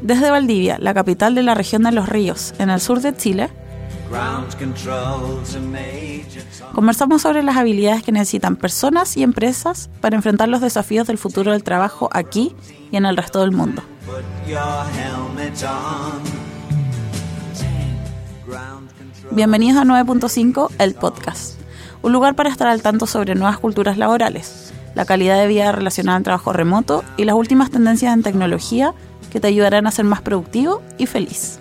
Desde 0.00 0.30
Valdivia, 0.30 0.78
la 0.78 0.94
capital 0.94 1.34
de 1.34 1.42
la 1.42 1.54
región 1.54 1.82
de 1.82 1.92
los 1.92 2.08
ríos, 2.08 2.54
en 2.58 2.70
el 2.70 2.80
sur 2.80 3.00
de 3.02 3.14
Chile, 3.14 3.50
conversamos 6.72 7.20
sobre 7.20 7.42
las 7.42 7.58
habilidades 7.58 8.02
que 8.02 8.12
necesitan 8.12 8.56
personas 8.56 9.18
y 9.18 9.22
empresas 9.22 9.90
para 10.00 10.16
enfrentar 10.16 10.48
los 10.48 10.62
desafíos 10.62 11.06
del 11.06 11.18
futuro 11.18 11.52
del 11.52 11.62
trabajo 11.62 12.08
aquí 12.10 12.56
y 12.90 12.96
en 12.96 13.04
el 13.04 13.18
resto 13.18 13.40
del 13.42 13.52
mundo. 13.52 13.82
Bienvenidos 19.30 19.82
a 19.82 19.84
9.5, 19.84 20.70
el 20.78 20.94
podcast, 20.94 21.58
un 22.00 22.12
lugar 22.12 22.34
para 22.34 22.48
estar 22.48 22.68
al 22.68 22.80
tanto 22.80 23.06
sobre 23.06 23.34
nuevas 23.34 23.58
culturas 23.58 23.98
laborales, 23.98 24.63
la 24.94 25.04
calidad 25.04 25.38
de 25.38 25.46
vida 25.46 25.72
relacionada 25.72 26.16
al 26.16 26.22
trabajo 26.22 26.52
remoto 26.52 27.04
y 27.16 27.24
las 27.24 27.34
últimas 27.34 27.70
tendencias 27.70 28.14
en 28.14 28.22
tecnología 28.22 28.94
que 29.32 29.40
te 29.40 29.48
ayudarán 29.48 29.86
a 29.86 29.90
ser 29.90 30.04
más 30.04 30.22
productivo 30.22 30.82
y 30.98 31.06
feliz. 31.06 31.58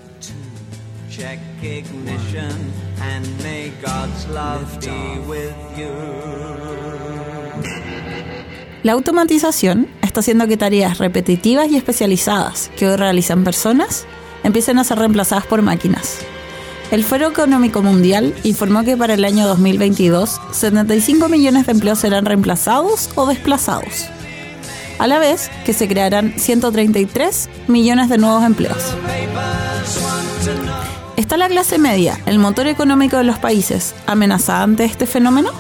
La 8.84 8.92
automatización 8.92 9.88
está 10.02 10.20
haciendo 10.20 10.48
que 10.48 10.58
tareas 10.58 10.98
repetitivas 10.98 11.72
y 11.72 11.78
especializadas 11.78 12.70
que 12.78 12.88
hoy 12.88 12.98
realizan 12.98 13.44
personas 13.44 14.06
empiecen 14.44 14.78
a 14.78 14.84
ser 14.84 15.00
reemplazadas 15.00 15.46
por 15.46 15.62
máquinas. 15.62 16.20
El 16.92 17.04
Foro 17.04 17.28
Económico 17.28 17.82
Mundial 17.82 18.36
informó 18.44 18.84
que 18.84 18.96
para 18.96 19.16
el 19.16 19.26
año 19.26 19.48
2022 19.48 20.40
75 20.52 21.28
millones 21.28 21.66
de 21.66 21.72
empleos 21.72 22.00
serán 22.00 22.26
reemplazados 22.26 23.10
o 23.16 23.26
desplazados, 23.26 24.06
a 25.00 25.08
la 25.08 25.20
vez 25.20 25.50
que 25.66 25.74
se 25.74 25.88
crearán 25.88 26.34
133 26.38 27.50
millones 27.68 28.10
de 28.10 28.18
nuevos 28.18 28.44
empleos. 28.44 28.96
¿Está 31.16 31.38
la 31.38 31.48
clase 31.48 31.78
media, 31.78 32.20
el 32.26 32.40
motor 32.40 32.68
económico 32.68 33.18
de 33.18 33.24
los 33.24 33.40
países, 33.40 33.94
amenazada 34.08 34.64
ante 34.64 34.84
este 34.84 35.06
fenómeno? 35.06 35.52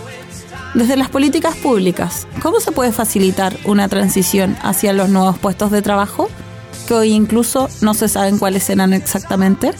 Desde 0.74 0.98
las 0.98 1.10
políticas 1.10 1.56
públicas, 1.56 2.28
¿cómo 2.42 2.60
se 2.60 2.72
puede 2.72 2.92
facilitar 2.92 3.56
una 3.66 3.88
transición 3.88 4.58
hacia 4.64 4.94
los 4.94 5.10
nuevos 5.10 5.38
puestos 5.38 5.70
de 5.70 5.84
trabajo, 5.84 6.30
que 6.88 6.96
hoy 6.96 7.12
incluso 7.12 7.70
no 7.82 7.94
se 7.94 8.10
saben 8.10 8.40
cuáles 8.40 8.64
serán 8.64 8.94
exactamente? 8.94 9.72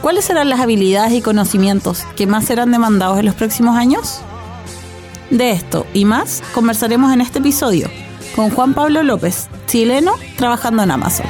¿Cuáles 0.00 0.24
serán 0.24 0.48
las 0.48 0.60
habilidades 0.60 1.12
y 1.12 1.22
conocimientos 1.22 2.04
que 2.16 2.26
más 2.26 2.44
serán 2.44 2.72
demandados 2.72 3.18
en 3.18 3.26
los 3.26 3.34
próximos 3.34 3.76
años? 3.76 4.20
De 5.30 5.50
esto 5.52 5.86
y 5.94 6.04
más 6.04 6.42
conversaremos 6.52 7.12
en 7.12 7.20
este 7.20 7.38
episodio 7.38 7.88
con 8.36 8.50
Juan 8.50 8.74
Pablo 8.74 9.02
López, 9.02 9.48
chileno 9.66 10.14
trabajando 10.36 10.82
en 10.82 10.90
Amazon. 10.90 11.26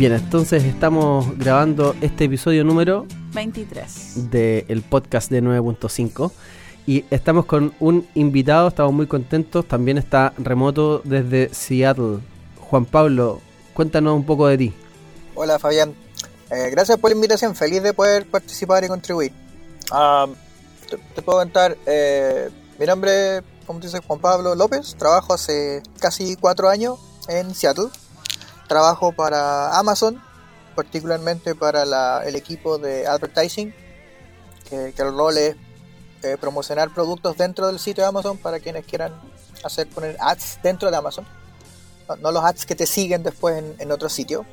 Bien, 0.00 0.14
entonces 0.14 0.64
estamos 0.64 1.36
grabando 1.36 1.94
este 2.00 2.24
episodio 2.24 2.64
número 2.64 3.06
23 3.34 4.30
del 4.30 4.80
podcast 4.80 5.30
de 5.30 5.42
9.5 5.42 6.32
y 6.86 7.04
estamos 7.10 7.44
con 7.44 7.74
un 7.80 8.08
invitado, 8.14 8.68
estamos 8.68 8.94
muy 8.94 9.06
contentos, 9.06 9.68
también 9.68 9.98
está 9.98 10.32
remoto 10.38 11.02
desde 11.04 11.52
Seattle. 11.52 12.20
Juan 12.58 12.86
Pablo, 12.86 13.42
cuéntanos 13.74 14.16
un 14.16 14.24
poco 14.24 14.46
de 14.46 14.56
ti. 14.56 14.74
Hola 15.34 15.58
Fabián, 15.58 15.94
eh, 16.48 16.70
gracias 16.70 16.96
por 16.96 17.10
la 17.10 17.16
invitación, 17.16 17.54
feliz 17.54 17.82
de 17.82 17.92
poder 17.92 18.24
participar 18.26 18.82
y 18.82 18.88
contribuir. 18.88 19.32
Ah, 19.92 20.26
te, 20.88 21.20
puedo 21.20 21.40
contar, 21.40 21.76
eh, 21.84 22.48
mi 22.78 22.86
nombre, 22.86 23.42
como 23.66 23.80
dices, 23.80 24.00
Juan 24.06 24.18
Pablo 24.18 24.54
López, 24.54 24.96
trabajo 24.98 25.34
hace 25.34 25.82
casi 25.98 26.36
cuatro 26.36 26.70
años 26.70 26.98
en 27.28 27.54
Seattle 27.54 27.90
trabajo 28.70 29.10
para 29.10 29.76
Amazon, 29.76 30.22
particularmente 30.76 31.56
para 31.56 32.22
el 32.22 32.36
equipo 32.36 32.78
de 32.78 33.04
advertising, 33.04 33.74
que, 34.68 34.94
el 34.96 35.12
rol 35.12 35.38
es 35.38 35.56
eh, 36.22 36.36
promocionar 36.40 36.94
productos 36.94 37.36
dentro 37.36 37.66
del 37.66 37.80
sitio 37.80 38.04
de 38.04 38.08
Amazon 38.08 38.38
para 38.38 38.60
quienes 38.60 38.86
quieran 38.86 39.12
hacer 39.64 39.88
poner 39.88 40.16
ads 40.20 40.60
dentro 40.62 40.88
de 40.88 40.96
Amazon, 40.96 41.26
no, 42.22 42.30
los 42.30 42.44
ads 42.44 42.64
que 42.64 42.76
te 42.76 42.86
siguen 42.86 43.24
después 43.24 43.60
en, 43.76 43.90
otro 43.90 44.08
sitio. 44.08 44.46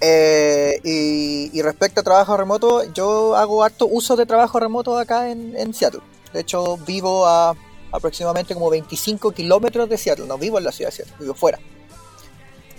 Eh, 0.00 0.78
y, 0.84 1.60
respecto 1.62 2.02
a 2.02 2.04
trabajo 2.04 2.36
remoto, 2.36 2.84
yo 2.92 3.34
hago 3.34 3.64
harto 3.64 3.88
uso 3.88 4.14
de 4.14 4.24
trabajo 4.24 4.60
remoto 4.60 4.96
acá 4.96 5.32
en, 5.32 5.74
Seattle. 5.74 6.02
De 6.32 6.42
hecho, 6.42 6.76
vivo 6.86 7.26
a 7.26 7.56
aproximadamente 7.90 8.54
como 8.54 8.70
25 8.70 9.32
kilómetros 9.32 9.88
de 9.88 9.98
Seattle. 9.98 10.26
No 10.26 10.38
vivo 10.38 10.58
en 10.58 10.64
la 10.64 10.70
ciudad 10.70 10.90
de 10.90 10.96
Seattle, 10.96 11.16
vivo 11.18 11.34
fuera. 11.34 11.58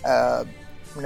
Ah, 0.03 0.43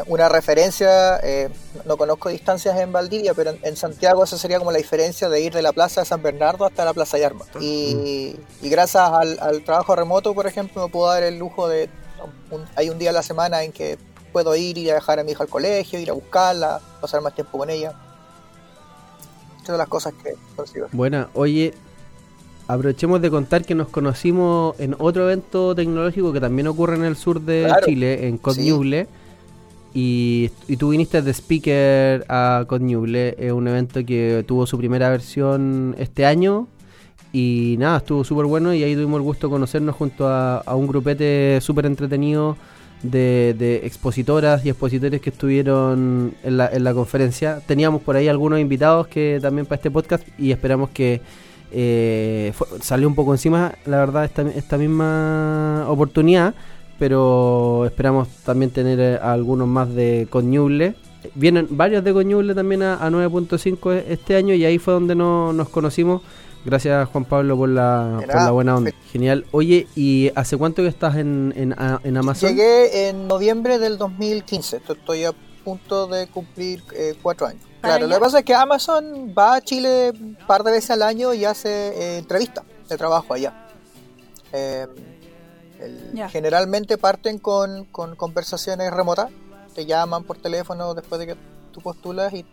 una, 0.07 0.29
referencia, 0.29 1.17
eh, 1.17 1.49
no 1.85 1.97
conozco 1.97 2.29
distancias 2.29 2.79
en 2.79 2.91
Valdivia, 2.91 3.33
pero 3.33 3.53
en, 3.61 3.75
Santiago 3.75 4.23
esa 4.23 4.37
sería 4.37 4.57
como 4.57 4.71
la 4.71 4.77
diferencia 4.77 5.27
de 5.27 5.41
ir 5.41 5.53
de 5.53 5.61
la 5.61 5.73
Plaza 5.73 6.01
de 6.01 6.05
San 6.05 6.21
Bernardo 6.21 6.65
hasta 6.65 6.85
la 6.85 6.93
Plaza 6.93 7.17
Yarma. 7.17 7.45
Y, 7.59 8.35
y 8.61 8.69
gracias 8.69 9.03
al, 9.11 9.63
trabajo 9.63 9.95
remoto, 9.95 10.33
por 10.33 10.47
ejemplo, 10.47 10.85
me 10.85 10.91
puedo 10.91 11.07
dar 11.07 11.23
el 11.23 11.37
lujo 11.37 11.67
de... 11.67 11.89
hay 12.75 12.89
un 12.89 12.99
día 12.99 13.09
a 13.09 13.13
la 13.13 13.23
semana 13.23 13.63
en 13.63 13.71
que 13.71 13.97
puedo 14.31 14.55
ir 14.55 14.77
y 14.77 14.85
dejar 14.85 15.19
a 15.19 15.23
mi 15.23 15.31
hija 15.31 15.43
al 15.43 15.49
colegio, 15.49 15.99
ir 15.99 16.09
a 16.09 16.13
buscarla, 16.13 16.79
pasar 17.01 17.21
más 17.21 17.35
tiempo 17.35 17.57
con 17.57 17.69
ella. 17.69 17.93
Estas 19.57 19.67
son 19.67 19.77
las 19.77 19.89
cosas 19.89 20.13
que 20.23 20.35
consigo. 20.55 20.87
Buena, 20.91 21.29
oye, 21.33 21.73
aprovechemos 22.73 23.21
de 23.21 23.29
contar 23.29 23.65
que 23.65 23.75
nos 23.75 23.89
conocimos 23.89 24.79
en 24.79 24.95
otro 24.97 25.23
evento 25.23 25.75
tecnológico 25.75 26.31
que 26.31 26.39
también 26.39 26.67
ocurre 26.67 26.95
en 26.95 27.03
el 27.03 27.17
sur 27.17 27.41
de 27.41 27.69
Chile, 27.85 28.27
en 28.27 28.37
Codñuble. 28.37 29.07
Y, 29.93 30.49
tú 30.79 30.89
viniste 30.89 31.21
de 31.21 31.33
speaker 31.33 32.25
a 32.29 32.63
Codñuble, 32.67 33.35
es 33.37 33.51
un 33.51 33.67
evento 33.67 34.05
que 34.05 34.45
tuvo 34.47 34.65
su 34.65 34.77
primera 34.77 35.09
versión 35.09 35.95
este 35.99 36.25
año. 36.25 36.67
Y 37.33 37.75
nada, 37.77 37.97
estuvo 37.97 38.23
súper 38.23 38.45
bueno 38.45 38.73
y 38.73 38.83
ahí 38.83 38.93
tuvimos 38.93 39.17
el 39.17 39.23
gusto 39.23 39.47
de 39.47 39.51
conocernos 39.51 39.95
junto 39.95 40.27
a, 40.27 40.63
un 40.73 40.87
grupete 40.87 41.59
súper 41.61 41.85
entretenido 41.85 42.57
de, 43.03 43.53
de, 43.57 43.85
expositoras 43.85 44.65
y 44.65 44.69
expositores 44.69 45.19
que 45.21 45.29
estuvieron 45.29 46.35
en 46.43 46.57
la, 46.57 46.67
en 46.67 46.85
la 46.85 46.93
conferencia. 46.93 47.61
Teníamos 47.65 48.01
por 48.01 48.15
ahí 48.15 48.29
algunos 48.29 48.59
invitados 48.59 49.07
que 49.07 49.39
también 49.41 49.65
para 49.65 49.77
este 49.77 49.91
podcast 49.91 50.25
y 50.37 50.51
esperamos 50.51 50.89
que 50.91 51.21
eh, 51.71 52.53
salió 52.81 53.07
un 53.07 53.15
poco 53.15 53.33
encima, 53.33 53.73
la 53.85 53.97
verdad, 53.97 54.25
esta, 54.25 54.41
esta 54.43 54.77
misma 54.77 55.85
oportunidad, 55.87 56.53
pero 56.99 57.85
esperamos 57.85 58.27
también 58.45 58.71
tener 58.71 58.99
eh, 58.99 59.19
algunos 59.21 59.67
más 59.67 59.93
de 59.93 60.27
Coñuble. 60.29 60.95
Vienen 61.35 61.67
varios 61.71 62.03
de 62.03 62.13
Coñuble 62.13 62.53
también 62.53 62.83
a, 62.83 63.09
9.5 63.09 64.03
este 64.07 64.35
año 64.35 64.53
y 64.53 64.65
ahí 64.65 64.77
fue 64.79 64.93
donde 64.93 65.15
no, 65.15 65.53
nos 65.53 65.69
conocimos. 65.69 66.21
Gracias 66.63 67.09
Juan 67.09 67.25
Pablo 67.25 67.57
por 67.57 67.69
la, 67.69 68.21
por 68.25 68.35
la 68.35 68.51
buena 68.51 68.75
onda. 68.75 68.91
Genial. 69.11 69.45
Oye, 69.51 69.87
¿y 69.95 70.31
hace 70.35 70.57
cuánto 70.57 70.83
que 70.83 70.89
estás 70.89 71.15
en, 71.15 71.53
en, 71.55 71.75
en 72.03 72.17
Amazon? 72.17 72.49
Llegué 72.49 73.09
en 73.09 73.27
noviembre 73.27 73.79
del 73.79 73.97
2015. 73.97 74.81
Estoy 74.87 75.25
a 75.25 75.33
punto 75.63 76.07
de 76.07 76.27
cumplir 76.27 76.83
eh, 76.93 77.15
cuatro 77.21 77.47
años. 77.47 77.63
Claro, 77.81 78.07
lo 78.07 78.15
que 78.15 78.21
pasa 78.21 78.39
es 78.39 78.45
que 78.45 78.53
Amazon 78.53 79.33
va 79.37 79.55
a 79.55 79.61
Chile 79.61 80.11
un 80.11 80.37
par 80.47 80.63
de 80.63 80.71
veces 80.71 80.91
al 80.91 81.01
año 81.01 81.33
y 81.33 81.45
hace 81.45 81.69
eh, 81.69 82.17
entrevistas 82.19 82.63
de 82.87 82.97
trabajo 82.97 83.33
allá. 83.33 83.67
Eh, 84.53 84.87
generalmente 86.29 86.97
parten 86.97 87.39
con, 87.39 87.85
conversaciones 87.85 88.91
remotas, 88.91 89.31
te 89.73 89.85
llaman 89.85 90.23
por 90.23 90.37
teléfono 90.37 90.93
después 90.93 91.19
de 91.19 91.27
que 91.27 91.35
tú 91.71 91.81
postulas 91.81 92.33
y 92.33 92.45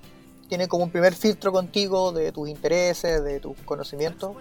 tienen 0.49 0.66
como 0.66 0.84
un 0.84 0.90
primer 0.90 1.14
filtro 1.14 1.52
contigo 1.52 2.12
de 2.12 2.32
tus 2.32 2.49
intereses, 2.49 3.22
de 3.22 3.38
tus 3.40 3.58
conocimientos. 3.66 4.37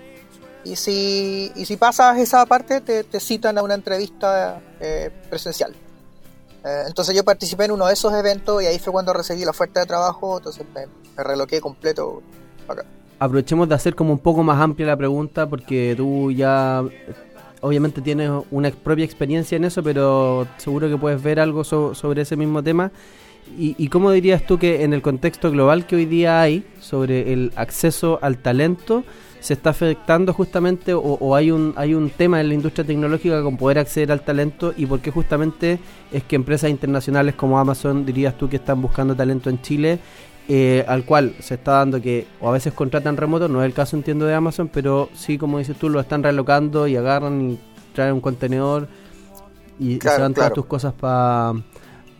Y 0.63 0.75
si, 0.75 1.51
y 1.55 1.65
si 1.65 1.77
pasas 1.77 2.17
esa 2.17 2.45
parte, 2.45 2.81
te, 2.81 3.03
te 3.03 3.19
citan 3.19 3.57
a 3.57 3.63
una 3.63 3.73
entrevista 3.73 4.61
eh, 4.79 5.11
presencial. 5.29 5.75
Eh, 6.65 6.83
entonces 6.87 7.15
yo 7.15 7.23
participé 7.23 7.65
en 7.65 7.71
uno 7.71 7.87
de 7.87 7.93
esos 7.93 8.13
eventos 8.13 8.61
y 8.61 8.65
ahí 8.65 8.79
fue 8.79 8.91
cuando 8.91 9.13
recibí 9.13 9.43
la 9.43 9.51
oferta 9.51 9.79
de 9.79 9.85
trabajo, 9.85 10.37
entonces 10.37 10.65
me, 10.73 11.23
reloqué 11.23 11.61
completo 11.61 12.21
Aprovechemos 13.19 13.67
de 13.67 13.75
hacer 13.75 13.95
como 13.95 14.11
un 14.11 14.19
poco 14.19 14.43
más 14.43 14.61
amplia 14.61 14.87
la 14.87 14.97
pregunta 14.97 15.47
porque 15.47 15.95
tú 15.97 16.31
ya 16.31 16.83
obviamente 17.61 18.01
tienes 18.01 18.29
una 18.51 18.69
propia 18.69 19.05
experiencia 19.05 19.55
en 19.55 19.65
eso, 19.65 19.81
pero 19.81 20.47
seguro 20.57 20.87
que 20.89 20.97
puedes 20.97 21.21
ver 21.23 21.39
algo 21.39 21.63
sobre 21.63 22.21
ese 22.21 22.35
mismo 22.35 22.61
tema. 22.61 22.91
Y, 23.57 23.75
¿Y 23.77 23.87
cómo 23.87 24.11
dirías 24.11 24.45
tú 24.45 24.59
que 24.59 24.83
en 24.83 24.93
el 24.93 25.01
contexto 25.01 25.49
global 25.49 25.87
que 25.87 25.95
hoy 25.95 26.05
día 26.05 26.41
hay 26.41 26.67
sobre 26.81 27.33
el 27.33 27.53
acceso 27.55 28.19
al 28.21 28.37
talento, 28.37 29.03
se 29.39 29.53
está 29.53 29.69
afectando 29.69 30.33
justamente 30.33 30.93
o, 30.93 31.35
hay 31.35 31.51
un 31.51 31.73
hay 31.77 31.93
un 31.93 32.09
tema 32.09 32.41
en 32.41 32.49
la 32.49 32.53
industria 32.53 32.85
tecnológica 32.85 33.41
con 33.43 33.57
poder 33.57 33.79
acceder 33.79 34.11
al 34.11 34.21
talento 34.21 34.73
y 34.75 34.85
por 34.85 34.99
qué 34.99 35.11
justamente 35.11 35.79
es 36.11 36.23
que 36.23 36.35
empresas 36.35 36.69
internacionales 36.69 37.35
como 37.35 37.59
Amazon 37.59 38.05
dirías 38.05 38.37
tú 38.37 38.49
que 38.49 38.57
están 38.57 38.81
buscando 38.81 39.15
talento 39.15 39.49
en 39.49 39.61
Chile 39.61 39.99
eh, 40.49 40.85
al 40.87 41.03
cual 41.03 41.35
se 41.39 41.55
está 41.55 41.73
dando 41.73 42.01
que 42.01 42.25
o 42.39 42.49
a 42.49 42.51
veces 42.51 42.73
contratan 42.73 43.17
remoto, 43.17 43.47
no 43.47 43.61
es 43.61 43.65
el 43.65 43.73
caso 43.73 43.95
entiendo 43.95 44.25
de 44.25 44.33
Amazon, 44.33 44.69
pero 44.69 45.09
sí 45.13 45.37
como 45.37 45.59
dices 45.59 45.77
tú 45.77 45.89
lo 45.89 45.99
están 45.99 46.23
relocando 46.23 46.87
y 46.87 46.95
agarran 46.95 47.51
y 47.51 47.59
traen 47.93 48.13
un 48.13 48.21
contenedor 48.21 48.87
y, 49.79 49.99
se 49.99 50.21
van 50.21 50.33
todas 50.33 50.53
tus 50.53 50.65
cosas 50.65 50.93
para 50.93 51.53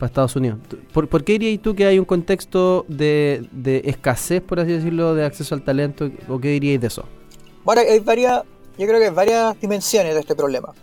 Estados 0.06 0.36
Unidos. 0.36 0.60
¿Por, 0.94 1.08
¿Por, 1.08 1.24
qué 1.24 1.34
dirías 1.34 1.62
tú 1.62 1.76
que 1.76 1.86
hay 1.86 2.00
un 2.00 2.06
contexto 2.06 2.86
de, 2.88 3.48
de, 3.52 3.82
escasez, 3.86 4.42
por 4.42 4.60
así 4.60 4.72
decirlo, 4.72 5.16
de 5.16 5.26
acceso 5.26 5.56
al 5.56 5.64
talento? 5.64 6.10
¿O 6.30 6.40
qué 6.40 6.50
diríais 6.50 6.80
de 6.80 6.88
eso? 6.88 7.04
Bueno, 7.64 7.82
hay 7.82 8.00
varias, 8.00 8.44
yo 8.78 8.88
creo 8.88 9.00
que 9.00 9.06
hay 9.06 9.14
varias 9.14 9.60
dimensiones 9.60 10.14
de 10.14 10.20
este 10.20 10.36
problema. 10.36 10.74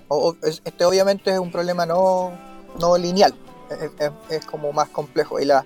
este 0.42 0.84
obviamente 0.84 1.30
es 1.30 1.38
un 1.38 1.50
problema 1.50 1.86
no, 1.86 2.32
no 2.80 2.98
lineal, 2.98 3.34
es, 3.98 4.10
es 4.30 4.44
como 4.46 4.72
más 4.72 4.88
complejo. 4.88 5.40
Y 5.40 5.44
la, 5.44 5.64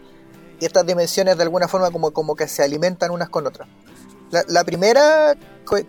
y 0.61 0.65
estas 0.65 0.87
dimensiones 0.87 1.37
de 1.37 1.43
alguna 1.43 1.69
forma 1.69 1.91
como, 1.91 2.11
como 2.11 2.35
que 2.35 2.49
se 2.49 2.62
alimentan 2.62 3.11
unas 3.11 3.29
con 3.29 3.47
otras. 3.47 3.69
La, 4.31 4.62
primera, 4.62 5.35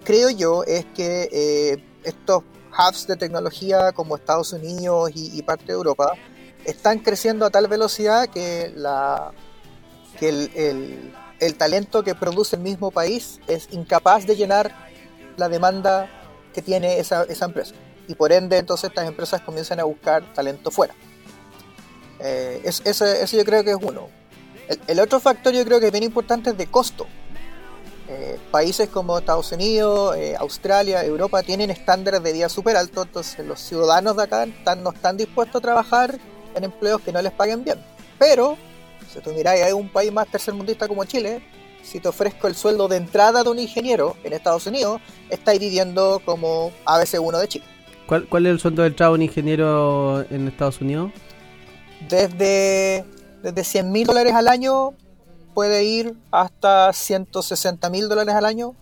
creo 0.06 0.29
yo, 0.29 0.63
es 0.63 0.85
que 0.95 1.27
eh, 1.31 1.83
estos 2.03 2.44
hubs 2.71 3.06
de 3.06 3.17
tecnología 3.17 3.91
como 3.91 4.15
Estados 4.15 4.53
Unidos 4.53 5.11
y, 5.13 5.41
parte 5.44 5.65
de 5.65 5.73
Europa 5.73 6.13
están 6.65 7.00
creciendo 7.00 7.45
a 7.45 7.50
tal 7.50 7.67
velocidad 7.67 8.27
que, 8.27 8.71
la, 8.75 9.31
que 10.19 10.29
el, 10.29 11.13
el, 11.39 11.56
talento 11.56 12.03
que 12.03 12.15
produce 12.15 12.56
el 12.56 12.61
mismo 12.61 12.91
país 12.91 13.39
es 13.47 13.69
incapaz 13.71 14.25
de 14.25 14.35
llenar 14.35 14.73
la 15.38 15.50
demanda 15.50 16.09
que 16.53 16.61
tiene 16.61 17.00
esa, 17.00 17.23
esa 17.23 17.45
empresa. 17.45 17.75
Y 18.07 18.15
por 18.15 18.31
ende, 18.31 18.57
entonces 18.57 18.89
estas 18.89 19.07
empresas 19.07 19.41
comienzan 19.41 19.79
a 19.79 19.83
buscar 19.83 20.33
talento 20.33 20.71
fuera. 20.71 20.94
Eh, 22.19 22.61
eso 22.63 23.38
yo 23.38 23.45
creo 23.45 23.63
que 23.63 23.71
es 23.71 23.77
uno. 23.81 24.09
El, 24.88 25.00
otro 25.00 25.19
factor 25.19 25.53
yo 25.53 25.65
creo 25.65 25.79
que 25.79 25.88
es 25.88 25.91
bien 25.91 26.03
importante 26.03 26.51
es 26.51 26.57
de 26.57 26.67
costo. 26.67 27.07
Eh, 28.07 28.39
países 28.51 28.89
como 28.89 29.17
Estados 29.17 29.51
Unidos, 29.51 30.15
eh, 30.17 30.35
Australia, 30.38 31.03
Europa 31.03 31.44
tienen 31.44 31.69
estándares 31.69 32.21
de 32.23 32.33
vida 32.33 32.50
súper 32.50 32.75
altos, 32.75 33.06
entonces 33.06 33.45
los 33.45 33.59
ciudadanos 33.59 34.17
de 34.17 34.23
acá 34.23 34.47
no 34.75 34.91
están 34.91 35.17
dispuestos 35.17 35.59
a 35.59 35.61
trabajar 35.61 36.19
en 36.55 36.63
empleos 36.63 37.01
que 37.01 37.11
no 37.11 37.21
les 37.21 37.31
paguen 37.31 37.63
bien. 37.63 37.77
Pero, 38.17 38.57
si 39.11 39.19
tú 39.19 39.31
miráis, 39.31 39.63
hay 39.63 39.73
un 39.73 39.89
país 39.89 40.11
más 40.11 40.27
tercermundista 40.27 40.87
como 40.87 41.05
Chile, 41.05 41.41
si 41.81 41.99
te 41.99 42.07
ofrezco 42.07 42.47
el 42.47 42.55
sueldo 42.55 42.87
de 42.87 42.97
entrada 42.97 43.43
de 43.43 43.49
un 43.49 43.59
ingeniero 43.59 44.15
en 44.23 44.33
Estados 44.33 44.67
Unidos, 44.67 45.01
estáis 45.29 45.59
viviendo 45.59 46.21
como 46.25 46.71
ABC1 46.85 47.39
de 47.39 47.47
Chile. 47.47 47.65
¿Cuál, 48.07 48.27
¿Cuál 48.27 48.45
es 48.47 48.53
el 48.53 48.59
sueldo 48.59 48.81
de 48.81 48.89
entrada 48.89 49.11
de 49.11 49.15
un 49.15 49.21
ingeniero 49.21 50.25
en 50.29 50.47
Estados 50.47 50.81
Unidos? 50.81 51.11
Desde 52.09 53.05
desde 53.43 53.63
100 53.63 53.91
mil 53.91 54.07
dólares 54.07 54.33
al 54.33 54.47
año 54.47 54.91
puede 55.53 55.83
ir 55.85 56.13
hasta 56.31 56.91
160 56.93 57.89
mil 57.89 58.09
dólares 58.09 58.35
al 58.35 58.45
año. 58.45 58.73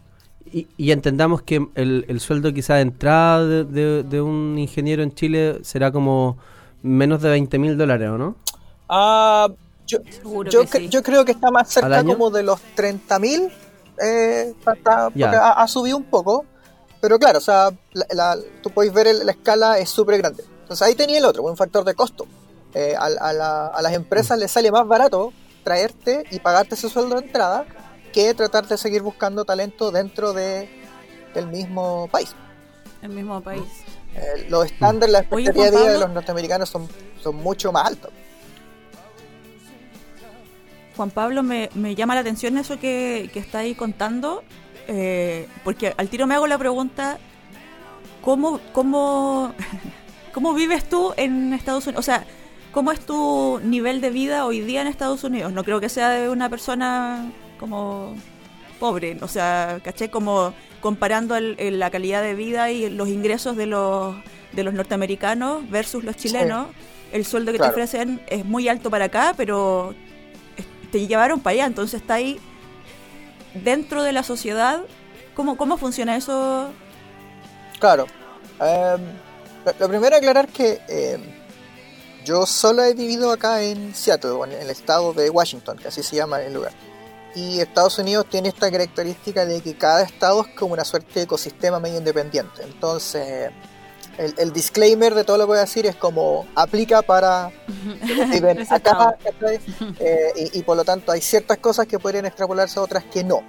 Y, 0.49 0.91
entendamos 0.91 1.41
que 1.41 1.67
el, 1.75 2.19
sueldo 2.21 2.53
quizá 2.53 2.75
de 2.75 2.81
entrada 2.81 3.45
de, 3.65 4.21
un 4.21 4.57
ingeniero 4.57 5.03
en 5.03 5.13
Chile 5.13 5.59
será 5.63 5.91
como 5.91 6.37
menos 6.87 7.21
de 7.21 7.29
20 7.29 7.59
mil 7.59 7.77
dólares, 7.77 8.09
¿o 8.09 8.17
no? 8.17 8.35
Ah, 8.89 9.47
yo, 9.85 9.99
yo, 10.43 11.03
creo 11.03 11.23
que 11.25 11.31
está 11.31 11.49
más 11.49 11.69
cerca 11.69 12.03
como 12.03 12.29
de 12.29 12.43
los 12.43 12.59
30 12.75 13.19
mil. 13.19 13.51
Eh, 14.03 14.53
ha, 14.65 15.67
subido 15.67 15.97
un 15.97 16.03
poco. 16.03 16.45
Pero 16.99 17.19
claro, 17.19 17.37
o 17.37 17.41
sea, 17.41 17.69
tú 18.61 18.69
puedes 18.71 18.91
ver 18.91 19.07
la 19.23 19.31
escala 19.31 19.77
es 19.77 19.89
súper 19.89 20.17
grande. 20.17 20.43
Entonces 20.61 20.85
ahí 20.85 20.95
tenía 20.95 21.19
el 21.19 21.25
otro, 21.25 21.43
un 21.43 21.55
factor 21.55 21.85
de 21.85 21.93
costo. 21.93 22.27
Eh, 22.73 22.95
a, 22.97 23.33
las 23.81 23.93
empresas 23.93 24.37
les 24.37 24.51
sale 24.51 24.71
más 24.71 24.85
barato 24.87 25.31
traerte 25.63 26.25
y 26.31 26.39
pagarte 26.39 26.75
ese 26.75 26.89
sueldo 26.89 27.15
de 27.15 27.25
entrada 27.25 27.65
que 28.13 28.33
tratar 28.33 28.67
de 28.67 28.77
seguir 28.77 29.01
buscando 29.01 29.45
talento 29.45 29.91
dentro 29.91 30.33
de, 30.33 30.69
del 31.33 31.47
mismo 31.47 32.07
país. 32.11 32.35
El 33.01 33.09
mismo 33.09 33.41
país. 33.41 33.63
Eh, 34.17 34.47
los 34.49 34.65
estándares, 34.65 35.13
la 35.13 35.19
expectativa 35.19 35.65
de 35.65 35.71
vida 35.71 35.91
de 35.93 35.99
los 35.99 36.09
norteamericanos 36.09 36.69
son, 36.69 36.87
son 37.21 37.35
mucho 37.35 37.71
más 37.71 37.87
altos. 37.87 38.11
Juan 40.95 41.11
Pablo, 41.11 41.43
me, 41.43 41.69
llama 41.95 42.15
la 42.15 42.21
atención 42.21 42.57
eso 42.57 42.79
que, 42.79 43.29
que 43.31 43.39
está 43.39 43.59
ahí 43.59 43.75
contando, 43.75 44.43
eh, 44.87 45.47
porque 45.63 45.93
al 45.95 46.09
tiro 46.09 46.25
me 46.25 46.33
hago 46.33 46.47
la 46.47 46.57
pregunta, 46.57 47.19
¿cómo, 48.23 48.59
cómo, 48.73 49.53
¿cómo 50.33 50.53
vives 50.55 50.89
tú 50.89 51.13
en 51.15 51.53
Estados 51.53 51.85
Unidos? 51.85 51.99
O 51.99 52.03
sea, 52.03 52.25
¿Cómo 52.77 52.91
es 52.91 52.99
tu 52.99 53.59
nivel 53.63 54.01
de 54.01 54.11
vida 54.11 54.45
hoy 54.45 54.61
día 54.61 54.81
en 54.81 54.87
Estados 54.87 55.23
Unidos? 55.23 55.51
No 55.51 55.63
creo 55.63 55.79
que 55.79 55.89
sea 55.89 56.11
de 56.11 56.29
una 56.29 56.47
persona 56.47 57.31
como 57.59 58.15
pobre, 58.79 59.17
o 59.21 59.27
sea, 59.27 59.79
caché 59.83 60.09
como 60.09 60.53
comparando 60.81 61.39
la 61.39 61.89
calidad 61.89 62.21
de 62.21 62.35
vida 62.35 62.71
y 62.71 62.89
los 62.89 63.09
ingresos 63.09 63.57
de 63.57 63.65
los, 63.65 64.15
de 64.53 64.63
los 64.63 64.73
norteamericanos 64.73 65.69
versus 65.69 66.03
los 66.03 66.15
chilenos, 66.15 66.67
el 67.11 67.25
sueldo 67.25 67.51
que 67.51 67.59
te 67.59 67.67
ofrecen 67.67 68.21
es 68.27 68.45
muy 68.45 68.67
alto 68.67 68.89
para 68.89 69.05
acá, 69.05 69.33
pero 69.35 69.93
te 70.91 71.07
llevaron 71.07 71.39
para 71.39 71.53
allá, 71.53 71.65
entonces 71.65 72.01
está 72.01 72.15
ahí 72.15 72.39
dentro 73.53 74.03
de 74.03 74.11
la 74.11 74.23
sociedad. 74.23 74.81
¿Cómo, 75.35 75.57
cómo 75.57 75.77
funciona 75.77 76.15
eso? 76.15 76.71
Claro. 77.79 78.07
Em, 78.59 79.01
lo, 79.79 79.87
primero 79.87 80.15
aclarar 80.15 80.47
que 80.47 80.81
em, 80.87 81.21
yo 82.25 82.45
solo 82.45 82.83
he 82.83 82.93
vivido 82.93 83.31
acá 83.31 83.61
en 83.61 83.93
Seattle, 83.93 84.39
en 84.45 84.51
el 84.53 84.69
estado 84.69 85.13
de 85.13 85.29
Washington, 85.29 85.77
que 85.77 85.87
así 85.87 86.03
se 86.03 86.15
llama 86.15 86.41
el 86.41 86.53
lugar. 86.53 86.73
Y 87.37 87.61
Estados 87.61 87.99
Unidos 87.99 88.25
tiene 88.27 88.49
esta 88.49 88.71
característica 88.71 89.45
de 89.45 89.61
que 89.61 89.75
cada 89.75 90.01
estado 90.01 90.43
es 90.43 90.55
como 90.55 90.73
una 90.73 90.83
suerte 90.83 91.13
de 91.13 91.21
ecosistema 91.21 91.79
medio 91.79 91.99
independiente. 91.99 92.63
Entonces, 92.63 93.51
el, 94.17 94.51
disclaimer 94.51 95.13
de 95.13 95.23
todo 95.23 95.37
lo 95.37 95.43
que 95.43 95.49
voy 95.49 95.57
a 95.59 95.61
decir 95.61 95.85
es 95.85 95.95
como 95.95 96.47
aplica 96.55 97.03
para 97.03 97.45
acá 98.71 99.17
eh, 99.99 100.49
y, 100.51 100.63
por 100.63 100.77
lo 100.77 100.83
tanto 100.83 101.11
hay 101.11 101.21
ciertas 101.21 101.59
cosas 101.59 101.85
que 101.85 101.99
podrían 101.99 102.25
extrapolarse 102.25 102.79
a 102.79 102.81
otras 102.81 103.03
que 103.03 103.23
no. 103.23 103.43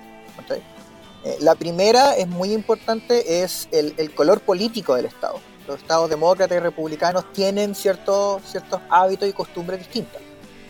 Eh, 1.24 1.38
la 1.40 1.54
primera 1.54 2.14
es 2.14 2.28
muy 2.28 2.52
importante, 2.52 3.42
es 3.42 3.68
el, 3.72 3.94
el 3.96 4.14
color 4.14 4.42
político 4.42 4.96
del 4.96 5.06
estado 5.06 5.40
los 5.66 5.80
estados 5.82 6.08
demócratas 6.08 6.56
y 6.56 6.60
republicanos 6.60 7.30
tienen 7.32 7.74
ciertos, 7.74 8.42
ciertos 8.42 8.80
hábitos 8.88 9.28
y 9.28 9.32
costumbres 9.34 9.78
distintas. 9.78 10.22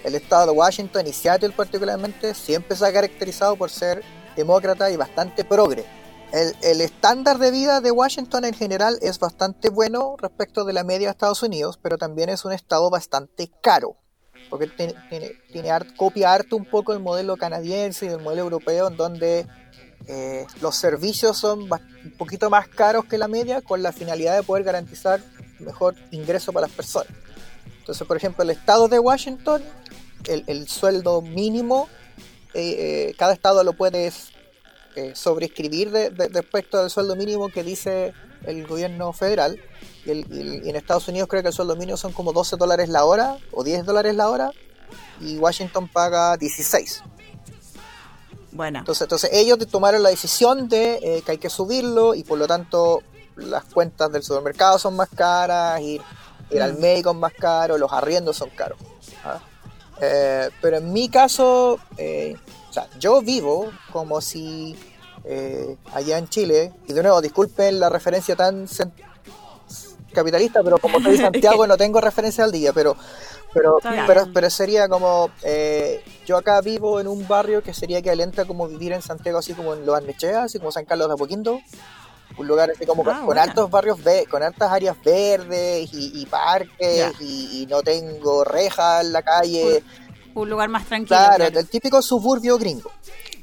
El 0.04 0.14
estado 0.14 0.46
de 0.46 0.52
Washington 0.52 1.06
y 1.06 1.12
Seattle 1.12 1.50
particularmente 1.50 2.34
siempre 2.34 2.76
se 2.76 2.86
ha 2.86 2.92
caracterizado 2.92 3.56
por 3.56 3.70
ser 3.70 4.02
demócrata 4.36 4.90
y 4.90 4.96
bastante 4.96 5.44
progre. 5.44 5.84
El, 6.32 6.82
estándar 6.82 7.38
de 7.38 7.50
vida 7.50 7.80
de 7.80 7.90
Washington 7.90 8.44
en 8.44 8.52
general 8.52 8.98
es 9.00 9.18
bastante 9.18 9.70
bueno 9.70 10.14
respecto 10.18 10.64
de 10.64 10.74
la 10.74 10.84
media 10.84 11.08
de 11.08 11.12
Estados 11.12 11.42
Unidos, 11.42 11.78
pero 11.82 11.96
también 11.96 12.28
es 12.28 12.44
un 12.44 12.52
estado 12.52 12.90
bastante 12.90 13.50
caro, 13.62 13.96
porque 14.50 14.66
tiene, 14.66 15.94
copia 15.96 16.34
harto 16.34 16.54
un 16.54 16.66
poco 16.66 16.92
el 16.92 17.00
modelo 17.00 17.38
canadiense 17.38 18.04
y 18.04 18.08
del 18.10 18.20
modelo 18.20 18.42
europeo, 18.42 18.88
en 18.88 18.96
donde 18.98 19.46
eh, 20.06 20.46
los 20.60 20.76
servicios 20.76 21.38
son 21.38 21.62
un 21.62 22.16
poquito 22.18 22.50
más 22.50 22.68
caros 22.68 23.06
que 23.06 23.16
la 23.16 23.26
media 23.26 23.62
con 23.62 23.82
la 23.82 23.92
finalidad 23.92 24.36
de 24.36 24.42
poder 24.42 24.64
garantizar 24.64 25.20
mejor 25.60 25.94
ingreso 26.10 26.52
para 26.52 26.66
las 26.66 26.76
personas. 26.76 27.12
Entonces, 27.88 28.06
por 28.06 28.18
ejemplo, 28.18 28.44
el 28.44 28.50
estado 28.50 28.86
de 28.88 28.98
Washington, 28.98 29.62
el, 30.26 30.68
sueldo 30.68 31.22
mínimo, 31.22 31.88
eh, 32.52 33.08
eh, 33.08 33.14
cada 33.16 33.32
estado 33.32 33.64
lo 33.64 33.72
puede 33.72 34.12
sobreescribir 35.14 35.90
respecto 35.90 36.80
del 36.80 36.90
sueldo 36.90 37.16
mínimo 37.16 37.48
que 37.48 37.64
dice 37.64 38.12
el 38.44 38.66
gobierno 38.66 39.14
federal. 39.14 39.58
Y, 40.04 40.10
en 40.10 40.76
Estados 40.76 41.08
Unidos 41.08 41.30
creo 41.30 41.40
que 41.40 41.48
el 41.48 41.54
sueldo 41.54 41.76
mínimo 41.76 41.96
son 41.96 42.12
como 42.12 42.34
12 42.34 42.56
dólares 42.58 42.90
la 42.90 43.06
hora 43.06 43.38
o 43.52 43.64
10 43.64 43.86
dólares 43.86 44.14
la 44.14 44.28
hora 44.28 44.50
y 45.22 45.38
Washington 45.38 45.88
paga 45.88 46.36
16. 46.36 47.02
Entonces, 48.52 49.00
entonces 49.00 49.30
ellos 49.32 49.56
tomaron 49.70 50.02
la 50.02 50.10
decisión 50.10 50.68
de 50.68 50.96
eh, 50.96 51.22
que 51.24 51.32
hay 51.32 51.38
que 51.38 51.48
subirlo 51.48 52.14
y 52.14 52.22
por 52.22 52.38
lo 52.38 52.46
tanto 52.46 53.02
las 53.36 53.64
cuentas 53.64 54.12
del 54.12 54.22
supermercado 54.22 54.78
son 54.78 54.94
más 54.94 55.08
caras, 55.08 55.80
ir, 55.80 56.02
ir 56.50 56.62
al 56.62 56.74
mm. 56.74 56.80
médico 56.80 57.10
es 57.10 57.16
más 57.16 57.32
caro, 57.32 57.78
los 57.78 57.92
arriendos 57.92 58.36
son 58.36 58.50
caros. 58.50 58.78
¿ah? 59.24 59.38
Eh, 60.00 60.50
pero 60.60 60.78
en 60.78 60.92
mi 60.92 61.08
caso, 61.08 61.78
eh, 61.96 62.36
o 62.68 62.72
sea, 62.72 62.88
yo 62.98 63.20
vivo 63.22 63.70
como 63.92 64.20
si 64.20 64.76
allá 65.92 66.16
en 66.16 66.26
Chile, 66.28 66.72
y 66.86 66.94
de 66.94 67.02
nuevo, 67.02 67.20
disculpen 67.20 67.78
la 67.78 67.90
referencia 67.90 68.34
tan 68.34 68.66
capitalista, 70.14 70.62
pero 70.62 70.78
como 70.78 71.02
soy 71.02 71.12
de 71.12 71.18
Santiago 71.22 71.66
no 71.66 71.76
tengo 71.76 72.00
referencia 72.00 72.44
al 72.44 72.52
día, 72.52 72.72
pero 72.72 72.96
pero, 73.52 73.78
pero, 74.06 74.26
pero 74.32 74.50
sería 74.50 74.88
como, 74.88 75.30
eh, 75.42 76.02
yo 76.26 76.36
acá 76.36 76.60
vivo 76.60 77.00
en 77.00 77.08
un 77.08 77.26
barrio 77.26 77.62
que 77.62 77.72
sería 77.72 78.02
que 78.02 78.10
alenta 78.10 78.44
como 78.44 78.68
vivir 78.68 78.92
en 78.92 79.02
Santiago, 79.02 79.38
así 79.38 79.54
como 79.54 79.74
en 79.74 79.86
Los 79.86 79.96
Arnecheas, 79.96 80.44
así 80.44 80.58
como 80.58 80.70
San 80.70 80.84
Carlos 80.84 81.08
de 81.08 81.14
Apoquindo, 81.14 81.60
un 82.36 82.46
lugar 82.46 82.70
así 82.70 82.86
como 82.86 83.04
con, 83.04 83.38
ah, 83.38 83.42
altos 83.42 83.70
barrios, 83.70 83.98
con 84.30 84.42
altas 84.42 84.70
áreas 84.70 84.96
verdes 85.04 85.88
y, 85.92 86.26
parques 86.26 87.20
y, 87.20 87.66
no 87.68 87.82
tengo 87.82 88.44
rejas 88.44 89.04
en 89.04 89.12
la 89.12 89.22
calle. 89.22 89.82
Un, 90.34 90.48
lugar 90.48 90.68
más 90.68 90.84
tranquilo. 90.86 91.16
Claro, 91.16 91.44
el 91.46 91.68
típico 91.68 92.00
suburbio 92.00 92.58
gringo. 92.58 92.92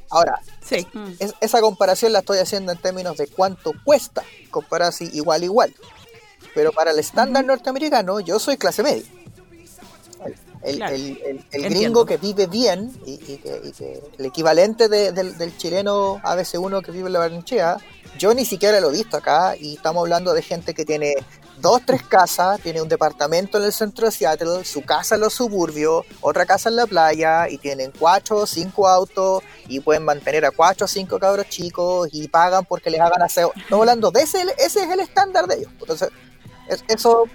Ahora, 0.09 0.39
sí. 0.61 0.87
esa 1.41 1.59
comparación 1.59 2.13
la 2.13 2.19
estoy 2.19 2.37
haciendo 2.37 2.71
en 2.71 2.77
términos 2.77 3.17
de 3.17 3.27
cuánto 3.27 3.73
cuesta 3.83 4.23
comparar 4.49 4.89
así 4.89 5.09
igual 5.13 5.43
igual. 5.43 5.73
Pero 6.53 6.71
para 6.71 6.91
el 6.91 6.99
estándar 6.99 7.43
norteamericano, 7.43 8.21
yo 8.21 8.39
soy 8.39 8.55
clase 8.55 8.81
media 8.81 9.03
el, 10.65 11.63
gringo 11.63 12.05
que 12.05 12.17
vive 12.17 12.47
bien 12.47 12.91
y, 13.05 13.17
que, 13.17 14.01
el 14.17 14.25
equivalente 14.25 14.89
del, 14.89 15.57
chileno 15.57 16.17
ABC1 16.23 16.83
que 16.83 16.91
vive 16.91 17.07
en 17.07 17.13
la 17.13 17.19
Barnechea, 17.19 17.77
yo 18.17 18.33
ni 18.33 18.45
siquiera 18.45 18.79
lo 18.79 18.89
he 18.89 18.93
visto 18.93 19.17
acá 19.17 19.55
y 19.59 19.75
estamos 19.75 20.01
hablando 20.01 20.33
de 20.33 20.41
gente 20.41 20.73
que 20.73 20.85
tiene 20.85 21.15
dos, 21.59 21.81
tres 21.85 22.03
casas, 22.03 22.59
tiene 22.61 22.81
un 22.81 22.89
departamento 22.89 23.57
en 23.57 23.63
el 23.65 23.73
centro 23.73 24.05
de 24.05 24.11
Seattle, 24.11 24.63
su 24.65 24.81
casa 24.81 25.15
en 25.15 25.21
los 25.21 25.33
suburbios, 25.33 26.05
otra 26.21 26.45
casa 26.45 26.69
en 26.69 26.75
la 26.75 26.85
playa 26.85 27.49
y 27.49 27.57
tienen 27.57 27.91
cuatro 27.97 28.37
o 28.37 28.45
cinco 28.45 28.87
autos 28.87 29.43
y 29.67 29.79
pueden 29.79 30.03
mantener 30.03 30.45
a 30.45 30.51
cuatro 30.51 30.85
o 30.85 30.87
cinco 30.87 31.19
cabros 31.19 31.47
chicos 31.49 32.09
y 32.11 32.27
pagan 32.27 32.65
porque 32.65 32.89
les 32.89 32.99
hagan 32.99 33.21
aseo. 33.21 33.51
Estamos 33.55 33.83
hablando 33.83 34.11
de 34.11 34.21
ese, 34.21 34.41
ese 34.57 34.83
es 34.83 34.91
el 34.91 34.99
estándar 34.99 35.47
de 35.47 35.55
ellos. 35.55 35.71
Entonces, 35.79 36.09
eso 36.87 37.25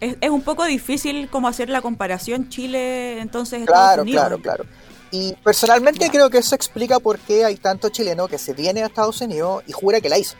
es, 0.00 0.30
un 0.30 0.42
poco 0.42 0.64
difícil 0.64 1.28
como 1.28 1.48
hacer 1.48 1.68
la 1.68 1.82
comparación 1.82 2.48
Chile 2.48 3.20
entonces 3.20 3.66
Claro, 3.66 4.04
claro, 4.04 4.38
claro. 4.40 4.64
Y 5.10 5.34
personalmente 5.42 6.10
creo 6.10 6.28
que 6.28 6.38
eso 6.38 6.54
explica 6.54 6.98
por 6.98 7.18
qué 7.18 7.44
hay 7.44 7.56
tanto 7.56 7.88
chileno 7.88 8.28
que 8.28 8.38
se 8.38 8.52
viene 8.52 8.82
a 8.82 8.86
Estados 8.86 9.20
Unidos 9.20 9.62
y 9.66 9.72
jura 9.72 10.00
que 10.00 10.08
la 10.08 10.18
hizo. 10.18 10.36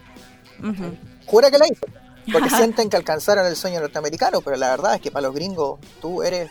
Jura 1.26 1.50
que 1.50 1.58
la 1.58 1.66
hizo. 1.66 1.86
Porque 2.32 2.50
sienten 2.56 2.90
que 2.90 2.96
alcanzaron 2.96 3.46
el 3.46 3.56
sueño 3.56 3.80
norteamericano, 3.80 4.40
pero 4.42 4.56
la 4.56 4.70
verdad 4.70 4.94
es 4.94 5.00
que 5.00 5.10
para 5.10 5.26
los 5.26 5.34
gringos 5.34 5.80
tú 6.00 6.22
eres 6.22 6.50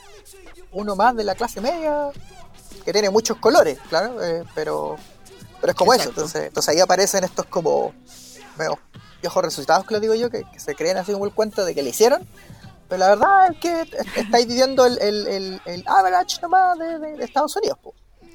uno 0.72 0.96
más 0.96 1.16
de 1.16 1.24
la 1.24 1.36
clase 1.36 1.62
media 1.62 2.10
que 2.84 2.94
tiene 2.94 3.10
muchos 3.10 3.38
colores, 3.38 3.78
claro, 3.90 4.24
eh, 4.24 4.44
pero 4.56 4.98
pero 5.60 5.72
es 5.72 5.78
como 5.78 5.94
eso. 5.94 6.10
Entonces, 6.10 6.48
entonces 6.48 6.74
ahí 6.74 6.80
aparecen 6.80 7.24
estos 7.24 7.46
como 7.46 7.94
veo, 8.58 8.80
viejos 9.22 9.44
resultados 9.44 9.86
que 9.86 9.94
lo 9.94 10.00
digo 10.00 10.16
yo, 10.16 10.30
que, 10.30 10.44
se 10.58 10.76
creen 10.76 10.98
así 10.98 11.12
como 11.12 11.26
el 11.26 11.34
cuento 11.34 11.66
de 11.66 11.74
que 11.74 11.84
le 11.84 11.90
hicieron. 11.90 12.28
Pero 12.88 13.00
la 13.00 13.10
verdad 13.10 13.52
es 13.52 13.60
que 13.60 13.82
estáis 14.16 14.48
viviendo 14.48 14.86
el, 14.86 14.98
el, 15.00 15.62
el, 15.66 15.84
average 15.88 16.40
nomás 16.42 16.78
de, 16.80 17.18
Estados 17.20 17.56
Unidos. 17.58 17.78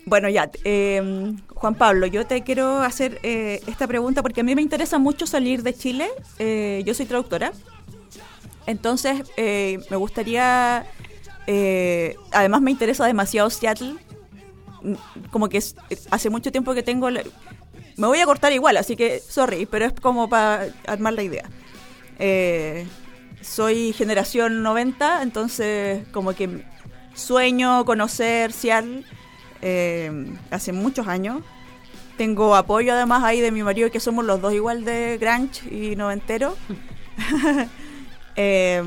Bueno, 0.05 0.29
ya, 0.29 0.51
em, 0.65 1.39
Juan 1.55 1.75
Pablo, 1.75 2.07
yo 2.07 2.27
te 2.27 2.43
quiero 2.43 2.81
hacer 2.81 3.21
eh, 3.23 3.63
esta 3.67 3.87
pregunta 3.87 4.23
porque 4.23 4.41
a 4.41 4.45
mí 4.45 4.55
me 4.55 4.63
interesa 4.63 4.99
mucho 4.99 5.27
salir 5.27 5.63
de 5.63 5.75
Chile. 5.75 6.09
Eh, 6.39 6.83
yo 6.85 6.95
soy 6.95 7.07
traductora. 7.07 7.53
Entonces, 8.67 9.23
eh, 9.37 9.79
me 9.91 9.97
gustaría. 9.97 10.87
además, 12.33 12.63
me 12.63 12.71
interesa 12.71 13.07
demasiado 13.07 13.49
Seattle. 13.51 13.95
Mm, 14.83 14.95
como 15.31 15.49
que 15.49 15.63
hace 16.11 16.31
mucho 16.31 16.51
tiempo 16.51 16.75
que 16.75 16.83
tengo. 16.83 17.09
Me 17.11 18.07
voy 18.07 18.19
a 18.19 18.25
cortar 18.27 18.53
igual, 18.53 18.77
así 18.77 18.97
que, 18.97 19.21
sorry, 19.21 19.67
pero 19.67 19.85
es 19.85 19.93
como 19.93 20.29
para 20.29 20.67
armar 20.87 21.13
la 21.13 21.23
idea. 21.23 21.49
Eh, 22.19 22.87
soy 23.41 23.93
generación 23.93 24.63
90, 24.63 25.23
entonces 25.23 26.07
como 26.09 26.35
que 26.35 26.65
sueño 27.15 27.85
conocer 27.85 28.53
Seattle 28.53 29.05
eh, 29.63 30.33
hace 30.51 30.73
muchos 30.73 31.07
años. 31.09 31.43
Tengo 32.17 32.55
apoyo 32.55 32.93
además 32.93 33.25
ahí 33.25 33.41
de 33.41 33.51
mi 33.51 33.63
marido, 33.63 33.91
que 33.91 34.01
somos 34.01 34.25
los 34.25 34.41
dos 34.41 34.53
igual 34.53 34.85
de 34.85 35.17
Granch 35.19 35.65
y 35.71 35.97
noventero. 35.97 36.57
eh, 38.37 38.83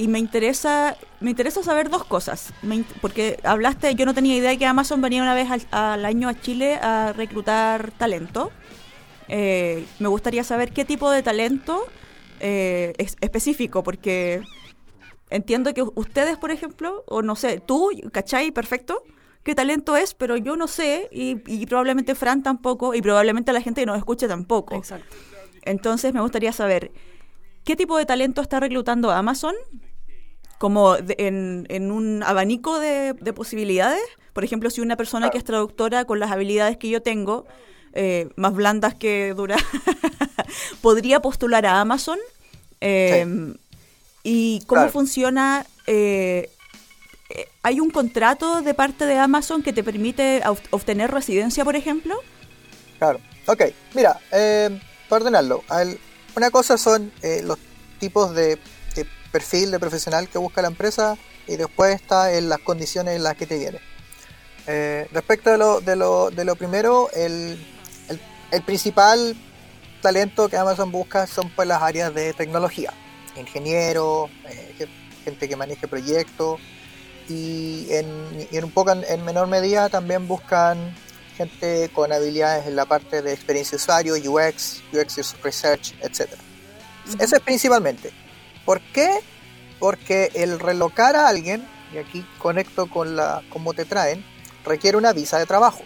y 0.00 0.08
me 0.08 0.18
interesa 0.18 0.96
me 1.20 1.28
interesa 1.28 1.62
saber 1.62 1.90
dos 1.90 2.04
cosas 2.04 2.54
porque 3.02 3.38
hablaste 3.44 3.94
yo 3.94 4.06
no 4.06 4.14
tenía 4.14 4.34
idea 4.34 4.48
de 4.48 4.58
que 4.58 4.64
Amazon 4.64 5.02
venía 5.02 5.20
una 5.20 5.34
vez 5.34 5.48
al, 5.70 6.04
año 6.06 6.30
a 6.30 6.40
Chile 6.40 6.76
a 6.76 7.12
reclutar 7.12 7.90
talento 7.98 8.50
eh, 9.28 9.84
me 9.98 10.08
gustaría 10.08 10.42
saber 10.42 10.72
qué 10.72 10.86
tipo 10.86 11.10
de 11.10 11.22
talento 11.22 11.84
eh, 12.40 12.94
es 12.96 13.16
específico 13.20 13.82
porque 13.82 14.40
entiendo 15.28 15.74
que 15.74 15.82
ustedes 15.82 16.38
por 16.38 16.50
ejemplo 16.50 17.04
o 17.06 17.20
no 17.20 17.36
sé 17.36 17.60
tú 17.60 17.90
¿cachai? 18.10 18.52
perfecto 18.52 19.02
qué 19.42 19.54
talento 19.54 19.96
es 19.96 20.14
pero 20.14 20.36
yo 20.36 20.56
no 20.56 20.68
sé 20.68 21.08
y, 21.10 21.40
y 21.46 21.66
probablemente 21.66 22.14
Fran 22.14 22.42
tampoco 22.42 22.94
y 22.94 23.02
probablemente 23.02 23.52
la 23.52 23.60
gente 23.60 23.82
que 23.82 23.86
nos 23.86 23.98
escuche 23.98 24.28
tampoco 24.28 24.76
Exacto. 24.76 25.16
entonces 25.62 26.12
me 26.12 26.20
gustaría 26.20 26.52
saber 26.52 26.92
¿Qué 27.64 27.76
tipo 27.76 27.98
de 27.98 28.06
talento 28.06 28.40
está 28.40 28.60
reclutando 28.60 29.10
Amazon? 29.10 29.54
Como 30.58 30.96
en, 30.96 31.90
un 31.90 32.22
abanico 32.22 32.78
de, 32.78 33.14
posibilidades. 33.34 34.02
Por 34.32 34.44
ejemplo, 34.44 34.70
si 34.70 34.80
una 34.80 34.96
persona 34.96 35.30
que 35.30 35.38
es 35.38 35.44
traductora 35.44 36.04
con 36.04 36.20
las 36.20 36.30
habilidades 36.30 36.76
que 36.76 36.88
yo 36.88 37.02
tengo, 37.02 37.46
eh, 37.92 38.28
más 38.36 38.54
blandas 38.54 38.94
que 38.94 39.34
duras, 39.34 39.62
podría 40.82 41.20
postular 41.20 41.66
a 41.66 41.80
Amazon. 41.80 42.18
Em, 42.80 43.54
¿Y 44.22 44.62
cómo 44.66 44.88
funciona? 44.88 45.66
Eh, 45.86 46.50
eh, 47.30 47.48
¿Hay 47.62 47.80
un 47.80 47.90
contrato 47.90 48.62
de 48.62 48.74
parte 48.74 49.06
de 49.06 49.18
Amazon 49.18 49.62
que 49.62 49.72
te 49.72 49.84
permite 49.84 50.42
obtener 50.70 51.10
residencia, 51.10 51.64
por 51.64 51.76
ejemplo? 51.76 52.18
Claro. 52.98 53.20
Ok, 53.46 53.62
mira, 53.94 54.20
eh, 54.32 54.80
para 55.08 55.24
ordenarlo, 55.24 55.64
una 56.36 56.50
cosa 56.50 56.78
son 56.78 57.12
eh, 57.22 57.40
los 57.42 57.58
tipos 57.98 58.34
de, 58.34 58.58
perfil 59.32 59.70
de 59.70 59.78
profesional 59.78 60.28
que 60.28 60.38
busca 60.38 60.60
la 60.60 60.68
empresa 60.68 61.16
y 61.46 61.56
después 61.56 61.94
está 61.94 62.32
en 62.32 62.48
las 62.48 62.58
condiciones 62.60 63.14
en 63.14 63.22
las 63.22 63.36
que 63.36 63.46
te 63.46 63.58
viene. 63.58 63.80
Eh, 64.66 65.08
respecto 65.12 65.50
de 65.50 65.58
lo, 65.58 65.80
de 65.80 65.96
lo, 65.96 66.30
de 66.30 66.44
lo 66.44 66.56
primero, 66.56 67.08
el, 67.12 67.64
el, 68.50 68.62
principal 68.62 69.36
talento 70.02 70.48
que 70.48 70.56
Amazon 70.56 70.90
busca 70.90 71.26
son 71.26 71.48
pues 71.50 71.68
las 71.68 71.80
áreas 71.80 72.12
de 72.12 72.32
tecnología, 72.32 72.92
ingenieros, 73.36 74.30
eh, 74.48 74.88
gente 75.24 75.48
que 75.48 75.56
maneje 75.56 75.86
proyectos 75.86 76.60
y 77.30 77.86
en, 77.90 78.48
y 78.50 78.56
en 78.56 78.64
un 78.64 78.72
poco 78.72 78.90
en, 78.90 79.24
menor 79.24 79.46
medida 79.46 79.88
también 79.88 80.26
buscan 80.26 80.92
gente 81.36 81.88
con 81.94 82.12
habilidades 82.12 82.66
en 82.66 82.74
la 82.74 82.84
parte 82.86 83.22
de 83.22 83.32
experiencia 83.32 83.76
de 83.76 83.82
usuario, 83.82 84.14
UX, 84.14 84.82
UX 84.92 85.40
Research, 85.42 85.94
etc. 86.02 86.28
Eso 87.18 87.36
es 87.36 87.42
principalmente. 87.42 88.10
¿Por 88.64 88.80
qué? 88.92 89.20
Porque 89.78 90.30
el 90.34 90.58
relocar 90.58 91.14
a 91.16 91.28
alguien, 91.28 91.66
y 91.94 91.98
aquí 91.98 92.26
conecto 92.38 92.90
con 92.90 93.16
la 93.16 93.42
cómo 93.48 93.72
te 93.74 93.84
traen, 93.84 94.24
requiere 94.64 94.98
una 94.98 95.12
visa 95.12 95.38
de 95.38 95.46
trabajo. 95.46 95.82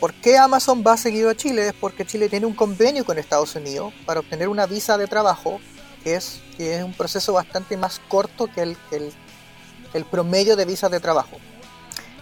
¿Por 0.00 0.14
qué 0.14 0.38
Amazon 0.38 0.82
va 0.86 0.96
seguido 0.96 1.28
a 1.28 1.34
Chile? 1.34 1.68
Es 1.68 1.74
porque 1.74 2.06
Chile 2.06 2.28
tiene 2.28 2.46
un 2.46 2.54
convenio 2.54 3.04
con 3.04 3.18
Estados 3.18 3.54
Unidos 3.54 3.92
para 4.06 4.20
obtener 4.20 4.48
una 4.48 4.66
visa 4.66 4.96
de 4.96 5.06
trabajo, 5.06 5.60
que 6.02 6.14
es, 6.14 6.40
que 6.56 6.76
es 6.76 6.82
un 6.82 6.94
proceso 6.94 7.32
bastante 7.32 7.76
más 7.76 8.00
corto 8.08 8.46
que 8.46 8.62
el, 8.62 8.76
el, 8.90 9.12
el 9.94 10.04
promedio 10.04 10.56
de 10.56 10.64
visas 10.64 10.90
de 10.90 11.00
trabajo. 11.00 11.36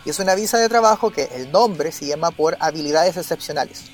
Y 0.04 0.10
es 0.10 0.18
una 0.18 0.34
visa 0.34 0.58
de 0.58 0.68
trabajo 0.68 1.10
que 1.10 1.28
el 1.34 1.50
nombre 1.50 1.90
se 1.90 2.06
llama 2.06 2.30
por 2.30 2.56
habilidades 2.60 3.16
excepcionales. 3.16 3.84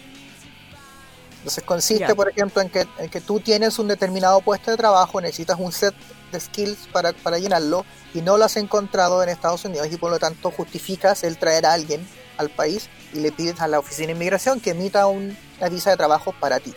Entonces 1.38 1.64
consiste, 1.64 2.14
por 2.14 2.28
ejemplo, 2.28 2.62
en 2.62 2.68
que, 2.68 2.86
en 2.98 3.10
que, 3.10 3.20
tú 3.20 3.40
tienes 3.40 3.78
un 3.80 3.88
determinado 3.88 4.40
puesto 4.42 4.70
de 4.70 4.76
trabajo, 4.76 5.20
necesitas 5.20 5.58
un 5.58 5.72
set 5.72 5.94
de 6.30 6.38
skills 6.38 6.88
para, 6.92 7.12
para, 7.12 7.38
llenarlo 7.38 7.84
y 8.14 8.20
no 8.20 8.36
lo 8.36 8.44
has 8.44 8.56
encontrado 8.56 9.20
en 9.22 9.28
Estados 9.28 9.64
Unidos 9.64 9.88
y 9.90 9.96
por 9.96 10.12
lo 10.12 10.20
tanto 10.20 10.52
justificas 10.52 11.24
el 11.24 11.38
traer 11.38 11.66
a 11.66 11.72
alguien 11.72 12.06
al 12.38 12.48
país 12.48 12.88
y 13.12 13.18
le 13.18 13.32
pides 13.32 13.60
a 13.60 13.66
la 13.66 13.80
oficina 13.80 14.08
de 14.08 14.12
inmigración 14.12 14.60
que 14.60 14.70
emita 14.70 15.06
una 15.06 15.34
visa 15.68 15.90
de 15.90 15.96
trabajo 15.96 16.32
para 16.38 16.60
ti. 16.60 16.72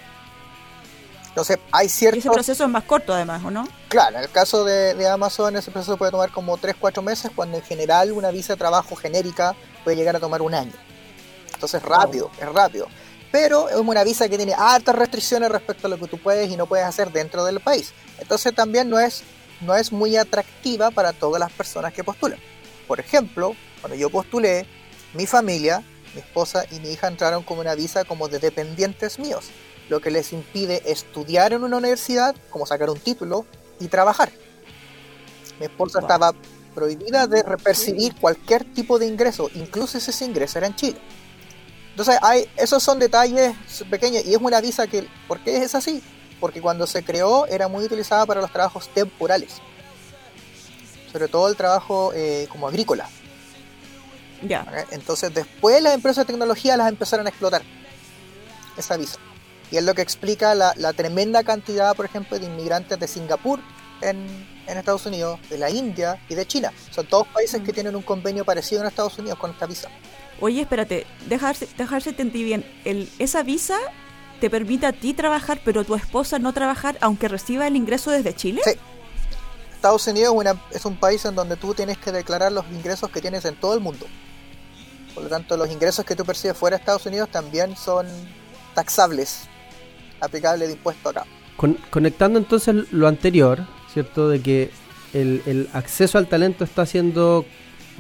Entonces, 1.36 1.60
hay 1.74 1.90
cierto... 1.90 2.18
ese 2.18 2.30
proceso 2.30 2.64
es 2.64 2.70
más 2.70 2.86
corto 2.86 3.14
además, 3.14 3.44
¿o 3.44 3.52
no? 3.52 3.68
Claro, 3.90 4.16
en 4.16 4.24
el 4.24 4.30
caso 4.30 4.64
de, 4.64 5.06
Amazon 5.06 5.58
ese 5.58 5.70
proceso 5.70 5.98
puede 5.98 6.10
tomar 6.10 6.32
como 6.32 6.58
3-4 6.58 7.04
meses, 7.04 7.30
cuando 7.36 7.58
en 7.58 7.64
general 7.64 8.14
una 8.14 8.32
visa 8.32 8.54
de 8.54 8.58
trabajo 8.58 8.96
genérica 8.96 9.54
puede 9.84 9.98
llegar 9.98 10.16
a 10.16 10.22
tomar 10.22 10.42
un 10.42 10.54
año. 10.54 10.72
Entonces, 11.54 11.84
rápido, 11.84 12.32
es 12.40 12.48
rápido. 12.48 12.88
Pero 13.34 13.68
es 13.68 13.76
una 13.76 14.06
visa 14.06 14.30
que 14.30 14.38
tiene 14.38 14.54
altas 14.54 14.96
restricciones 14.96 15.52
respecto 15.52 15.88
a 15.88 15.90
lo 15.90 15.98
que 16.00 16.08
tú 16.08 16.18
puedes 16.20 16.50
y 16.50 16.56
no 16.56 16.68
puedes 16.68 16.86
hacer 16.86 17.12
dentro 17.12 17.44
del 17.44 17.60
país. 17.60 17.92
Entonces, 18.18 18.56
también 18.56 18.90
no 18.90 18.98
es, 18.98 19.24
no 19.60 19.76
es 19.76 19.92
muy 19.92 20.16
atractiva 20.16 20.90
para 20.90 21.12
todas 21.12 21.42
las 21.42 21.52
personas 21.52 21.92
que 21.92 22.06
postulan. 22.06 22.40
Por 22.88 23.02
ejemplo, 23.02 23.58
cuando 23.82 23.98
yo 23.98 24.10
postulé, 24.10 24.66
mi 25.14 25.26
familia, 25.26 25.84
mi 26.14 26.22
esposa 26.22 26.64
y 26.72 26.80
mi 26.80 26.94
hija 26.94 27.10
entraron 27.10 27.44
como 27.44 27.60
una 27.60 27.76
visa 27.76 28.06
como 28.06 28.30
de 28.30 28.40
dependientes 28.40 29.20
míos 29.20 29.52
lo 29.90 30.00
que 30.00 30.12
les 30.12 30.34
impide 30.34 30.82
estudiar 30.92 31.54
en 31.54 31.64
una 31.64 31.78
universidad, 31.78 32.36
como 32.50 32.66
sacar 32.66 32.90
un 32.90 33.00
título 33.00 33.46
y 33.80 33.88
trabajar. 33.88 34.32
Mi 35.60 35.66
esposa 35.66 36.00
estaba 36.00 36.34
prohibida 36.74 37.28
de 37.28 37.44
percibir 37.64 38.16
cualquier 38.16 38.64
tipo 38.74 39.00
de 39.00 39.08
ingreso, 39.08 39.50
incluso 39.56 40.00
si 40.00 40.10
ese 40.10 40.26
ingreso 40.26 40.58
era 40.58 40.68
en 40.68 40.76
Chile. 40.76 40.98
Entonces, 41.92 42.18
hay, 42.22 42.50
esos 42.58 42.84
son 42.84 43.00
detalles 43.00 43.56
pequeños 43.90 44.26
y 44.26 44.34
es 44.34 44.42
una 44.42 44.60
visa 44.60 44.86
que, 44.86 45.08
¿por 45.30 45.40
qué 45.40 45.58
es 45.58 45.76
así? 45.76 46.04
Porque 46.42 46.62
cuando 46.62 46.86
se 46.88 47.04
creó 47.06 47.46
era 47.48 47.70
muy 47.70 47.86
utilizada 47.86 48.26
para 48.26 48.42
los 48.42 48.52
trabajos 48.52 48.90
temporales, 48.90 49.62
sobre 51.12 51.30
todo 51.30 51.48
el 51.48 51.56
trabajo 51.56 52.12
eh, 52.14 52.48
como 52.50 52.68
agrícola. 52.68 53.08
Ya. 54.42 54.66
Entonces, 54.92 55.34
después 55.34 55.82
las 55.82 55.94
empresas 55.94 56.28
de 56.28 56.34
tecnología 56.34 56.76
las 56.76 56.90
empezaron 56.90 57.26
a 57.28 57.30
explotar 57.30 57.62
esa 58.78 58.98
visa. 58.98 59.18
Y 59.72 59.78
es 59.78 59.84
lo 59.84 59.94
que 59.94 60.02
explica 60.02 60.56
la, 60.56 60.94
tremenda 60.94 61.44
cantidad, 61.44 61.96
por 61.96 62.06
ejemplo, 62.06 62.38
de 62.40 62.46
inmigrantes 62.46 63.00
de 63.00 63.08
Singapur 63.08 63.60
en, 64.02 64.26
Estados 64.68 65.06
Unidos, 65.06 65.40
de 65.50 65.58
la 65.58 65.70
India 65.70 66.20
y 66.28 66.36
de 66.36 66.46
China. 66.46 66.72
Son 66.92 67.06
todos 67.06 67.28
países 67.28 67.62
que 67.62 67.72
mm. 67.72 67.76
tienen 67.76 67.96
un 67.96 68.02
convenio 68.02 68.46
parecido 68.46 68.82
en 68.82 68.88
Estados 68.88 69.18
Unidos 69.18 69.38
con 69.38 69.52
esta 69.52 69.66
visa. 69.66 69.90
Oye, 70.42 70.62
espérate, 70.62 71.06
dejarse, 71.28 71.68
dejarse 71.78 72.12
te 72.12 72.24
entendí 72.24 72.44
bien. 72.44 72.66
El, 72.84 73.10
esa 73.20 73.44
visa 73.44 73.78
te 74.40 74.50
permite 74.50 74.86
a 74.86 74.94
ti 74.94 75.14
trabajar, 75.14 75.62
pero 75.64 75.84
tu 75.84 75.96
esposa 75.96 76.40
no 76.40 76.52
trabajar, 76.54 76.98
aunque 77.02 77.28
reciba 77.28 77.68
el 77.68 77.76
ingreso 77.76 78.12
desde 78.12 78.36
Chile. 78.36 78.62
Sí. 78.66 78.72
Estados 79.74 80.08
Unidos 80.08 80.34
es 80.72 80.84
un 80.86 80.98
país 80.98 81.24
en 81.26 81.36
donde 81.36 81.58
tú 81.58 81.76
tienes 81.76 81.98
que 82.00 82.12
declarar 82.12 82.52
los 82.52 82.66
ingresos 82.72 83.10
que 83.12 83.22
tienes 83.22 83.46
en 83.46 83.56
todo 83.56 83.76
el 83.76 83.82
mundo. 83.82 84.08
Por 85.14 85.24
lo 85.24 85.30
tanto, 85.30 85.56
los 85.56 85.72
ingresos 85.72 86.04
que 86.04 86.16
tú 86.16 86.26
percibes 86.26 86.58
fuera 86.58 86.76
de 86.76 86.82
Estados 86.82 87.06
Unidos 87.06 87.30
también 87.30 87.78
son 87.78 88.08
taxables, 88.74 89.48
aplicables 90.22 90.68
de 90.68 90.74
impuesto 90.74 91.10
acá. 91.10 91.26
conectando 91.90 92.40
entonces 92.40 92.92
lo 92.92 93.08
anterior, 93.08 93.66
¿cierto? 93.94 94.30
De 94.30 94.42
que 94.42 94.72
el, 95.14 95.70
acceso 95.74 96.18
al 96.18 96.28
talento 96.28 96.64
está 96.64 96.86
siendo 96.86 97.46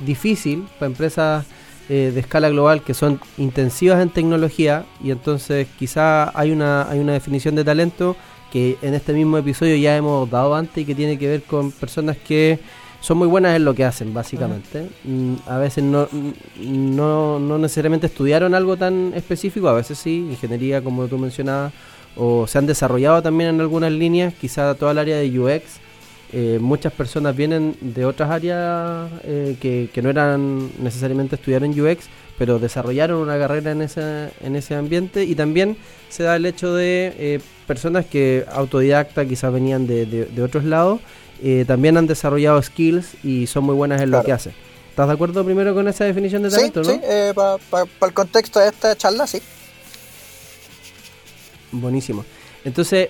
difícil 0.05 0.67
para 0.77 0.87
empresas 0.87 1.45
eh, 1.87 2.11
de 2.13 2.19
escala 2.19 2.49
global 2.49 2.83
que 2.83 2.93
son 2.93 3.19
intensivas 3.37 4.01
en 4.01 4.09
tecnología 4.09 4.85
y 5.03 5.11
entonces 5.11 5.67
quizá 5.79 6.37
hay 6.37 6.51
una, 6.51 6.89
hay 6.89 6.99
una 6.99 7.13
definición 7.13 7.55
de 7.55 7.63
talento 7.63 8.17
que 8.51 8.77
en 8.81 8.93
este 8.93 9.13
mismo 9.13 9.37
episodio 9.37 9.75
ya 9.75 9.95
hemos 9.95 10.29
dado 10.29 10.55
antes 10.55 10.77
y 10.77 10.85
que 10.85 10.95
tiene 10.95 11.17
que 11.17 11.27
ver 11.27 11.43
con 11.43 11.71
personas 11.71 12.17
que 12.17 12.59
son 12.99 13.17
muy 13.17 13.27
buenas 13.27 13.55
en 13.55 13.65
lo 13.65 13.73
que 13.73 13.85
hacen, 13.85 14.13
básicamente. 14.13 14.89
Mm, 15.03 15.35
a 15.47 15.57
veces 15.57 15.83
no, 15.83 16.07
no, 16.59 17.39
no 17.39 17.57
necesariamente 17.57 18.07
estudiaron 18.07 18.55
algo 18.55 18.77
tan 18.77 19.13
específico, 19.15 19.67
a 19.69 19.73
veces 19.73 19.97
sí, 19.97 20.27
ingeniería 20.29 20.83
como 20.83 21.07
tú 21.07 21.17
mencionabas, 21.17 21.73
o 22.15 22.47
se 22.47 22.57
han 22.57 22.65
desarrollado 22.65 23.21
también 23.21 23.51
en 23.51 23.61
algunas 23.61 23.91
líneas, 23.91 24.33
quizá 24.33 24.75
toda 24.75 24.91
el 24.91 24.99
área 24.99 25.17
de 25.17 25.39
UX. 25.39 25.84
Eh, 26.37 26.59
muchas 26.59 26.91
personas 26.91 27.33
vienen 27.33 27.77
de 27.79 28.05
otras 28.05 28.29
áreas 28.29 29.09
eh, 29.23 29.55
que, 29.61 29.89
que, 29.93 30.01
no 30.01 30.09
eran 30.09 30.69
necesariamente 30.83 31.35
estudiar 31.35 31.63
en 31.63 31.79
UX, 31.79 32.07
pero 32.37 32.59
desarrollaron 32.59 33.21
una 33.21 33.39
carrera 33.39 33.71
en 33.71 33.81
ese, 33.81 34.31
en 34.41 34.57
ese 34.57 34.75
ambiente 34.75 35.23
y 35.23 35.33
también 35.33 35.77
se 36.09 36.23
da 36.23 36.35
el 36.35 36.45
hecho 36.45 36.75
de 36.75 37.13
eh, 37.17 37.39
personas 37.65 38.05
que 38.05 38.43
autodidacta 38.51 39.25
quizás 39.25 39.53
venían 39.53 39.87
de, 39.87 40.05
de 40.05 40.43
otros 40.43 40.65
lados 40.65 40.99
también 41.67 41.97
han 41.97 42.07
desarrollado 42.07 42.61
skills 42.61 43.23
y 43.23 43.45
son 43.47 43.65
muy 43.65 43.75
buenas 43.75 44.01
en 44.01 44.09
lo 44.09 44.23
que 44.23 44.31
hacen. 44.31 44.53
¿Estás 44.95 45.07
de 45.07 45.13
acuerdo 45.13 45.43
primero 45.43 45.73
con 45.73 45.85
esa 45.89 46.05
definición 46.05 46.41
de 46.43 46.49
talento? 46.49 46.81
Sí, 46.85 46.97
eh, 47.03 47.33
para 47.35 47.85
el 48.01 48.13
contexto 48.13 48.61
de 48.61 48.69
esta 48.69 48.95
charla, 48.95 49.27
sí. 49.27 49.41
Buenísimo. 51.73 52.23
Entonces, 52.63 53.09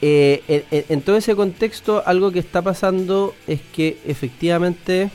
eh, 0.00 0.64
en, 0.88 1.00
todo 1.02 1.16
ese 1.16 1.34
contexto, 1.34 2.02
algo 2.06 2.30
que 2.30 2.38
está 2.38 2.62
pasando 2.62 3.34
es 3.46 3.60
que 3.72 3.98
efectivamente 4.06 5.10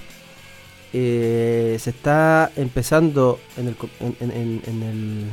se 0.91 1.89
está 1.89 2.51
empezando 2.55 3.39
en 3.57 3.67
el, 3.69 3.75
en 4.19 4.83
el 4.83 5.25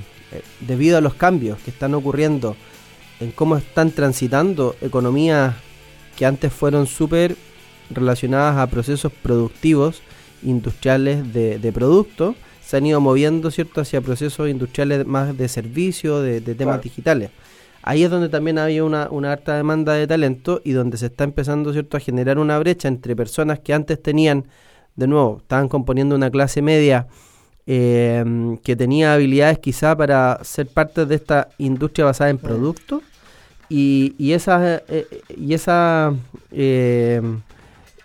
debido 0.60 0.96
a 0.96 1.00
los 1.02 1.14
cambios 1.14 1.58
que 1.58 1.70
están 1.70 1.92
ocurriendo 1.94 2.56
en 3.20 3.30
cómo 3.32 3.56
están 3.56 3.90
transitando 3.90 4.74
economías 4.80 5.54
que 6.16 6.26
antes 6.26 6.52
fueron 6.52 6.86
súper 6.86 7.36
relacionadas 7.90 8.56
a 8.56 8.66
procesos 8.68 9.12
productivos 9.22 10.02
industriales 10.42 11.32
de, 11.32 11.58
de 11.58 11.72
producto, 11.72 12.34
se 12.64 12.76
han 12.76 12.86
ido 12.86 13.00
moviendo 13.00 13.50
cierto 13.50 13.80
hacia 13.80 14.00
procesos 14.00 14.48
industriales 14.48 15.06
más 15.06 15.36
de 15.36 15.48
servicio, 15.48 16.20
de, 16.20 16.40
temas 16.40 16.80
digitales. 16.80 17.30
Ahí 17.82 18.04
es 18.04 18.10
donde 18.10 18.28
también 18.28 18.58
había 18.58 18.84
una, 18.84 19.08
una 19.10 19.32
alta 19.32 19.56
demanda 19.56 19.94
de 19.94 20.06
talento 20.06 20.60
y 20.64 20.72
donde 20.72 20.98
se 20.98 21.06
está 21.06 21.24
empezando 21.24 21.72
cierto 21.72 21.96
a 21.96 22.00
generar 22.00 22.38
una 22.38 22.58
brecha 22.58 22.88
entre 22.88 23.16
personas 23.16 23.60
que 23.60 23.72
antes 23.72 24.02
tenían, 24.02 24.44
de 24.96 25.06
nuevo, 25.06 25.38
estaban 25.40 25.68
componiendo 25.68 26.14
una 26.14 26.30
clase 26.30 26.60
media 26.60 27.06
eh, 27.66 28.58
que 28.64 28.76
tenía 28.76 29.14
habilidades 29.14 29.58
quizá 29.60 29.96
para 29.96 30.40
ser 30.42 30.66
parte 30.66 31.06
de 31.06 31.14
esta 31.14 31.48
industria 31.58 32.06
basada 32.06 32.30
en 32.30 32.38
productos 32.38 33.02
y, 33.68 34.14
y 34.18 34.32
esas, 34.32 34.82
eh, 34.88 35.06
y, 35.28 35.54
esa, 35.54 36.12
eh, 36.50 37.22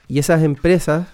y 0.07 0.19
esas 0.19 0.43
empresas 0.43 1.07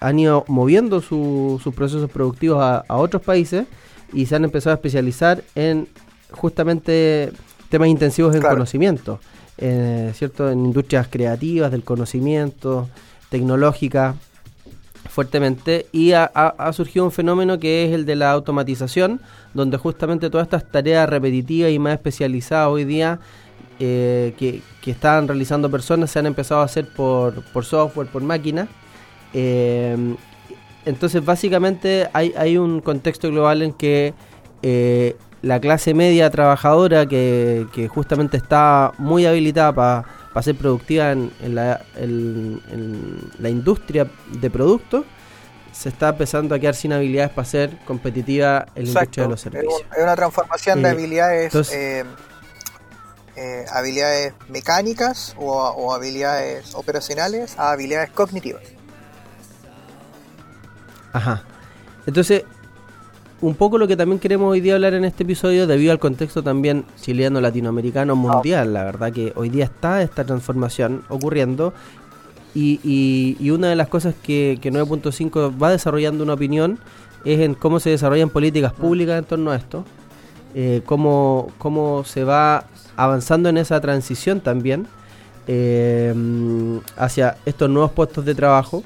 han 0.00 0.18
ido 0.18 0.44
moviendo 0.48 1.02
sus 1.02 1.62
procesos 1.74 2.10
productivos 2.10 2.62
a, 2.62 2.96
otros 2.96 3.22
países 3.22 3.66
y 4.12 4.26
se 4.26 4.36
han 4.36 4.44
empezado 4.44 4.72
a 4.72 4.76
especializar 4.76 5.42
en 5.54 5.86
justamente 6.30 7.32
temas 7.68 7.88
intensivos 7.88 8.34
en 8.34 8.42
conocimiento, 8.42 9.20
eh, 9.58 10.12
¿cierto? 10.14 10.50
En 10.50 10.64
industrias 10.64 11.08
creativas, 11.08 11.70
del 11.70 11.84
conocimiento, 11.84 12.88
tecnológica, 13.30 14.14
fuertemente. 15.08 15.86
Y 15.92 16.12
ha, 16.12 16.24
ha, 16.24 16.72
surgido 16.72 17.04
un 17.04 17.12
fenómeno 17.12 17.58
que 17.58 17.86
es 17.86 17.92
el 17.92 18.06
de 18.06 18.16
la 18.16 18.30
automatización, 18.30 19.20
donde 19.54 19.76
justamente 19.76 20.30
todas 20.30 20.46
estas 20.46 20.70
tareas 20.70 21.08
repetitivas 21.08 21.72
y 21.72 21.78
más 21.78 21.94
especializadas 21.94 22.68
hoy 22.68 22.84
día 22.84 23.20
eh, 23.80 24.34
que, 24.36 24.60
que 24.82 24.90
están 24.90 25.28
realizando 25.28 25.70
personas 25.70 26.10
se 26.10 26.18
han 26.18 26.26
empezado 26.26 26.62
a 26.62 26.64
hacer 26.64 26.88
por, 26.88 27.44
por 27.52 27.64
software, 27.64 28.08
por 28.08 28.22
máquina. 28.22 28.66
Eh, 29.32 30.16
entonces 30.84 31.24
básicamente 31.24 32.08
hay, 32.12 32.32
hay, 32.36 32.56
un 32.56 32.80
contexto 32.80 33.30
global 33.30 33.62
en 33.62 33.72
que 33.72 34.14
eh, 34.62 35.16
la 35.42 35.60
clase 35.60 35.94
media 35.94 36.30
trabajadora 36.30 37.06
que, 37.06 37.66
que 37.72 37.88
justamente 37.88 38.36
está 38.36 38.92
muy 38.98 39.26
habilitada 39.26 39.72
para 39.72 40.42
ser 40.42 40.56
productiva 40.56 41.12
en, 41.12 41.32
la, 41.54 41.80
en, 41.96 43.30
la, 43.38 43.48
industria 43.48 44.08
de 44.28 44.50
productos, 44.50 45.04
se 45.72 45.88
está 45.88 46.10
empezando 46.10 46.54
a 46.54 46.58
quedar 46.58 46.74
sin 46.74 46.92
habilidades 46.92 47.30
para 47.30 47.44
ser 47.44 47.78
competitiva 47.84 48.66
en 48.74 48.84
la 48.84 49.00
industria 49.00 49.24
de 49.24 49.30
los 49.30 49.40
servicios. 49.40 49.82
Es 49.96 50.02
una 50.02 50.16
transformación 50.16 50.82
de 50.82 50.88
habilidades 50.88 51.54
eh, 53.40 53.64
habilidades 53.70 54.34
mecánicas 54.48 55.36
o, 55.38 55.94
habilidades 55.94 56.74
operacionales 56.74 57.56
a 57.56 57.70
habilidades 57.70 58.10
cognitivas. 58.10 58.64
Ajá. 61.12 61.44
Entonces, 62.04 62.42
un 63.40 63.54
poco 63.54 63.78
lo 63.78 63.86
que 63.86 63.96
también 63.96 64.18
queremos 64.18 64.50
hoy 64.50 64.60
día 64.60 64.74
hablar 64.74 64.94
en 64.94 65.04
este 65.04 65.22
episodio, 65.22 65.66
debido 65.66 65.92
al 65.92 65.98
contexto 65.98 66.42
también 66.42 66.84
chileno, 67.00 67.40
latinoamericano, 67.40 68.16
mundial, 68.16 68.72
la 68.72 68.84
verdad 68.84 69.12
que 69.12 69.32
hoy 69.36 69.48
día 69.48 69.64
está 69.64 70.02
esta 70.02 70.24
transformación 70.24 71.02
ocurriendo 71.08 71.72
y, 72.54 73.36
y, 73.38 73.50
una 73.50 73.68
de 73.68 73.76
las 73.76 73.88
cosas 73.88 74.14
que, 74.20 74.58
que 74.60 74.72
9.5 74.72 75.62
va 75.62 75.70
desarrollando 75.70 76.24
una 76.24 76.32
opinión 76.32 76.78
es 77.24 77.40
en 77.40 77.54
cómo 77.54 77.78
se 77.78 77.90
desarrollan 77.90 78.30
políticas 78.30 78.72
públicas 78.72 79.18
en 79.18 79.24
torno 79.24 79.50
a 79.50 79.56
esto, 79.56 79.84
eh, 80.54 80.82
cómo, 80.84 81.52
cómo 81.58 82.04
se 82.04 82.24
va 82.24 82.64
avanzando 82.96 83.48
en 83.48 83.58
esa 83.58 83.80
transición 83.80 84.40
también 84.40 84.86
eh, 85.46 86.12
hacia 86.96 87.36
estos 87.44 87.70
nuevos 87.70 87.92
puestos 87.92 88.24
de 88.24 88.34
trabajo. 88.34 88.82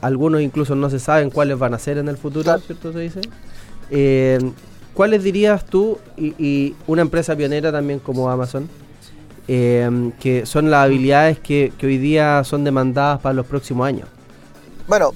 Algunos 0.00 0.40
incluso 0.40 0.74
no 0.74 0.90
se 0.90 0.98
saben 0.98 1.30
cuáles 1.30 1.58
van 1.58 1.74
a 1.74 1.78
ser 1.78 1.98
en 1.98 2.08
el 2.08 2.16
futuro, 2.16 2.58
¿cierto? 2.58 2.92
Se 2.92 2.98
dice. 3.00 3.20
Eh, 3.90 4.38
¿Cuáles 4.94 5.22
dirías 5.22 5.64
tú 5.66 5.98
y, 6.16 6.74
una 6.86 7.02
empresa 7.02 7.36
pionera 7.36 7.70
también 7.70 7.98
como 7.98 8.30
Amazon, 8.30 8.68
eh, 9.46 10.12
que 10.18 10.46
son 10.46 10.70
las 10.70 10.84
habilidades 10.84 11.38
que, 11.38 11.72
hoy 11.82 11.98
día 11.98 12.42
son 12.44 12.64
demandadas 12.64 13.20
para 13.20 13.34
los 13.34 13.46
próximos 13.46 13.86
años? 13.86 14.08
Bueno, 14.88 15.12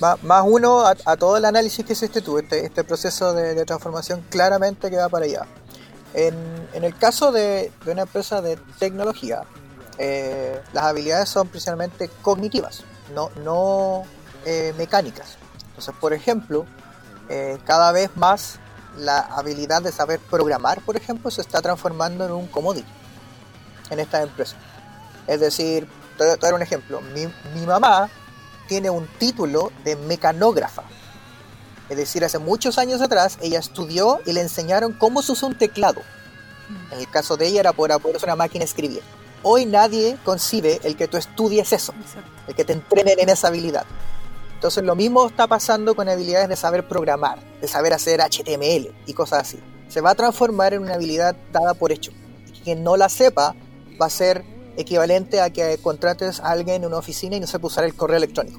más, 0.00 0.44
uno 0.46 0.86
a, 0.86 1.16
todo 1.16 1.36
el 1.36 1.44
análisis 1.44 1.84
que 1.84 1.92
hiciste 1.92 2.22
tú, 2.22 2.38
este, 2.38 2.64
este 2.64 2.84
proceso 2.84 3.34
de 3.34 3.64
transformación 3.66 4.24
claramente 4.30 4.90
que 4.90 4.96
va 4.96 5.08
para 5.08 5.26
allá. 5.26 5.46
En, 6.14 6.84
el 6.84 6.96
caso 6.96 7.32
de, 7.32 7.70
una 7.86 8.02
empresa 8.02 8.40
de 8.40 8.56
tecnología, 8.78 9.42
eh, 9.98 10.60
las 10.72 10.84
habilidades 10.84 11.28
son 11.28 11.48
principalmente 11.48 12.08
cognitivas, 12.22 12.84
no, 13.14 13.30
no 13.44 14.04
eh, 14.44 14.72
mecánicas. 14.78 15.36
Entonces, 15.68 15.94
por 16.00 16.12
ejemplo, 16.12 16.66
eh, 17.28 17.58
cada 17.64 17.92
vez 17.92 18.10
más 18.16 18.58
la 18.96 19.18
habilidad 19.18 19.82
de 19.82 19.92
saber 19.92 20.18
programar, 20.18 20.80
por 20.82 20.96
ejemplo, 20.96 21.30
se 21.30 21.40
está 21.40 21.60
transformando 21.60 22.24
en 22.24 22.32
un 22.32 22.46
commodity 22.46 22.88
en 23.90 24.00
estas 24.00 24.22
empresas. 24.22 24.56
Es 25.26 25.40
decir, 25.40 25.88
te 26.16 26.24
voy 26.24 26.32
a 26.32 26.36
dar 26.36 26.54
un 26.54 26.62
ejemplo. 26.62 27.00
Mi, 27.00 27.26
mi 27.54 27.66
mamá 27.66 28.10
tiene 28.66 28.90
un 28.90 29.06
título 29.18 29.72
de 29.84 29.96
mecanógrafa. 29.96 30.82
Es 31.88 31.96
decir, 31.96 32.24
hace 32.24 32.38
muchos 32.38 32.78
años 32.78 33.00
atrás 33.00 33.38
ella 33.40 33.58
estudió 33.58 34.20
y 34.26 34.32
le 34.32 34.42
enseñaron 34.42 34.92
cómo 34.92 35.22
se 35.22 35.32
usa 35.32 35.48
un 35.48 35.56
teclado. 35.56 36.02
En 36.92 36.98
el 36.98 37.10
caso 37.10 37.36
de 37.36 37.46
ella 37.46 37.60
era 37.60 37.72
por 37.72 37.88
poder 38.00 38.16
usar 38.16 38.28
una 38.28 38.36
máquina 38.36 38.64
escribir. 38.64 39.02
Hoy 39.42 39.64
nadie 39.64 40.18
concibe 40.24 40.80
el 40.82 40.96
que 40.96 41.08
tú 41.08 41.16
estudies 41.16 41.72
eso, 41.72 41.94
el 42.46 42.54
que 42.54 42.64
te 42.64 42.74
entrenen 42.74 43.18
en 43.20 43.28
esa 43.30 43.48
habilidad. 43.48 43.86
Entonces 44.58 44.82
lo 44.82 44.96
mismo 44.96 45.24
está 45.24 45.46
pasando 45.46 45.94
con 45.94 46.08
habilidades 46.08 46.48
de 46.48 46.56
saber 46.56 46.88
programar, 46.88 47.38
de 47.60 47.68
saber 47.68 47.92
hacer 47.92 48.18
HTML 48.20 48.92
y 49.06 49.12
cosas 49.14 49.42
así. 49.42 49.60
Se 49.86 50.00
va 50.00 50.10
a 50.10 50.14
transformar 50.16 50.74
en 50.74 50.82
una 50.82 50.94
habilidad 50.94 51.36
dada 51.52 51.74
por 51.74 51.92
hecho. 51.92 52.10
Y 52.48 52.58
quien 52.62 52.82
no 52.82 52.96
la 52.96 53.08
sepa 53.08 53.54
va 54.02 54.06
a 54.06 54.10
ser 54.10 54.44
equivalente 54.76 55.40
a 55.40 55.50
que 55.50 55.78
contrates 55.80 56.40
a 56.40 56.50
alguien 56.50 56.82
en 56.82 56.86
una 56.86 56.96
oficina 56.96 57.36
y 57.36 57.40
no 57.40 57.46
sepa 57.46 57.68
usar 57.68 57.84
el 57.84 57.94
correo 57.94 58.16
electrónico. 58.16 58.58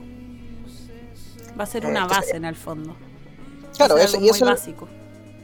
Va 1.60 1.66
a 1.66 1.68
ser 1.68 1.86
una 1.86 2.08
base 2.08 2.38
en 2.38 2.46
el 2.46 2.56
fondo. 2.56 2.96
Claro, 3.76 3.98
es, 3.98 4.18
y 4.18 4.30
eso 4.30 4.46
básico. 4.46 4.88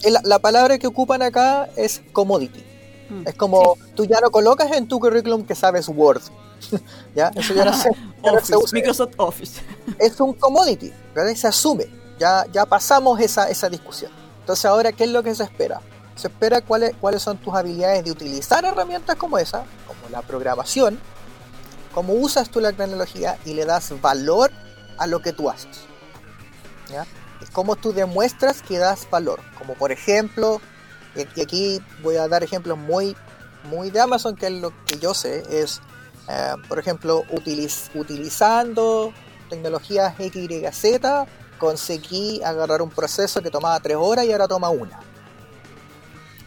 La, 0.04 0.22
la, 0.24 0.39
palabra 0.39 0.78
que 0.78 0.88
ocupan 0.88 1.22
acá 1.22 1.68
es 1.76 2.02
commodity. 2.13 2.63
Mm, 3.10 3.28
es 3.28 3.36
como 3.36 3.76
tú 3.94 4.06
ya 4.06 4.22
no 4.22 4.32
colocas 4.32 4.72
en 4.72 4.88
tu 4.88 5.02
currículum 5.02 5.46
que 5.46 5.54
sabes 5.54 5.89
Word. 5.89 6.22
¿Ya? 7.15 7.32
Eso 7.36 7.54
ya 7.54 7.65
no 7.65 7.74
se, 8.44 8.56
Microsoft 8.74 9.13
Office. 9.18 9.62
es 10.00 10.20
un 10.20 10.34
commodity, 10.34 10.91
¿verdad? 11.13 11.34
Se 11.36 11.48
asume. 11.48 11.88
Ya, 12.20 12.46
ya 12.52 12.65
pasamos 12.65 13.20
esa, 13.20 13.50
esa 13.50 13.70
discusión. 13.70 14.12
Entonces 14.39 14.65
ahora, 14.65 14.91
¿qué 14.91 15.04
es 15.04 15.10
lo 15.10 15.24
que 15.24 15.36
se 15.36 15.44
espera? 15.44 15.82
Se 16.15 16.28
espera 16.28 16.62
cuáles, 16.62 16.96
cuáles 17.02 17.22
son 17.22 17.38
tus 17.38 17.54
habilidades 17.54 18.06
de 18.06 18.12
utilizar 18.12 18.63
herramientas 18.63 19.15
como 19.18 19.38
esa, 19.38 19.65
como 19.86 20.10
la 20.10 20.22
programación, 20.22 21.00
cómo 21.94 22.13
usas 22.13 22.50
tú 22.50 22.62
la 22.62 22.72
tecnología 22.72 23.38
y 23.46 23.54
le 23.54 23.65
das 23.65 24.00
valor 24.02 24.52
a 24.98 25.08
lo 25.08 25.22
que 25.22 25.34
tú 25.34 25.50
haces. 25.50 25.82
¿Ya? 26.89 27.06
Es 27.41 27.50
cómo 27.50 27.76
tú 27.76 27.91
demuestras 27.91 28.62
que 28.62 28.78
das 28.78 29.10
valor. 29.10 29.41
Como 29.58 29.74
por 29.74 29.91
ejemplo, 29.91 30.62
y 31.15 31.41
aquí 31.41 31.82
voy 32.04 32.18
a 32.18 32.28
dar 32.28 32.44
ejemplos 32.44 32.78
muy, 32.78 33.15
muy 33.63 33.89
de 33.89 34.02
Amazon, 34.02 34.36
que 34.36 34.48
es 34.48 34.54
lo 34.54 34.72
que 34.86 35.00
yo 35.00 35.13
sé, 35.13 35.44
es, 35.50 35.82
eh, 36.28 36.54
por 36.68 36.80
ejemplo, 36.80 37.24
utilizando 37.94 39.14
tecnologías 39.50 40.16
XYZ, 40.16 41.28
conseguí 41.58 42.42
agarrar 42.44 42.82
un 42.82 42.90
proceso 42.90 43.42
que 43.42 43.52
tomaba 43.52 43.80
tres 43.80 43.98
horas 44.00 44.26
y 44.26 44.32
ahora 44.32 44.48
toma 44.48 44.70
una. 44.70 45.00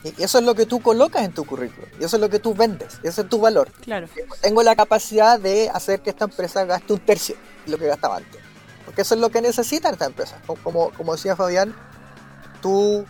Y 0.05 0.23
eso 0.23 0.39
es 0.39 0.45
lo 0.45 0.55
que 0.55 0.67
tú 0.67 0.81
colocas 0.81 1.23
en 1.23 1.33
tu 1.33 1.45
currículum, 1.45 1.89
y 2.01 2.05
eso 2.05 2.17
es 2.17 2.21
lo 2.21 2.29
que 2.29 2.39
tú 2.39 2.55
vendes, 2.55 2.99
ese 3.03 3.23
es 3.23 3.29
tu 3.29 3.41
valor. 3.41 3.71
Claro. 3.83 4.09
Tengo 4.41 4.63
la 4.63 4.77
capacidad 4.77 5.39
de 5.39 5.71
hacer 5.71 6.01
que 6.01 6.11
esta 6.11 6.25
empresa 6.27 6.65
gaste 6.65 6.93
un 6.93 7.01
tercio 7.01 7.37
de 7.65 7.73
lo 7.73 7.79
que 7.79 7.87
gastaba 7.87 8.17
antes. 8.17 8.41
Porque 8.85 9.03
eso 9.03 9.15
es 9.15 9.21
lo 9.21 9.29
que 9.29 9.43
necesitan 9.43 9.93
estas 9.93 10.09
empresas. 10.09 10.41
Como, 10.63 10.91
como 10.91 11.15
decía 11.15 11.37
Fabián, 11.37 11.75
tú 12.63 13.05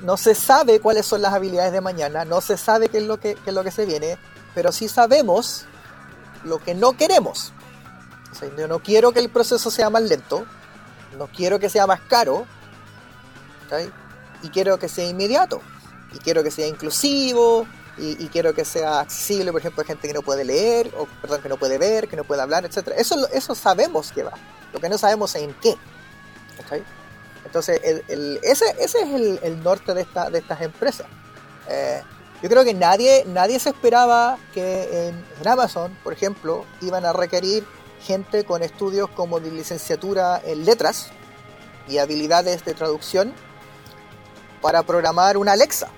no 0.00 0.16
se 0.16 0.34
sabe 0.34 0.80
cuáles 0.80 1.06
son 1.06 1.22
las 1.22 1.32
habilidades 1.32 1.72
de 1.72 1.80
mañana, 1.80 2.24
no 2.24 2.40
se 2.40 2.56
sabe 2.56 2.88
qué 2.88 2.98
es 2.98 3.04
lo 3.04 3.20
que, 3.20 3.34
qué 3.34 3.50
es 3.50 3.54
lo 3.54 3.62
que 3.62 3.70
se 3.70 3.86
viene, 3.86 4.18
pero 4.54 4.72
sí 4.72 4.88
sabemos 4.88 5.66
lo 6.46 6.58
que 6.58 6.74
no 6.74 6.96
queremos. 6.96 7.52
yo 8.56 8.68
no 8.68 8.78
quiero 8.80 9.12
que 9.12 9.20
el 9.20 9.28
proceso 9.28 9.70
sea 9.70 9.90
más 9.90 10.02
lento, 10.02 10.46
no 11.18 11.26
quiero 11.28 11.58
que 11.58 11.68
sea 11.68 11.86
más 11.86 12.00
caro, 12.00 12.46
y 14.42 14.48
quiero 14.48 14.78
que 14.78 14.88
sea 14.88 15.06
inmediato, 15.06 15.60
y 16.12 16.18
quiero 16.18 16.42
que 16.42 16.50
sea 16.50 16.66
inclusivo, 16.66 17.66
y, 17.98 18.26
quiero 18.28 18.54
que 18.54 18.64
sea 18.64 19.00
accesible, 19.00 19.50
por 19.52 19.60
ejemplo, 19.60 19.82
a 19.82 19.86
gente 19.86 20.06
que 20.06 20.12
no 20.12 20.20
puede 20.20 20.44
leer, 20.44 20.92
o 20.98 21.06
perdón, 21.22 21.40
que 21.40 21.48
no 21.48 21.56
puede 21.56 21.78
ver, 21.78 22.08
que 22.08 22.16
no 22.16 22.24
puede 22.24 22.42
hablar, 22.42 22.66
etc. 22.66 22.92
Eso, 22.96 23.26
eso 23.32 23.54
sabemos 23.54 24.12
que 24.12 24.22
va, 24.22 24.32
lo 24.72 24.80
que 24.80 24.88
no 24.90 24.98
sabemos 24.98 25.34
es 25.34 25.42
en 25.42 25.54
qué. 25.54 25.76
Entonces, 27.44 27.80
ese, 27.82 28.64
ese, 28.78 29.00
es 29.00 29.42
el, 29.42 29.62
norte 29.62 29.94
de, 29.94 30.02
esta, 30.02 30.28
de 30.28 30.40
estas 30.40 30.60
empresas. 30.60 31.06
Eh, 31.68 32.02
yo 32.42 32.48
creo 32.48 32.64
que 32.64 32.74
nadie, 32.74 33.24
nadie 33.26 33.58
se 33.58 33.70
esperaba 33.70 34.38
que 34.52 35.08
en, 35.08 35.48
Amazon, 35.48 35.96
por 36.02 36.12
ejemplo, 36.12 36.64
iban 36.82 37.04
a 37.04 37.12
requerir 37.12 37.66
gente 38.02 38.44
con 38.44 38.62
estudios 38.62 39.08
como 39.10 39.40
de 39.40 39.50
licenciatura 39.50 40.40
en 40.44 40.64
letras 40.64 41.08
y 41.88 41.98
habilidades 41.98 42.64
de 42.64 42.74
traducción 42.74 43.32
para 44.60 44.82
programar 44.82 45.36
una 45.36 45.52
Alexa. 45.52 45.88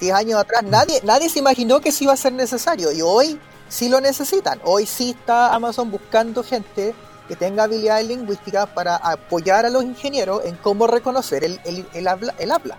Diez 0.00 0.14
años 0.14 0.38
atrás 0.38 0.62
nadie, 0.62 1.00
nadie 1.04 1.28
se 1.28 1.38
imaginó 1.38 1.80
que 1.80 1.88
eso 1.88 2.04
iba 2.04 2.12
a 2.12 2.16
ser 2.16 2.32
necesario 2.32 2.92
y 2.92 3.02
hoy 3.02 3.40
sí 3.68 3.88
lo 3.88 4.00
necesitan. 4.00 4.60
Hoy 4.64 4.86
sí 4.86 5.10
está 5.10 5.54
Amazon 5.54 5.90
buscando 5.90 6.44
gente 6.44 6.94
que 7.26 7.36
tenga 7.36 7.64
habilidades 7.64 8.06
lingüísticas 8.06 8.68
para 8.68 8.96
apoyar 8.96 9.66
a 9.66 9.70
los 9.70 9.84
ingenieros 9.84 10.44
en 10.44 10.56
cómo 10.56 10.86
reconocer 10.86 11.44
el, 11.44 11.60
el, 11.64 12.08
habla, 12.08 12.34
el 12.38 12.50
habla. 12.50 12.78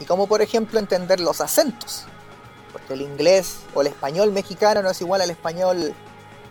Y 0.00 0.04
cómo, 0.04 0.26
por 0.26 0.42
ejemplo, 0.42 0.78
entender 0.78 1.20
los 1.20 1.40
acentos. 1.40 2.04
Porque 2.72 2.94
el 2.94 3.02
inglés 3.02 3.60
o 3.74 3.80
el 3.80 3.88
español 3.88 4.32
mexicano 4.32 4.82
no 4.82 4.90
es 4.90 5.00
igual 5.00 5.20
al 5.20 5.30
español 5.30 5.94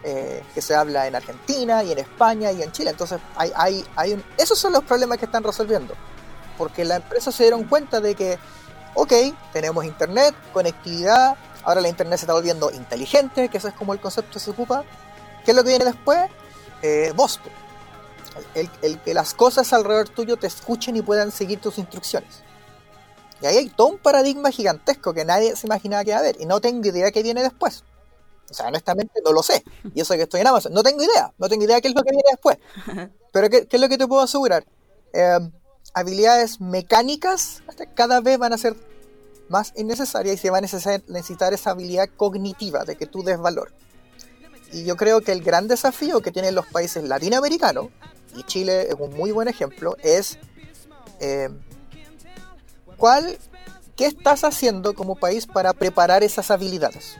eh, 0.03 0.43
que 0.53 0.61
se 0.61 0.75
habla 0.75 1.07
en 1.07 1.15
Argentina 1.15 1.83
y 1.83 1.91
en 1.91 1.99
España 1.99 2.51
y 2.51 2.61
en 2.61 2.71
Chile. 2.71 2.91
Entonces, 2.91 3.19
hay, 3.35 3.51
hay, 3.55 3.85
hay 3.95 4.13
un... 4.13 4.23
esos 4.37 4.57
son 4.57 4.73
los 4.73 4.83
problemas 4.83 5.17
que 5.17 5.25
están 5.25 5.43
resolviendo. 5.43 5.93
Porque 6.57 6.83
la 6.83 6.97
empresa 6.97 7.31
se 7.31 7.43
dieron 7.43 7.65
cuenta 7.65 8.01
de 8.01 8.15
que, 8.15 8.39
ok, 8.95 9.13
tenemos 9.53 9.85
internet, 9.85 10.33
conectividad, 10.51 11.37
ahora 11.63 11.81
la 11.81 11.87
internet 11.87 12.19
se 12.19 12.25
está 12.25 12.33
volviendo 12.33 12.71
inteligente, 12.71 13.49
que 13.49 13.57
eso 13.57 13.67
es 13.67 13.73
como 13.75 13.93
el 13.93 13.99
concepto 13.99 14.39
se 14.39 14.49
ocupa, 14.49 14.83
¿Qué 15.47 15.51
es 15.51 15.55
lo 15.55 15.63
que 15.63 15.69
viene 15.69 15.85
después? 15.85 16.29
Eh. 16.81 17.13
El, 18.53 18.99
que 18.99 19.13
las 19.13 19.33
cosas 19.33 19.71
alrededor 19.71 20.09
tuyo 20.09 20.35
te 20.35 20.45
escuchen 20.45 20.97
y 20.97 21.01
puedan 21.01 21.31
seguir 21.31 21.61
tus 21.61 21.77
instrucciones. 21.77 22.43
Y 23.41 23.45
ahí 23.45 23.57
hay 23.57 23.69
todo 23.69 23.87
un 23.87 23.97
paradigma 23.97 24.51
gigantesco 24.51 25.13
que 25.13 25.25
nadie 25.25 25.55
se 25.55 25.67
imaginaba 25.67 26.03
que 26.03 26.11
iba 26.11 26.17
a 26.17 26.21
haber. 26.21 26.41
Y 26.41 26.45
no 26.45 26.59
tengo 26.59 26.87
idea 26.87 27.11
qué 27.11 27.23
viene 27.23 27.43
después. 27.43 27.83
O 28.49 28.53
sea, 28.53 28.67
honestamente 28.67 29.19
no 29.23 29.31
lo 29.31 29.43
sé. 29.43 29.63
Y 29.93 30.01
eso 30.01 30.13
que 30.15 30.23
estoy 30.23 30.41
en 30.41 30.47
Amazon. 30.47 30.73
No 30.73 30.83
tengo 30.83 31.03
idea. 31.03 31.33
No 31.37 31.49
tengo 31.49 31.65
idea 31.65 31.81
qué 31.81 31.89
es 31.89 31.95
lo 31.95 32.03
que 32.03 32.11
viene 32.11 32.29
después. 32.31 32.57
Pero 33.31 33.49
¿qué, 33.49 33.67
es 33.69 33.81
lo 33.81 33.89
que 33.89 33.97
te 33.97 34.07
puedo 34.07 34.21
asegurar? 34.21 34.65
Eh, 35.13 35.39
habilidades 35.93 36.59
mecánicas 36.61 37.61
cada 37.95 38.21
vez 38.21 38.37
van 38.37 38.53
a 38.53 38.57
ser 38.57 38.75
más 39.49 39.73
innecesarias 39.75 40.35
y 40.35 40.37
se 40.37 40.49
va 40.49 40.57
a 40.57 40.61
necesitar 40.61 41.53
esa 41.53 41.71
habilidad 41.71 42.09
cognitiva 42.15 42.83
de 42.83 42.95
que 42.95 43.05
tú 43.05 43.23
des 43.23 43.37
valor. 43.37 43.71
Y 44.71 44.83
yo 44.83 44.97
creo 44.97 45.21
que 45.21 45.31
el 45.31 45.43
gran 45.43 45.67
desafío 45.67 46.21
que 46.21 46.31
tienen 46.31 46.55
los 46.55 46.67
países 46.67 47.03
latinoamericanos, 47.03 47.87
y 48.35 48.43
Chile 48.43 48.87
es 48.89 48.95
un 48.99 49.15
muy 49.15 49.31
buen 49.31 49.47
ejemplo, 49.47 49.95
es 50.03 50.37
eh, 51.19 51.49
¿cuál, 52.97 53.37
¿qué 53.95 54.05
estás 54.05 54.43
haciendo 54.43 54.93
como 54.93 55.15
país 55.15 55.45
para 55.47 55.73
preparar 55.73 56.23
esas 56.23 56.51
habilidades? 56.51 57.17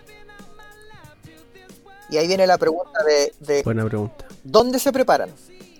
Y 2.09 2.17
ahí 2.17 2.27
viene 2.27 2.47
la 2.47 2.57
pregunta 2.57 2.99
de, 3.39 3.63
Buena 3.63 3.85
pregunta. 3.85 4.25
¿dónde 4.43 4.79
se 4.79 4.91
preparan? 4.91 5.29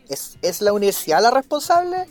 ¿Es, 0.10 0.38
¿Es, 0.42 0.62
la 0.62 0.74
universidad 0.74 1.22
la 1.22 1.32
responsable? 1.32 2.06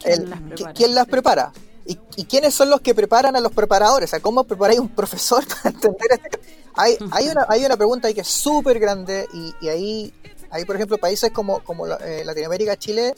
¿Quién, 0.00 0.30
las, 0.30 0.40
prepara? 0.40 0.72
¿quién 0.72 0.94
las 0.94 1.06
prepara? 1.06 1.52
¿Y, 1.86 1.98
¿Y, 2.16 2.24
quiénes 2.24 2.54
son 2.54 2.70
los 2.70 2.80
que 2.80 2.94
preparan 2.94 3.34
a 3.36 3.40
los 3.40 3.52
preparadores? 3.52 4.10
O 4.10 4.12
sea, 4.12 4.20
¿cómo 4.20 4.44
preparáis 4.44 4.80
un 4.80 4.88
profesor 4.88 5.44
para 5.62 5.74
entender 5.74 6.12
este 6.12 6.62
hay, 6.74 6.96
hay, 7.10 7.28
una, 7.28 7.46
hay 7.48 7.64
una 7.64 7.76
pregunta 7.76 8.08
ahí 8.08 8.14
que 8.14 8.22
es 8.22 8.28
súper 8.28 8.78
grande 8.78 9.28
y, 9.32 9.68
ahí, 9.68 10.12
hay, 10.50 10.64
por 10.64 10.76
ejemplo, 10.76 10.98
países 10.98 11.30
como, 11.30 11.62
como 11.64 11.86
eh, 11.86 12.24
Latinoamérica, 12.24 12.76
Chile, 12.76 13.14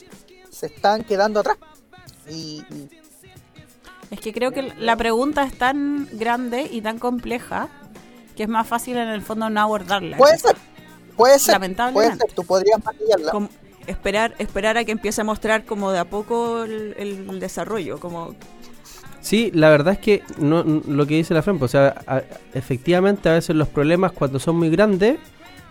se 0.51 0.67
están 0.67 1.05
quedando 1.05 1.41
atrás. 1.41 1.59
Y, 2.29 2.65
es 4.15 4.21
que 4.21 4.33
creo 4.33 4.53
que 4.53 4.73
la 4.79 4.97
pregunta 4.97 5.45
es 5.45 5.57
tan 5.57 6.09
grande 6.13 6.69
y 6.71 6.81
tan 6.81 6.99
compleja 6.99 7.69
que 8.37 8.45
es 8.45 8.49
más 8.49 8.67
fácil 8.67 8.97
en 8.97 9.09
el 9.09 9.23
fondo 9.23 9.51
no 9.51 9.61
abordarla. 9.61 10.17
Puede 10.17 10.39
ser, 10.39 10.57
puede 11.17 11.39
ser. 11.39 11.55
Lamentablemente. 11.55 12.17
Puede 12.17 12.29
ser, 12.29 12.35
tú 12.35 12.45
podrías 12.45 12.85
maquillarla. 12.85 13.49
esperar, 13.87 14.35
esperar 14.39 14.79
a 14.79 14.85
que 14.85 14.93
empiece 14.93 15.21
a 15.21 15.25
mostrar 15.25 15.65
como 15.65 15.93
de 15.93 15.99
a 15.99 16.05
poco 16.05 16.65
el, 16.65 16.95
el 16.99 17.41
desarrollo, 17.41 18.01
como 18.01 18.35
Sí, 19.25 19.51
la 19.55 19.71
verdad 19.71 19.95
es 19.95 19.99
que 20.01 20.23
no, 20.37 20.63
lo 20.63 21.07
que 21.07 21.15
dice 21.15 21.33
la 21.33 21.41
Fran, 21.41 21.59
pues, 21.59 21.71
o 21.71 21.79
sea, 21.79 22.25
efectivamente 22.53 23.31
a 23.31 23.33
veces 23.33 23.57
los 23.57 23.69
problemas 23.69 24.13
cuando 24.13 24.39
son 24.39 24.57
muy 24.57 24.69
grandes, 24.69 25.19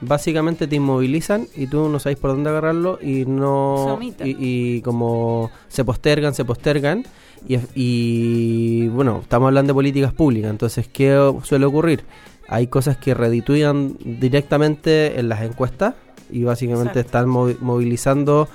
básicamente 0.06 0.68
te 0.68 0.76
inmovilizan 0.76 1.48
y 1.56 1.68
tú 1.68 1.90
no 1.90 2.00
sabes 2.00 2.18
por 2.18 2.32
dónde 2.32 2.50
agarrarlo 2.50 3.00
y 3.02 3.26
no 3.26 4.00
y, 4.24 4.82
como 4.82 5.52
se 5.68 5.84
postergan, 5.84 6.34
se 6.34 6.46
postergan 6.46 7.06
y, 7.48 7.58
y, 7.76 8.88
bueno, 8.90 9.20
estamos 9.22 9.48
hablando 9.48 9.72
de 9.72 9.76
políticas 9.76 10.14
públicas, 10.14 10.50
entonces 10.50 10.88
¿qué 10.88 11.34
suele 11.44 11.66
ocurrir? 11.66 12.06
Hay 12.48 12.68
cosas 12.68 12.98
que 12.98 13.14
redituyan 13.14 13.98
directamente 14.04 15.20
en 15.20 15.30
las 15.30 15.42
encuestas, 15.42 15.96
y 16.34 16.44
básicamente 16.44 17.00
están 17.00 17.30
movilizando 17.30 18.48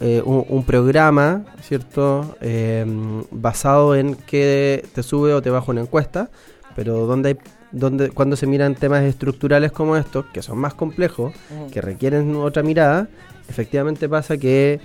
eh, 0.00 0.22
un, 0.24 0.64
programa, 0.64 1.44
¿cierto? 1.62 2.36
Em, 2.40 3.24
basado 3.30 3.96
en 3.96 4.14
que 4.14 4.86
te 4.94 5.02
sube 5.02 5.34
o 5.34 5.42
te 5.42 5.50
baja 5.50 5.70
una 5.70 5.80
encuesta, 5.80 6.30
pero 6.76 7.06
donde 7.06 7.30
hay 7.30 7.38
donde 7.72 8.10
cuando 8.10 8.36
se 8.36 8.46
miran 8.46 8.74
temas 8.74 9.02
estructurales 9.02 9.72
como 9.72 9.96
estos, 9.96 10.26
que 10.26 10.42
son 10.42 10.58
más 10.58 10.74
complejos, 10.74 11.32
que 11.72 11.80
requieren 11.80 12.34
otra 12.36 12.62
mirada, 12.62 13.08
efectivamente 13.48 14.08
pasa 14.08 14.36
que 14.36 14.80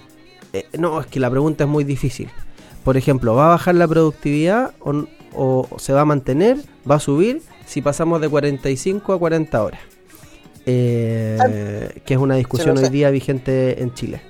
eh, 0.53 0.65
no, 0.77 1.01
es 1.01 1.07
que 1.07 1.19
la 1.19 1.29
pregunta 1.29 1.63
es 1.63 1.69
muy 1.69 1.83
difícil. 1.83 2.29
Por 2.83 2.97
ejemplo, 2.97 3.35
¿va 3.35 3.47
a 3.47 3.49
bajar 3.49 3.75
la 3.75 3.87
productividad 3.87 4.73
o, 4.79 5.67
se 5.77 5.93
va 5.93 6.01
a 6.01 6.05
mantener? 6.05 6.57
¿Va 6.89 6.95
a 6.95 6.99
subir 6.99 7.41
si 7.65 7.81
pasamos 7.81 8.21
de 8.21 8.29
45 8.29 9.13
a 9.13 9.19
40 9.19 9.63
horas? 9.63 9.79
Eh, 10.65 12.01
que 12.05 12.13
es 12.13 12.19
una 12.19 12.35
discusión 12.35 12.77
hoy 12.77 12.89
día 12.89 13.09
vigente 13.09 13.81
en 13.81 13.93
Chile. 13.93 14.21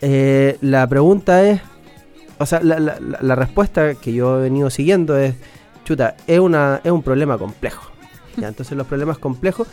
Eh, 0.00 0.58
la 0.60 0.86
pregunta 0.86 1.48
es, 1.48 1.60
o 2.38 2.46
sea, 2.46 2.60
la, 2.62 3.34
respuesta 3.34 3.94
que 3.94 4.12
yo 4.12 4.38
he 4.38 4.42
venido 4.42 4.70
siguiendo 4.70 5.16
es, 5.16 5.34
chuta, 5.84 6.16
es, 6.26 6.38
una, 6.38 6.80
es 6.82 6.90
un 6.90 7.02
problema 7.02 7.38
complejo. 7.38 7.90
¿ya? 8.36 8.48
Entonces 8.48 8.76
los 8.76 8.86
problemas 8.86 9.18
complejos 9.18 9.68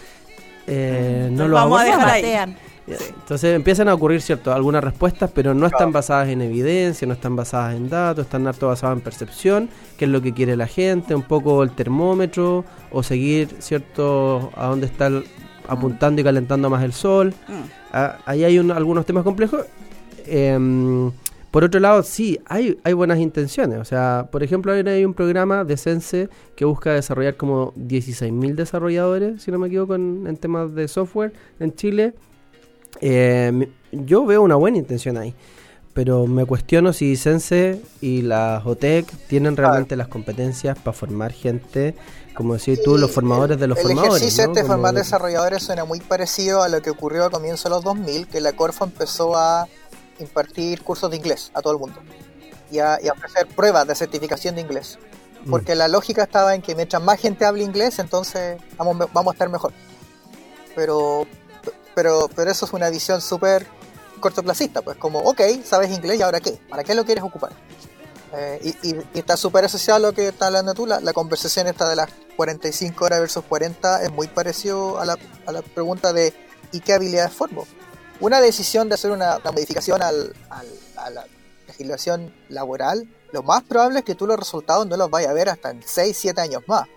eh, 0.67 1.29
no 1.31 1.47
los 1.47 1.59
vamos 1.59 1.81
a 1.81 1.83
dejar 1.83 2.09
ahí. 2.09 2.55
Entonces 2.87 3.55
empiezan 3.55 3.87
a 3.87 3.93
ocurrir 3.93 4.21
cierto 4.21 4.51
algunas 4.51 4.83
respuestas, 4.83 5.29
pero 5.33 5.53
no 5.53 5.67
están 5.67 5.91
basadas 5.91 6.29
en 6.29 6.41
evidencia, 6.41 7.07
no 7.07 7.13
están 7.13 7.35
basadas 7.35 7.75
en 7.75 7.89
datos, 7.89 8.25
están 8.25 8.47
harto 8.47 8.67
basadas 8.67 8.97
en 8.97 9.03
percepción, 9.03 9.69
qué 9.97 10.05
es 10.05 10.11
lo 10.11 10.21
que 10.21 10.33
quiere 10.33 10.55
la 10.55 10.67
gente, 10.67 11.13
un 11.13 11.23
poco 11.23 11.61
el 11.61 11.71
termómetro, 11.71 12.65
o 12.91 13.03
seguir 13.03 13.49
cierto 13.59 14.51
a 14.55 14.67
dónde 14.67 14.87
está 14.87 15.11
apuntando 15.67 16.21
y 16.21 16.23
calentando 16.23 16.69
más 16.69 16.83
el 16.83 16.93
sol. 16.93 17.33
Mm. 17.47 17.53
Ah, 17.93 18.17
ahí 18.25 18.43
hay 18.43 18.57
algunos 18.57 19.05
temas 19.05 19.23
complejos. 19.23 19.65
Em, 20.25 21.11
por 21.51 21.63
otro 21.63 21.79
lado, 21.79 22.03
sí, 22.03 22.39
hay, 22.45 22.77
hay 22.83 22.93
buenas 22.93 23.19
intenciones. 23.19 23.79
O 23.79 23.85
sea, 23.85 24.27
por 24.31 24.43
ejemplo, 24.43 24.71
hay, 24.71 25.05
un 25.05 25.13
programa 25.13 25.63
de 25.63 25.77
Sense 25.77 26.29
que 26.55 26.65
busca 26.65 26.93
desarrollar 26.93 27.35
como 27.37 27.73
16.000 27.73 28.55
desarrolladores, 28.55 29.41
si 29.41 29.51
no 29.51 29.57
me 29.57 29.67
equivoco, 29.67 29.95
en, 29.95 30.37
temas 30.37 30.75
de 30.75 30.87
software 30.87 31.33
en 31.59 31.73
Chile. 31.73 32.13
Em, 33.01 33.67
yo 33.91 34.25
veo 34.25 34.41
una 34.41 34.55
buena 34.55 34.77
intención 34.77 35.17
ahí. 35.17 35.33
Pero 35.93 36.27
me 36.27 36.45
cuestiono 36.45 36.93
si 36.93 37.15
Sense 37.15 37.81
y 37.99 38.21
la 38.21 38.61
OTEC 38.63 39.07
tienen 39.27 39.57
realmente 39.57 39.95
las 39.95 40.07
competencias 40.07 40.77
para 40.77 40.93
formar 40.93 41.31
gente 41.33 41.95
como 42.39 42.53
decís 42.53 42.81
tú, 42.81 42.97
los 42.97 43.11
formadores 43.11 43.59
de 43.59 43.67
los 43.67 43.77
formadores. 43.77 44.13
El 44.13 44.17
ejercicio 44.21 44.53
de 44.53 44.63
formar 44.63 44.93
desarrolladores 44.93 45.61
suena 45.61 45.83
muy 45.83 45.99
parecido 45.99 46.63
a 46.63 46.69
lo 46.69 46.81
que 46.81 46.89
ocurrió 46.89 47.25
a 47.25 47.29
comienzos 47.29 47.65
de 47.65 47.69
los 47.71 47.83
2000, 47.83 48.27
que 48.29 48.39
la 48.39 48.53
Corfo 48.53 48.85
empezó 48.85 49.35
a 49.35 49.67
impartir 50.19 50.83
cursos 50.83 51.09
de 51.09 51.17
inglés 51.17 51.51
a 51.53 51.61
todo 51.61 51.73
el 51.73 51.79
mundo 51.79 51.99
y 52.71 52.79
a, 52.79 52.99
ofrecer 53.11 53.47
pruebas 53.47 53.87
de 53.87 53.95
certificación 53.95 54.55
de 54.55 54.61
inglés. 54.61 54.99
Mm. 55.45 55.49
Porque 55.49 55.75
la 55.75 55.87
lógica 55.87 56.23
estaba 56.23 56.53
en 56.53 56.61
que 56.61 56.75
mientras 56.75 57.01
más 57.01 57.19
gente 57.19 57.45
hable 57.45 57.63
inglés, 57.63 57.99
entonces 57.99 58.61
vamos, 58.77 58.97
vamos 59.13 59.31
a 59.31 59.33
estar 59.33 59.49
mejor. 59.49 59.73
Pero, 60.75 61.25
pero, 61.95 62.29
pero 62.35 62.51
eso 62.51 62.65
es 62.65 62.73
una 62.73 62.89
visión 62.89 63.21
súper 63.21 63.65
cortoplacista, 64.19 64.81
pues 64.81 64.97
como, 64.97 65.19
ok, 65.19 65.41
sabes 65.63 65.91
inglés 65.91 66.19
y 66.19 66.21
ahora 66.21 66.39
qué, 66.39 66.59
¿para 66.69 66.83
qué 66.83 66.93
lo 66.93 67.05
quieres 67.05 67.23
ocupar? 67.23 67.51
Eh, 68.33 68.75
y, 68.83 68.95
está 69.17 69.37
súper 69.37 69.65
asociado 69.65 69.97
a 69.97 69.99
lo 69.99 70.13
que 70.13 70.27
está 70.27 70.47
hablando 70.47 70.73
tú, 70.73 70.85
la, 70.85 71.13
conversación 71.13 71.67
esta 71.67 71.89
de 71.89 71.95
las 71.95 72.09
45 72.35 73.05
horas 73.05 73.21
versus 73.21 73.43
40 73.45 74.03
es 74.03 74.11
muy 74.11 74.27
parecido 74.27 74.99
a 74.99 75.05
la, 75.05 75.17
a 75.45 75.51
la 75.51 75.61
pregunta 75.61 76.13
de 76.13 76.33
¿y 76.71 76.79
qué 76.81 76.93
habilidades 76.93 77.33
formo? 77.33 77.65
Una 78.19 78.41
decisión 78.41 78.89
de 78.89 78.95
hacer 78.95 79.11
una, 79.11 79.39
modificación 79.39 80.01
al, 80.01 80.33
a 80.97 81.09
la 81.09 81.25
legislación 81.67 82.33
laboral, 82.49 83.07
lo 83.31 83.43
más 83.43 83.63
probable 83.63 83.99
es 83.99 84.05
que 84.05 84.15
tú 84.15 84.27
los 84.27 84.37
resultados 84.37 84.85
no 84.87 84.97
los 84.97 85.09
vayas 85.09 85.31
a 85.31 85.33
ver 85.33 85.49
hasta 85.49 85.71
en 85.71 85.81
6, 85.85 86.17
7 86.17 86.41
años 86.41 86.63
más. 86.67 86.87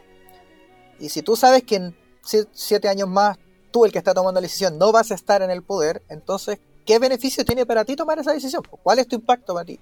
Y 0.98 1.08
si 1.08 1.22
tú 1.22 1.37
sabes 1.37 1.62
que 1.62 1.76
en 1.76 1.96
7 2.22 2.88
años 2.88 3.08
más 3.08 3.38
tú 3.70 3.85
el 3.85 3.92
que 3.92 3.98
está 3.98 4.14
tomando 4.14 4.40
la 4.40 4.46
decisión 4.46 4.78
no 4.78 4.92
vas 4.92 5.11
a 5.11 5.14
estar 5.14 5.42
en 5.42 5.50
el 5.50 5.62
poder, 5.62 6.02
entonces, 6.08 6.58
¿qué 6.85 6.98
beneficio 6.98 7.44
tiene 7.44 7.66
para 7.66 7.85
ti 7.85 7.96
tomar 7.96 8.18
esa 8.18 8.32
decisión? 8.32 8.62
¿Cuál 8.82 8.98
es 8.98 9.08
tu 9.08 9.16
impacto 9.16 9.54
para 9.54 9.64
ti? 9.64 9.78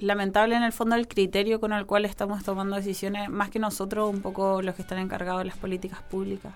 lamentable 0.00 0.56
en 0.56 0.62
el 0.62 0.72
fondo 0.72 0.96
el 0.96 1.06
criterio 1.06 1.60
con 1.60 1.72
el 1.72 1.86
cual 1.86 2.04
estamos 2.04 2.42
tomando 2.42 2.76
decisiones, 2.76 3.28
más 3.28 3.50
que 3.50 3.58
nosotros, 3.58 4.10
un 4.10 4.22
poco 4.22 4.62
los 4.62 4.74
que 4.74 4.82
están 4.82 4.98
encargados 4.98 5.40
de 5.40 5.46
las 5.46 5.56
políticas 5.56 6.00
públicas. 6.02 6.54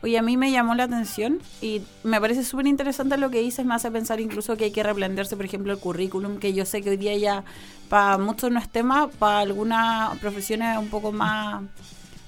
Oye, 0.00 0.16
a 0.16 0.22
mí 0.22 0.36
me 0.36 0.52
llamó 0.52 0.76
la 0.76 0.84
atención 0.84 1.40
y 1.60 1.82
me 2.04 2.20
parece 2.20 2.44
súper 2.44 2.68
interesante 2.68 3.16
lo 3.16 3.30
que 3.30 3.40
dices, 3.40 3.66
me 3.66 3.74
hace 3.74 3.90
pensar 3.90 4.20
incluso 4.20 4.56
que 4.56 4.64
hay 4.66 4.70
que 4.70 4.84
replantearse, 4.84 5.36
por 5.36 5.44
ejemplo, 5.44 5.72
el 5.72 5.80
currículum, 5.80 6.38
que 6.38 6.52
yo 6.52 6.64
sé 6.64 6.82
que 6.82 6.90
hoy 6.90 6.96
día 6.96 7.16
ya 7.16 7.44
para 7.88 8.16
muchos 8.16 8.52
no 8.52 8.60
es 8.60 8.68
tema, 8.68 9.08
para 9.18 9.40
algunas 9.40 10.16
profesiones 10.18 10.78
un 10.78 10.88
poco 10.88 11.10
más 11.10 11.64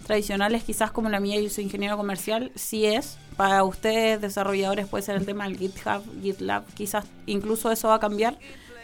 tradicionales, 0.05 0.65
quizás 0.65 0.91
como 0.91 1.09
la 1.11 1.21
mía, 1.21 1.41
yo 1.41 1.49
soy 1.49 1.63
ingeniero 1.65 1.97
comercial, 1.97 2.51
sí 2.57 2.87
es. 2.87 3.19
Para 3.37 3.63
ustedes, 3.63 4.21
desarrolladores, 4.21 4.89
puede 4.89 5.05
ser 5.05 5.15
el 5.15 5.25
tema 5.25 5.45
del 5.45 5.57
GitHub, 5.57 6.03
GitLab, 6.21 6.67
quizás 6.75 7.07
incluso 7.27 7.71
eso 7.71 7.87
va 7.87 7.95
a 7.95 8.01
cambiar. 8.01 8.37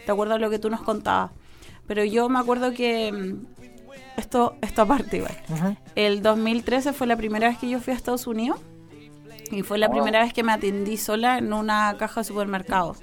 ¿Te 0.05 0.13
acuerdas 0.13 0.41
lo 0.41 0.49
que 0.49 0.61
tú 0.61 0.71
nos 0.71 0.83
contabas? 0.83 1.33
Pero 1.89 2.05
yo 2.05 2.29
me 2.29 2.39
acuerdo 2.39 2.73
que 2.73 3.11
mm, 3.11 3.47
esto, 4.17 4.55
esto 4.63 4.83
aparte 4.83 5.17
igual. 5.17 5.37
El 5.97 6.23
2013 6.23 6.93
fue 6.93 7.09
la 7.09 7.17
primera 7.17 7.49
vez 7.49 7.59
que 7.59 7.69
yo 7.69 7.81
fui 7.81 7.93
a 7.93 7.97
Estados 7.97 8.29
Unidos 8.29 8.61
y 9.51 9.63
fue 9.63 9.79
la 9.79 9.91
primera 9.91 10.23
vez 10.23 10.33
que 10.33 10.43
me 10.43 10.53
atendí 10.53 10.97
sola 10.97 11.39
en 11.39 11.53
una 11.53 11.95
caja 11.99 12.21
de 12.21 12.25
supermercado. 12.25 12.97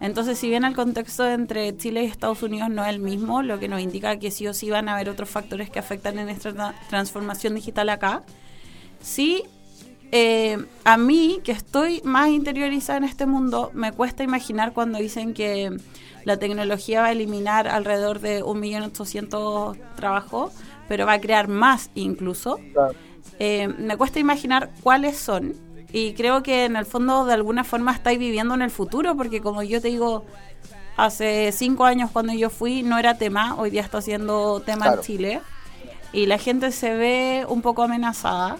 Entonces, 0.00 0.38
si 0.38 0.48
bien 0.48 0.64
el 0.64 0.74
contexto 0.74 1.28
entre 1.28 1.76
Chile 1.76 2.04
y 2.04 2.06
Estados 2.06 2.42
Unidos 2.42 2.70
no 2.70 2.82
es 2.84 2.90
el 2.90 3.00
mismo, 3.00 3.42
lo 3.42 3.58
que 3.58 3.68
nos 3.68 3.80
indica 3.80 4.18
que 4.18 4.30
sí 4.30 4.46
o 4.46 4.54
sí 4.54 4.70
van 4.70 4.88
a 4.88 4.94
haber 4.94 5.10
otros 5.10 5.28
factores 5.28 5.68
que 5.68 5.78
afectan 5.78 6.18
en 6.18 6.30
esta 6.30 6.74
transformación 6.88 7.54
digital 7.54 7.90
acá, 7.90 8.22
sí, 9.00 9.44
eh, 10.12 10.58
a 10.84 10.96
mí, 10.96 11.40
que 11.44 11.52
estoy 11.52 12.00
más 12.02 12.30
interiorizada 12.30 12.96
en 12.96 13.04
este 13.04 13.26
mundo, 13.26 13.70
me 13.74 13.92
cuesta 13.92 14.24
imaginar 14.24 14.72
cuando 14.72 14.98
dicen 14.98 15.34
que 15.34 15.76
la 16.24 16.38
tecnología 16.38 17.02
va 17.02 17.08
a 17.08 17.12
eliminar 17.12 17.68
alrededor 17.68 18.20
de 18.20 18.42
1.800.000 18.42 19.78
trabajos, 19.96 20.52
pero 20.88 21.06
va 21.06 21.14
a 21.14 21.20
crear 21.20 21.48
más 21.48 21.90
incluso. 21.94 22.58
Eh, 23.38 23.68
me 23.68 23.96
cuesta 23.96 24.18
imaginar 24.18 24.70
cuáles 24.82 25.16
son. 25.16 25.54
Y 25.92 26.14
creo 26.14 26.42
que 26.42 26.64
en 26.64 26.76
el 26.76 26.86
fondo 26.86 27.24
de 27.24 27.34
alguna 27.34 27.64
forma 27.64 27.92
estáis 27.92 28.18
viviendo 28.18 28.54
en 28.54 28.62
el 28.62 28.70
futuro, 28.70 29.16
porque 29.16 29.40
como 29.40 29.62
yo 29.62 29.80
te 29.80 29.88
digo, 29.88 30.24
hace 30.96 31.50
cinco 31.52 31.84
años 31.84 32.10
cuando 32.12 32.32
yo 32.32 32.50
fui 32.50 32.82
no 32.82 32.98
era 32.98 33.16
tema, 33.16 33.56
hoy 33.56 33.70
día 33.70 33.82
está 33.82 34.00
siendo 34.00 34.60
tema 34.60 34.88
en 34.88 35.00
Chile. 35.00 35.40
Y 36.12 36.26
la 36.26 36.38
gente 36.38 36.72
se 36.72 36.94
ve 36.94 37.46
un 37.48 37.62
poco 37.62 37.82
amenazada. 37.82 38.56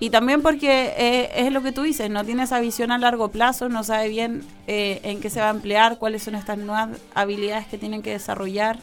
Y 0.00 0.10
también 0.10 0.42
porque 0.42 0.94
eh, 0.96 1.30
es 1.34 1.52
lo 1.52 1.60
que 1.62 1.72
tú 1.72 1.82
dices, 1.82 2.08
no 2.08 2.24
tiene 2.24 2.44
esa 2.44 2.60
visión 2.60 2.92
a 2.92 2.98
largo 2.98 3.28
plazo, 3.28 3.68
no 3.68 3.82
sabe 3.82 4.08
bien 4.08 4.44
eh, 4.68 5.00
en 5.02 5.20
qué 5.20 5.28
se 5.28 5.40
va 5.40 5.48
a 5.48 5.50
emplear, 5.50 5.98
cuáles 5.98 6.22
son 6.22 6.36
estas 6.36 6.56
nuevas 6.56 6.90
habilidades 7.14 7.66
que 7.66 7.78
tienen 7.78 8.02
que 8.02 8.12
desarrollar. 8.12 8.78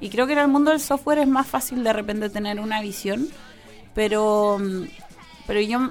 Y 0.00 0.10
creo 0.10 0.26
que 0.26 0.32
en 0.32 0.40
el 0.40 0.48
mundo 0.48 0.72
del 0.72 0.80
software 0.80 1.18
es 1.18 1.28
más 1.28 1.46
fácil 1.46 1.84
de 1.84 1.92
repente 1.92 2.30
tener 2.30 2.58
una 2.58 2.80
visión, 2.80 3.28
pero, 3.94 4.58
mm, 4.58 4.88
pero 5.46 5.60
yo 5.60 5.90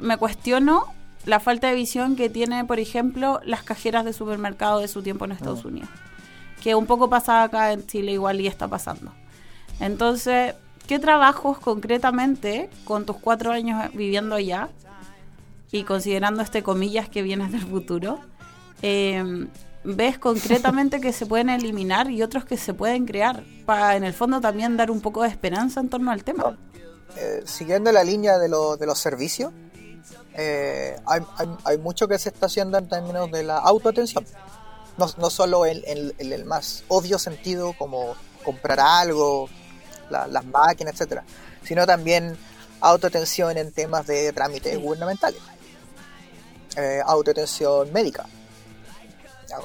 me 0.00 0.16
cuestiono 0.16 0.86
la 1.24 1.40
falta 1.40 1.68
de 1.68 1.74
visión 1.74 2.16
que 2.16 2.28
tiene, 2.28 2.64
por 2.64 2.80
ejemplo, 2.80 3.40
las 3.44 3.62
cajeras 3.62 4.04
de 4.04 4.12
supermercado 4.12 4.80
de 4.80 4.88
su 4.88 5.02
tiempo 5.02 5.24
en 5.24 5.32
Estados 5.32 5.62
ah. 5.64 5.68
Unidos, 5.68 5.88
que 6.62 6.74
un 6.74 6.86
poco 6.86 7.08
pasa 7.08 7.42
acá 7.42 7.72
en 7.72 7.86
Chile 7.86 8.12
igual 8.12 8.40
y 8.40 8.46
está 8.46 8.68
pasando. 8.68 9.12
Entonces, 9.80 10.54
¿qué 10.86 10.98
trabajos 10.98 11.58
concretamente, 11.58 12.70
con 12.84 13.06
tus 13.06 13.16
cuatro 13.16 13.52
años 13.52 13.92
viviendo 13.94 14.34
allá 14.34 14.68
y 15.70 15.84
considerando 15.84 16.42
este 16.42 16.62
comillas 16.62 17.08
que 17.08 17.22
vienes 17.22 17.52
del 17.52 17.62
futuro, 17.62 18.20
em, 18.82 19.48
ves 19.84 20.18
concretamente 20.18 21.00
que 21.00 21.12
se 21.12 21.26
pueden 21.26 21.48
eliminar 21.48 22.10
y 22.10 22.22
otros 22.22 22.44
que 22.44 22.56
se 22.56 22.74
pueden 22.74 23.06
crear 23.06 23.42
para 23.64 23.96
en 23.96 24.04
el 24.04 24.12
fondo 24.12 24.40
también 24.40 24.76
dar 24.76 24.90
un 24.90 25.00
poco 25.00 25.22
de 25.22 25.28
esperanza 25.28 25.80
en 25.80 25.88
torno 25.88 26.10
al 26.10 26.24
tema? 26.24 26.56
Eh, 27.16 27.42
siguiendo 27.44 27.92
la 27.92 28.04
línea 28.04 28.38
de, 28.38 28.48
los 28.48 28.98
servicios, 28.98 29.52
eh, 30.34 30.96
hay, 31.06 31.78
mucho 31.78 32.08
que 32.08 32.18
se 32.18 32.30
está 32.30 32.46
haciendo 32.46 32.78
en 32.78 32.88
términos 32.88 33.30
de 33.30 33.42
la 33.42 33.58
autoatención. 33.58 34.24
No, 34.96 35.06
no 35.18 35.30
solo 35.30 35.66
en, 35.66 35.82
el 36.18 36.44
más 36.44 36.84
obvio 36.88 37.18
sentido 37.18 37.74
como 37.78 38.14
comprar 38.44 38.80
algo, 38.80 39.48
las 40.10 40.44
máquinas, 40.44 40.94
etcétera, 40.94 41.24
sino 41.64 41.86
también 41.86 42.36
autoatención 42.80 43.56
en 43.56 43.72
temas 43.72 44.06
de 44.06 44.32
trámites 44.32 44.78
gubernamentales, 44.78 45.40
eh, 46.76 47.00
autoatención 47.04 47.92
médica, 47.92 48.26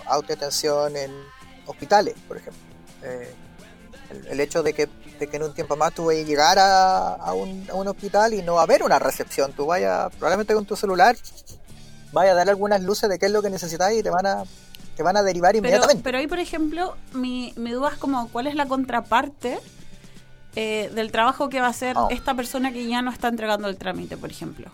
autoatención 0.05 0.95
en 0.95 1.11
hospitales, 1.65 2.15
por 2.27 2.37
ejemplo. 2.37 2.61
Eh, 3.03 3.33
el, 4.29 4.39
hecho 4.39 4.63
de 4.63 4.73
que, 4.73 4.87
de 5.19 5.27
que 5.27 5.37
en 5.37 5.43
un 5.43 5.53
tiempo 5.53 5.75
más 5.75 5.93
tú 5.93 6.05
vayas 6.05 6.23
a 6.25 6.27
llegar 6.27 6.57
a, 6.59 7.33
un, 7.33 7.67
a 7.69 7.75
un 7.75 7.87
hospital 7.87 8.33
y 8.33 8.41
no 8.41 8.55
va 8.55 8.61
a 8.61 8.63
haber 8.63 8.83
una 8.83 8.99
recepción, 8.99 9.53
tú 9.53 9.65
vayas 9.65 10.13
probablemente 10.15 10.53
con 10.53 10.65
tu 10.65 10.75
celular, 10.75 11.15
vaya 12.11 12.31
a 12.31 12.35
dar 12.35 12.49
algunas 12.49 12.81
luces 12.81 13.09
de 13.09 13.19
qué 13.19 13.25
es 13.27 13.31
lo 13.31 13.41
que 13.41 13.49
necesitas 13.49 13.91
y 13.93 14.01
te 14.03 14.09
van 14.09 14.25
a 14.25 14.43
te 14.95 15.03
van 15.03 15.15
a 15.15 15.21
derivar 15.21 15.55
inmediatamente. 15.55 16.01
Pero 16.03 16.17
ahí, 16.17 16.25
por 16.25 16.39
ejemplo, 16.39 16.95
mi, 17.13 17.53
mi 17.55 17.69
duda 17.71 17.89
es 17.93 17.97
como, 17.99 18.29
¿cuál 18.29 18.47
es 18.47 18.55
la 18.55 18.65
contraparte 18.65 19.59
eh, 20.55 20.89
del 20.95 21.11
trabajo 21.11 21.49
que 21.49 21.59
va 21.61 21.67
a 21.67 21.69
hacer 21.69 21.95
Oh. 21.97 22.07
esta 22.09 22.33
persona 22.33 22.71
que 22.71 22.87
ya 22.87 23.03
no 23.03 23.11
está 23.11 23.27
entregando 23.27 23.67
el 23.67 23.77
trámite, 23.77 24.17
por 24.17 24.31
ejemplo? 24.31 24.71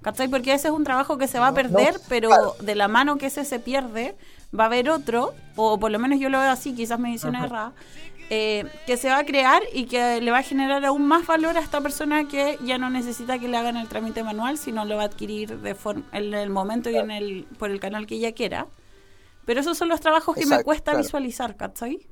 ¿Cachai? 0.00 0.28
Porque 0.28 0.54
ese 0.54 0.68
es 0.68 0.72
un 0.72 0.82
trabajo 0.82 1.18
que 1.18 1.28
se 1.28 1.38
va 1.38 1.48
a 1.48 1.50
No, 1.50 1.56
perder, 1.56 1.92
no, 1.94 2.00
pero 2.08 2.28
claro. 2.30 2.56
de 2.62 2.74
la 2.74 2.88
mano 2.88 3.18
que 3.18 3.26
ese 3.26 3.44
se 3.44 3.58
pierde, 3.60 4.16
va 4.58 4.64
a 4.64 4.66
haber 4.68 4.88
otro, 4.88 5.34
o 5.56 5.78
por 5.78 5.90
lo 5.90 5.98
menos 5.98 6.18
yo 6.18 6.30
lo 6.30 6.38
veo 6.38 6.50
así, 6.50 6.74
quizás 6.74 6.98
me 6.98 7.10
dicen 7.10 7.34
errada, 7.34 7.74
eh, 8.32 8.64
que 8.86 8.96
se 8.96 9.08
va 9.08 9.18
a 9.18 9.24
crear 9.24 9.60
y 9.72 9.86
que 9.86 10.20
le 10.20 10.30
va 10.30 10.38
a 10.38 10.42
generar 10.44 10.84
aún 10.84 11.04
más 11.08 11.26
valor 11.26 11.56
a 11.56 11.60
esta 11.60 11.80
persona 11.80 12.28
que 12.28 12.58
ya 12.62 12.78
no 12.78 12.88
necesita 12.88 13.40
que 13.40 13.48
le 13.48 13.56
hagan 13.56 13.76
el 13.76 13.88
trámite 13.88 14.22
manual, 14.22 14.56
sino 14.56 14.84
lo 14.84 14.96
va 14.96 15.02
a 15.02 15.06
adquirir 15.06 15.58
de 15.58 15.74
forma 15.74 16.04
en 16.12 16.32
el 16.32 16.48
momento 16.48 16.90
y 16.90 16.96
en 16.96 17.10
el 17.10 17.48
por 17.58 17.72
el 17.72 17.80
canal 17.80 18.06
que 18.06 18.14
ella 18.14 18.32
quiera. 18.32 18.68
Pero 19.46 19.60
esos 19.60 19.76
son 19.76 19.88
los 19.88 20.00
trabajos 20.00 20.36
que 20.36 20.46
me 20.46 20.62
cuesta 20.62 20.92
claro. 20.92 21.02
visualizar, 21.04 21.56
¿cachai? 21.56 22.08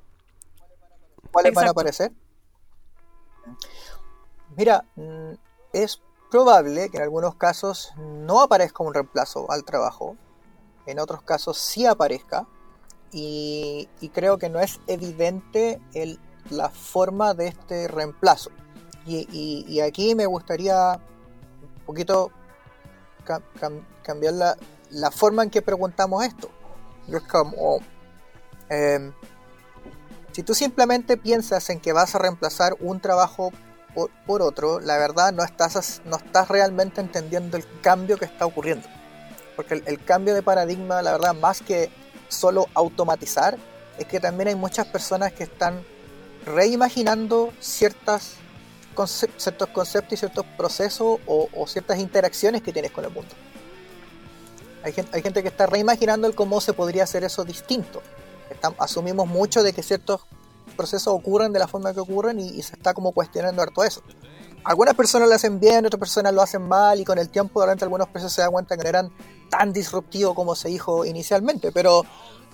¿Cuáles 1.31 1.55
van 1.55 1.69
a 1.69 1.71
aparecer? 1.71 2.11
Mira, 4.57 4.85
mm, 4.97 5.35
es 5.73 6.03
probable 6.33 6.91
que 6.91 6.97
en 6.97 7.05
algunos 7.05 7.37
casos 7.37 7.93
no 7.97 8.41
aparezca 8.41 8.83
un 8.83 8.93
reemplazo 8.93 9.49
al 9.53 9.65
trabajo, 9.65 10.17
en 10.87 10.99
otros 10.99 11.23
casos 11.23 11.59
sí 11.59 11.87
aparezca, 11.87 12.49
y, 13.13 13.89
creo 14.13 14.39
que 14.39 14.49
no 14.49 14.61
es 14.61 14.81
evidente 14.87 15.81
el- 15.95 16.19
la 16.51 16.69
forma 16.71 17.35
de 17.35 17.49
este 17.49 17.89
reemplazo. 17.89 18.51
Y, 19.07 19.81
aquí 19.81 20.15
me 20.15 20.27
gustaría 20.27 20.93
un 21.79 21.85
poquito 21.87 22.31
ca- 23.25 23.43
cam- 23.61 23.85
cambiar 24.03 24.35
la, 24.35 24.57
la 24.91 25.11
forma 25.11 25.43
en 25.43 25.51
que 25.51 25.63
preguntamos 25.63 26.25
esto. 26.25 26.51
Es 27.09 27.23
como, 27.23 27.79
em, 28.69 29.13
si 30.33 30.43
tú 30.43 30.55
simplemente 30.55 31.17
piensas 31.17 31.71
en 31.71 31.81
que 31.81 31.93
vas 31.95 32.15
a 32.15 32.19
reemplazar 32.19 32.75
un 32.81 33.01
trabajo 33.01 33.51
por, 34.27 34.43
otro, 34.43 34.79
la 34.79 34.97
verdad 34.99 35.33
no 35.33 35.43
estás, 35.43 36.03
no 36.05 36.17
estás 36.19 36.49
realmente 36.49 37.01
entendiendo 37.01 37.57
el 37.57 37.65
cambio 37.81 38.17
que 38.19 38.27
está 38.27 38.47
ocurriendo. 38.47 38.87
Porque 39.57 39.83
el 39.87 40.05
cambio 40.05 40.35
de 40.35 40.43
paradigma, 40.43 41.03
la 41.03 41.13
verdad, 41.13 41.35
más 41.35 41.63
que 41.63 41.91
solo 42.29 42.67
automatizar, 42.75 43.59
es 43.99 44.07
que 44.07 44.21
también 44.21 44.49
hay 44.49 44.55
muchas 44.55 44.87
personas 44.87 45.33
que 45.33 45.45
están 45.45 45.83
reimaginando 46.45 47.53
ciertas 47.61 48.37
ciertos 49.07 49.69
conceptos 49.69 50.13
y 50.13 50.17
ciertos 50.17 50.45
procesos 50.57 51.21
o, 51.27 51.67
ciertas 51.69 51.99
interacciones 51.99 52.63
que 52.63 52.73
tienes 52.73 52.91
con 52.91 53.05
el 53.05 53.11
mundo. 53.11 53.31
Hay 54.83 54.93
gente, 54.93 55.17
hay 55.17 55.23
gente 55.23 55.43
que 55.43 55.49
está 55.49 55.67
reimaginando 55.67 56.27
el 56.27 56.35
cómo 56.35 56.61
se 56.61 56.73
podría 56.73 57.05
hacer 57.05 57.23
eso 57.25 57.45
distinto. 57.45 58.03
Asumimos 58.79 59.29
mucho 59.29 59.63
de 59.63 59.73
que 59.73 59.83
ciertos 59.83 60.23
procesos 60.77 61.15
ocurren 61.15 61.53
de 61.53 61.59
la 61.59 61.69
forma 61.69 61.93
que 61.93 62.01
ocurren 62.01 62.41
y, 62.41 62.49
y 62.49 62.63
se 62.63 62.75
está 62.75 62.95
como 62.95 63.13
cuestionando 63.13 63.63
harto 63.63 63.85
eso. 63.85 64.03
Algunas 64.69 64.95
personas 64.95 65.31
lo 65.31 65.35
hacen 65.35 65.59
bien, 65.59 65.87
otras 65.87 65.99
personas 65.99 66.35
lo 66.35 66.43
hacen 66.43 66.61
mal 66.69 67.01
y 67.01 67.05
con 67.07 67.19
el 67.19 67.31
tiempo 67.31 67.59
durante 67.59 67.85
algunos 67.87 68.07
procesos 68.09 68.35
se 68.35 68.43
dan 68.43 68.51
cuenta 68.53 68.77
que 68.77 68.83
no 68.83 68.89
eran 68.91 69.11
tan 69.49 69.73
disruptivos 69.73 70.35
como 70.35 70.55
se 70.55 70.69
dijo 70.69 71.07
inicialmente. 71.07 71.73
Pero, 71.73 72.03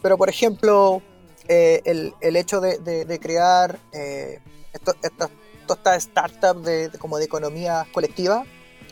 pero 0.00 0.16
por 0.16 0.28
ejemplo, 0.28 1.02
eh, 1.48 1.82
el, 1.84 2.14
el 2.20 2.36
hecho 2.36 2.60
de, 2.60 2.78
de- 2.78 3.18
crear 3.18 3.80
eh, 3.92 4.40
estas 4.72 4.94
estas 5.68 6.02
startups 6.04 6.62
de, 6.62 6.90
como 7.00 7.18
de 7.18 7.24
economía 7.24 7.84
colectiva, 7.92 8.44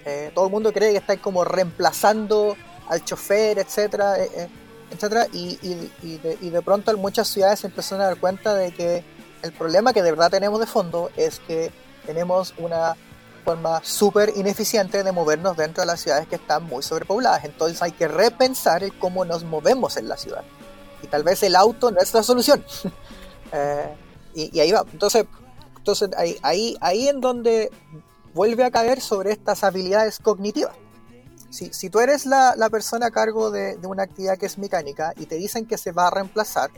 eh, 0.04 0.32
todo 0.34 0.46
el 0.46 0.50
mundo 0.50 0.72
cree 0.72 0.90
que 0.90 0.96
están 0.98 1.18
como 1.18 1.44
reemplazando 1.44 2.56
al 2.88 3.04
chofer, 3.04 3.60
etcétera, 3.60 4.18
eh, 4.18 4.48
etcétera, 4.90 5.28
y, 5.32 5.58
y- 5.62 5.92
y 6.02 6.18
de, 6.18 6.38
y 6.40 6.50
de 6.50 6.62
pronto 6.62 6.90
en 6.90 6.98
muchas 6.98 7.28
ciudades 7.28 7.60
se 7.60 7.68
empezaron 7.68 8.02
a 8.02 8.06
dar 8.08 8.16
cuenta 8.18 8.52
de 8.54 8.72
que 8.72 9.04
el 9.42 9.52
problema 9.52 9.92
que 9.92 10.02
de 10.02 10.10
verdad 10.10 10.30
tenemos 10.30 10.58
de 10.58 10.66
fondo 10.66 11.08
es 11.16 11.38
que 11.38 11.70
tenemos 12.04 12.52
una 12.58 12.96
forma 13.42 13.80
súper 13.84 14.32
ineficiente 14.36 15.02
de 15.02 15.12
movernos 15.12 15.56
dentro 15.56 15.82
de 15.82 15.86
las 15.86 16.00
ciudades 16.00 16.26
que 16.28 16.36
están 16.36 16.64
muy 16.64 16.82
sobrepobladas. 16.82 17.44
Entonces 17.44 17.82
hay 17.82 17.92
que 17.92 18.08
repensar 18.08 18.82
el 18.82 18.96
cómo 18.98 19.24
nos 19.24 19.44
movemos 19.44 19.96
en 19.96 20.08
la 20.08 20.16
ciudad. 20.16 20.44
Y 21.02 21.08
tal 21.08 21.24
vez 21.24 21.42
el 21.42 21.56
auto 21.56 21.90
no 21.90 22.00
es 22.00 22.12
la 22.14 22.22
solución. 22.22 22.64
Eh, 23.54 23.94
y, 24.32 24.56
y 24.56 24.60
ahí 24.60 24.72
va. 24.72 24.82
Entonces, 24.90 25.26
entonces 25.76 26.08
ahí, 26.16 26.38
ahí, 26.40 26.74
ahí 26.80 27.08
en 27.08 27.20
donde 27.20 27.70
vuelve 28.32 28.64
a 28.64 28.70
caer 28.70 29.02
sobre 29.02 29.30
estas 29.30 29.62
habilidades 29.62 30.20
cognitivas. 30.20 30.74
Si, 31.50 31.70
si 31.70 31.90
tú 31.90 32.00
eres 32.00 32.24
la, 32.24 32.54
la 32.56 32.70
persona 32.70 33.08
a 33.08 33.10
cargo 33.10 33.50
de, 33.50 33.76
de 33.76 33.86
una 33.86 34.04
actividad 34.04 34.38
que 34.38 34.46
es 34.46 34.56
mecánica 34.56 35.12
y 35.18 35.26
te 35.26 35.34
dicen 35.34 35.66
que 35.66 35.76
se 35.76 35.92
va 35.92 36.06
a 36.06 36.10
reemplazar, 36.12 36.70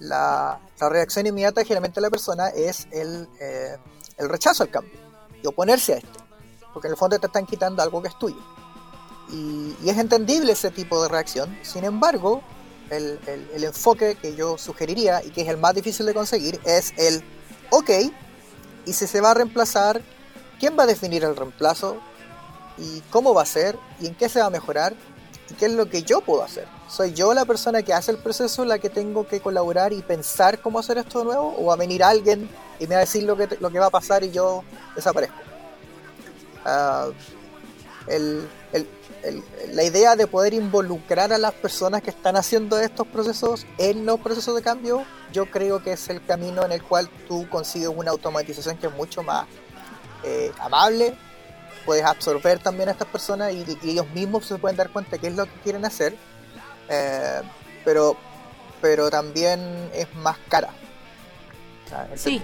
la, 0.00 0.58
la 0.80 0.88
reacción 0.88 1.24
inmediata 1.24 1.62
generalmente 1.62 2.00
de 2.00 2.06
la 2.08 2.10
persona 2.10 2.48
es 2.48 2.88
el, 2.90 3.28
eh, 3.38 3.76
el 4.16 4.28
rechazo 4.28 4.64
al 4.64 4.70
cambio 4.70 5.07
y 5.42 5.46
oponerse 5.46 5.94
a 5.94 5.96
este, 5.96 6.08
porque 6.72 6.88
en 6.88 6.92
el 6.92 6.98
fondo 6.98 7.18
te 7.18 7.26
están 7.26 7.46
quitando 7.46 7.82
algo 7.82 8.00
que 8.02 8.08
es 8.08 8.18
tuyo. 8.18 8.36
Y, 9.32 9.74
es 9.88 9.98
entendible 9.98 10.52
ese 10.52 10.70
tipo 10.70 11.02
de 11.02 11.08
reacción, 11.08 11.56
sin 11.62 11.84
embargo, 11.84 12.42
el, 12.90 13.18
el- 13.26 13.50
el 13.54 13.64
enfoque 13.64 14.16
que 14.16 14.34
yo 14.34 14.56
sugeriría 14.56 15.22
y 15.24 15.30
que 15.30 15.42
es 15.42 15.48
el 15.48 15.58
más 15.58 15.74
difícil 15.74 16.06
de 16.06 16.14
conseguir 16.14 16.58
es 16.64 16.92
el, 16.96 17.22
ok, 17.70 17.90
y 18.86 18.92
si 18.94 19.06
se 19.06 19.20
va 19.20 19.32
a 19.32 19.34
reemplazar, 19.34 20.00
¿quién 20.58 20.78
va 20.78 20.84
a 20.84 20.86
definir 20.86 21.24
el 21.24 21.36
reemplazo? 21.36 21.98
¿Y 22.78 23.00
cómo 23.10 23.34
va 23.34 23.42
a 23.42 23.46
ser? 23.46 23.78
¿Y 24.00 24.06
en 24.06 24.14
qué 24.14 24.28
se 24.28 24.40
va 24.40 24.46
a 24.46 24.50
mejorar? 24.50 24.94
¿Y 25.50 25.54
qué 25.54 25.66
es 25.66 25.72
lo 25.72 25.90
que 25.90 26.02
yo 26.02 26.20
puedo 26.22 26.42
hacer? 26.42 26.66
¿Soy 26.88 27.12
yo 27.12 27.34
la 27.34 27.44
persona 27.44 27.82
que 27.82 27.92
hace 27.92 28.12
el 28.12 28.18
proceso 28.18 28.64
la 28.64 28.78
que 28.78 28.88
tengo 28.88 29.26
que 29.26 29.40
colaborar 29.40 29.92
y 29.92 30.00
pensar 30.00 30.60
cómo 30.62 30.78
hacer 30.78 30.96
esto 30.96 31.18
de 31.18 31.24
nuevo? 31.26 31.54
¿O 31.58 31.66
va 31.66 31.74
a 31.74 31.76
venir 31.76 32.02
alguien 32.02 32.48
y 32.78 32.86
me 32.86 32.94
va 32.94 33.02
a 33.02 33.04
decir 33.04 33.22
lo 33.24 33.36
que, 33.36 33.48
lo 33.60 33.70
que 33.70 33.78
va 33.78 33.86
a 33.86 33.90
pasar 33.90 34.22
y 34.24 34.30
yo 34.30 34.62
desaparezco? 34.94 35.36
Ah, 36.64 37.08
el- 38.06 38.48
el- 38.72 38.88
el- 39.22 39.42
la 39.76 39.82
idea 39.84 40.16
de 40.16 40.26
poder 40.26 40.54
involucrar 40.54 41.32
a 41.32 41.38
las 41.38 41.52
personas 41.54 42.02
que 42.02 42.10
están 42.10 42.36
haciendo 42.36 42.78
estos 42.78 43.06
procesos 43.06 43.66
en 43.78 44.06
los 44.06 44.20
procesos 44.20 44.54
de 44.54 44.62
cambio, 44.62 45.04
yo 45.32 45.46
creo 45.46 45.82
que 45.82 45.92
es 45.92 46.08
el 46.08 46.24
camino 46.24 46.64
en 46.64 46.72
el 46.72 46.82
cual 46.82 47.08
tú 47.26 47.48
consigues 47.50 47.88
una 47.94 48.10
automatización 48.12 48.76
que 48.78 48.86
es 48.86 48.92
mucho 48.94 49.22
más 49.22 49.46
eh, 50.24 50.52
amable, 50.60 51.14
puedes 51.84 52.04
absorber 52.04 52.58
también 52.60 52.88
a 52.88 52.92
estas 52.92 53.08
personas 53.08 53.52
y, 53.52 53.64
y 53.82 53.90
ellos 53.90 54.08
mismos 54.10 54.46
se 54.46 54.56
pueden 54.58 54.76
dar 54.76 54.90
cuenta 54.90 55.12
de 55.12 55.18
qué 55.20 55.28
es 55.28 55.36
lo 55.36 55.44
que 55.46 55.52
quieren 55.62 55.84
hacer, 55.84 56.14
eh, 56.88 57.40
pero, 57.84 58.16
pero 58.80 59.10
también 59.10 59.90
es 59.94 60.12
más 60.16 60.36
cara. 60.48 60.70
O 61.86 61.88
sea, 61.88 62.08
es- 62.12 62.20
Sí, 62.20 62.42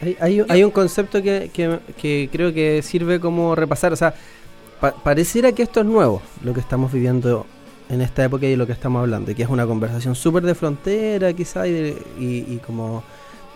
Hay, 0.00 0.16
hay, 0.20 0.42
hay 0.48 0.64
un 0.64 0.70
concepto 0.70 1.22
que, 1.22 1.50
que- 1.52 2.28
creo 2.30 2.52
que 2.52 2.82
sirve 2.82 3.20
como 3.20 3.54
repasar. 3.54 3.92
O 3.92 3.96
sea, 3.96 4.14
pa- 4.80 4.94
pareciera 4.94 5.52
que 5.52 5.62
esto 5.62 5.80
es 5.80 5.86
nuevo, 5.86 6.20
lo 6.42 6.52
que 6.52 6.60
estamos 6.60 6.92
viviendo 6.92 7.46
en 7.88 8.00
esta 8.00 8.24
época 8.24 8.46
y 8.46 8.56
lo 8.56 8.66
que 8.66 8.72
estamos 8.72 9.00
hablando, 9.00 9.30
y 9.30 9.34
que 9.34 9.42
es 9.42 9.48
una 9.48 9.66
conversación 9.66 10.14
súper 10.14 10.42
de 10.44 10.54
frontera, 10.54 11.32
quizá, 11.32 11.66
y, 11.68 11.96
y- 12.18 12.60
como 12.66 13.02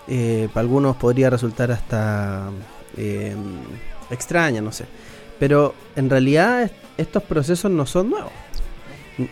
eh, 0.07 0.49
para 0.55 0.63
algunos 0.63 0.97
podría 0.97 1.29
resultar 1.31 1.71
hasta 1.71 2.49
eh, 2.97 3.35
extraña, 4.11 4.61
no 4.63 4.73
sé. 4.73 4.85
Pero 5.39 5.75
en 5.97 6.09
realidad 6.11 6.63
es- 6.63 6.73
estos 6.97 7.23
procesos 7.23 7.71
no 7.71 7.85
son 7.87 8.11
nuevos. 8.11 8.33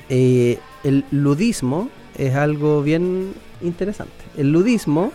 Eh, 0.08 0.58
el 0.84 1.04
ludismo 1.10 1.88
es 2.18 2.34
algo 2.34 2.82
bien 2.82 3.32
interesante. 3.62 4.12
El 4.36 4.50
ludismo 4.52 5.12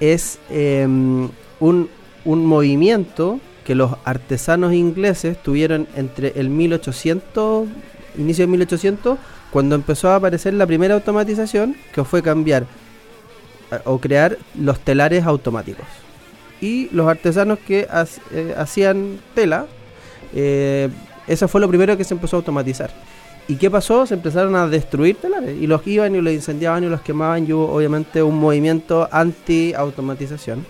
es 0.00 0.38
eh, 0.50 0.86
un, 0.86 1.88
un 2.24 2.46
movimiento 2.46 3.40
que 3.64 3.74
los 3.74 3.92
artesanos 4.04 4.72
ingleses 4.72 5.42
tuvieron 5.42 5.86
entre 5.94 6.32
el 6.36 6.48
1800, 6.48 7.68
inicio 8.16 8.44
de 8.44 8.50
1800, 8.50 9.18
cuando 9.50 9.74
empezó 9.74 10.10
a 10.10 10.16
aparecer 10.16 10.54
la 10.54 10.66
primera 10.66 10.94
automatización, 10.94 11.76
que 11.92 12.04
fue 12.04 12.22
cambiar 12.22 12.66
o 13.84 13.98
crear 13.98 14.38
los 14.54 14.80
telares 14.80 15.24
automáticos. 15.24 15.86
Y 16.60 16.88
los 16.90 17.06
artesanos 17.08 17.58
que 17.58 17.86
eh, 18.32 18.54
hacían 18.56 19.20
tela, 19.34 19.66
eh, 20.34 20.88
eso 21.26 21.46
fue 21.46 21.60
lo 21.60 21.68
primero 21.68 21.96
que 21.96 22.04
se 22.04 22.14
empezó 22.14 22.36
a 22.36 22.38
automatizar. 22.38 22.90
¿Y 23.48 23.56
qué 23.56 23.70
pasó? 23.70 24.04
Se 24.06 24.12
empezaron 24.12 24.54
a 24.56 24.68
destruir 24.68 25.16
telares 25.16 25.56
y 25.58 25.66
los 25.66 25.84
iban 25.86 26.14
y 26.14 26.20
los 26.20 26.34
incendiaban 26.34 26.84
y 26.84 26.88
los 26.88 27.00
quemaban 27.00 27.48
y 27.48 27.52
hubo 27.54 27.72
obviamente 27.72 28.22
un 28.22 28.38
movimiento 28.38 29.08
anti-automatización 29.10 30.66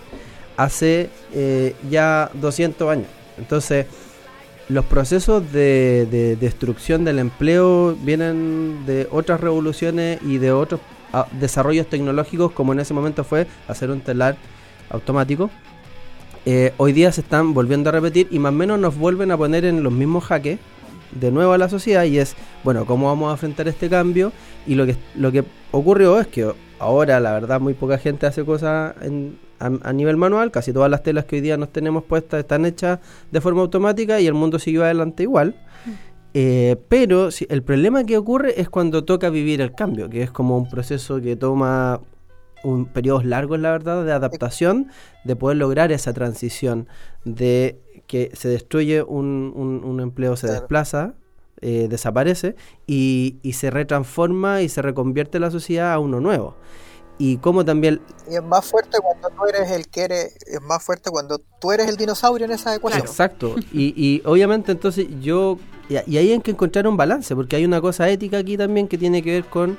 hace 0.55 1.09
eh, 1.33 1.75
ya 1.89 2.31
200 2.35 2.89
años. 2.89 3.07
Entonces, 3.37 3.85
los 4.69 4.85
procesos 4.85 5.51
de, 5.51 6.07
de 6.09 6.37
destrucción 6.37 7.03
del 7.03 7.19
empleo 7.19 7.97
vienen 8.01 8.85
de 8.85 9.09
otras 9.11 9.41
revoluciones 9.41 10.21
y 10.23 10.37
de 10.37 10.53
otros 10.53 10.79
ah, 11.11 11.27
desarrollos 11.37 11.87
tecnológicos, 11.87 12.53
como 12.53 12.71
en 12.71 12.79
ese 12.79 12.93
momento 12.93 13.25
fue 13.25 13.45
hacer 13.67 13.91
un 13.91 13.99
telar 13.99 14.37
automático. 14.89 15.49
Eh, 16.45 16.73
hoy 16.77 16.93
día 16.93 17.11
se 17.11 17.21
están 17.21 17.53
volviendo 17.53 17.89
a 17.89 17.91
repetir 17.91 18.29
y 18.31 18.39
más 18.39 18.53
o 18.53 18.55
menos 18.55 18.79
nos 18.79 18.97
vuelven 18.97 19.31
a 19.31 19.37
poner 19.37 19.65
en 19.65 19.83
los 19.83 19.91
mismos 19.91 20.23
jaques 20.23 20.59
de 21.11 21.31
nuevo 21.31 21.53
a 21.53 21.57
la 21.57 21.69
sociedad 21.69 22.03
y 22.03 22.19
es, 22.19 22.35
bueno, 22.63 22.85
¿cómo 22.85 23.07
vamos 23.07 23.29
a 23.29 23.33
enfrentar 23.33 23.67
este 23.67 23.89
cambio? 23.89 24.31
Y 24.67 24.75
lo 24.75 24.85
que, 24.85 24.95
lo 25.15 25.31
que 25.31 25.43
ocurrió 25.71 26.19
es 26.19 26.27
que 26.27 26.51
ahora, 26.79 27.19
la 27.19 27.33
verdad, 27.33 27.59
muy 27.59 27.73
poca 27.73 27.97
gente 27.97 28.25
hace 28.25 28.45
cosas 28.45 28.95
a, 29.59 29.93
nivel 29.93 30.17
manual, 30.17 30.51
casi 30.51 30.71
todas 30.71 30.89
las 30.89 31.03
telas 31.03 31.25
que 31.25 31.37
hoy 31.37 31.41
día 31.41 31.57
nos 31.57 31.69
tenemos 31.71 32.03
puestas 32.03 32.39
están 32.39 32.65
hechas 32.65 32.99
de 33.31 33.41
forma 33.41 33.61
automática 33.61 34.19
y 34.19 34.27
el 34.27 34.33
mundo 34.33 34.59
siguió 34.59 34.83
adelante 34.83 35.23
igual. 35.23 35.55
Mm. 35.85 35.89
Eh, 36.35 36.75
pero 36.89 37.29
el 37.49 37.63
problema 37.63 38.03
que 38.03 38.17
ocurre 38.17 38.61
es 38.61 38.69
cuando 38.69 39.03
toca 39.03 39.29
vivir 39.29 39.61
el 39.61 39.73
cambio, 39.73 40.09
que 40.09 40.21
es 40.21 40.31
como 40.31 40.57
un 40.57 40.69
proceso 40.69 41.19
que 41.19 41.35
toma 41.35 42.01
un 42.63 42.85
periodos 42.85 43.25
largos, 43.25 43.59
la 43.59 43.71
verdad, 43.71 44.05
de 44.05 44.11
adaptación, 44.11 44.87
de 45.23 45.35
poder 45.35 45.57
lograr 45.57 45.91
esa 45.91 46.13
transición 46.13 46.87
de 47.25 47.79
que 48.09 48.31
se 48.33 48.49
destruye 48.49 49.03
un, 49.03 49.53
un, 49.85 49.99
empleo, 49.99 50.35
se 50.35 50.47
desplaza, 50.47 51.13
eh, 51.61 51.85
desaparece 51.87 52.55
y, 52.87 53.37
y, 53.43 53.53
se 53.53 53.69
retransforma 53.69 54.63
y 54.63 54.69
se 54.69 54.81
reconvierte 54.81 55.39
la 55.39 55.51
sociedad 55.51 55.93
a 55.93 55.99
uno 55.99 56.19
nuevo. 56.19 56.55
Y 57.19 57.37
como 57.37 57.63
también... 57.63 58.01
Y 58.27 58.33
es 58.33 58.43
más 58.43 58.65
fuerte 58.65 58.97
cuando 58.99 59.29
tú 59.29 59.45
eres 59.45 59.69
el 59.69 59.87
que 59.89 60.05
eres, 60.05 60.37
es 60.47 60.59
más 60.61 60.81
fuerte 60.81 61.11
cuando 61.11 61.39
tú 61.61 61.71
eres 61.71 61.87
el 61.87 61.97
dinosaurio 61.97 62.45
en 62.45 62.53
esa 62.53 62.73
ecuación. 62.73 63.05
Exacto. 63.05 63.55
y, 63.71 63.93
y 63.95 64.23
obviamente 64.25 64.71
entonces 64.71 65.05
yo... 65.21 65.59
Y, 65.87 65.97
ahí 65.97 66.31
hay 66.31 66.39
que 66.39 66.49
encontrar 66.49 66.87
un 66.87 66.97
balance, 66.97 67.35
porque 67.35 67.57
hay 67.57 67.65
una 67.65 67.79
cosa 67.79 68.09
ética 68.09 68.39
aquí 68.39 68.57
también 68.57 68.87
que 68.87 68.97
tiene 68.97 69.21
que 69.21 69.33
ver 69.33 69.45
con 69.45 69.77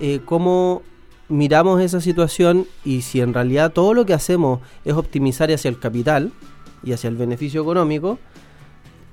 eh, 0.00 0.20
cómo 0.24 0.82
miramos 1.28 1.80
esa 1.80 2.00
situación 2.00 2.68
y 2.84 3.02
si 3.02 3.20
en 3.20 3.34
realidad 3.34 3.72
todo 3.72 3.92
lo 3.92 4.06
que 4.06 4.14
hacemos 4.14 4.60
es 4.84 4.94
optimizar 4.94 5.50
hacia 5.50 5.68
el 5.68 5.80
capital 5.80 6.30
y 6.82 6.92
hacia 6.92 7.08
el 7.08 7.16
beneficio 7.16 7.62
económico, 7.62 8.18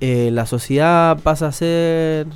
eh, 0.00 0.30
la 0.32 0.46
sociedad 0.46 1.18
pasa 1.22 1.48
a 1.48 1.52
ser 1.52 2.26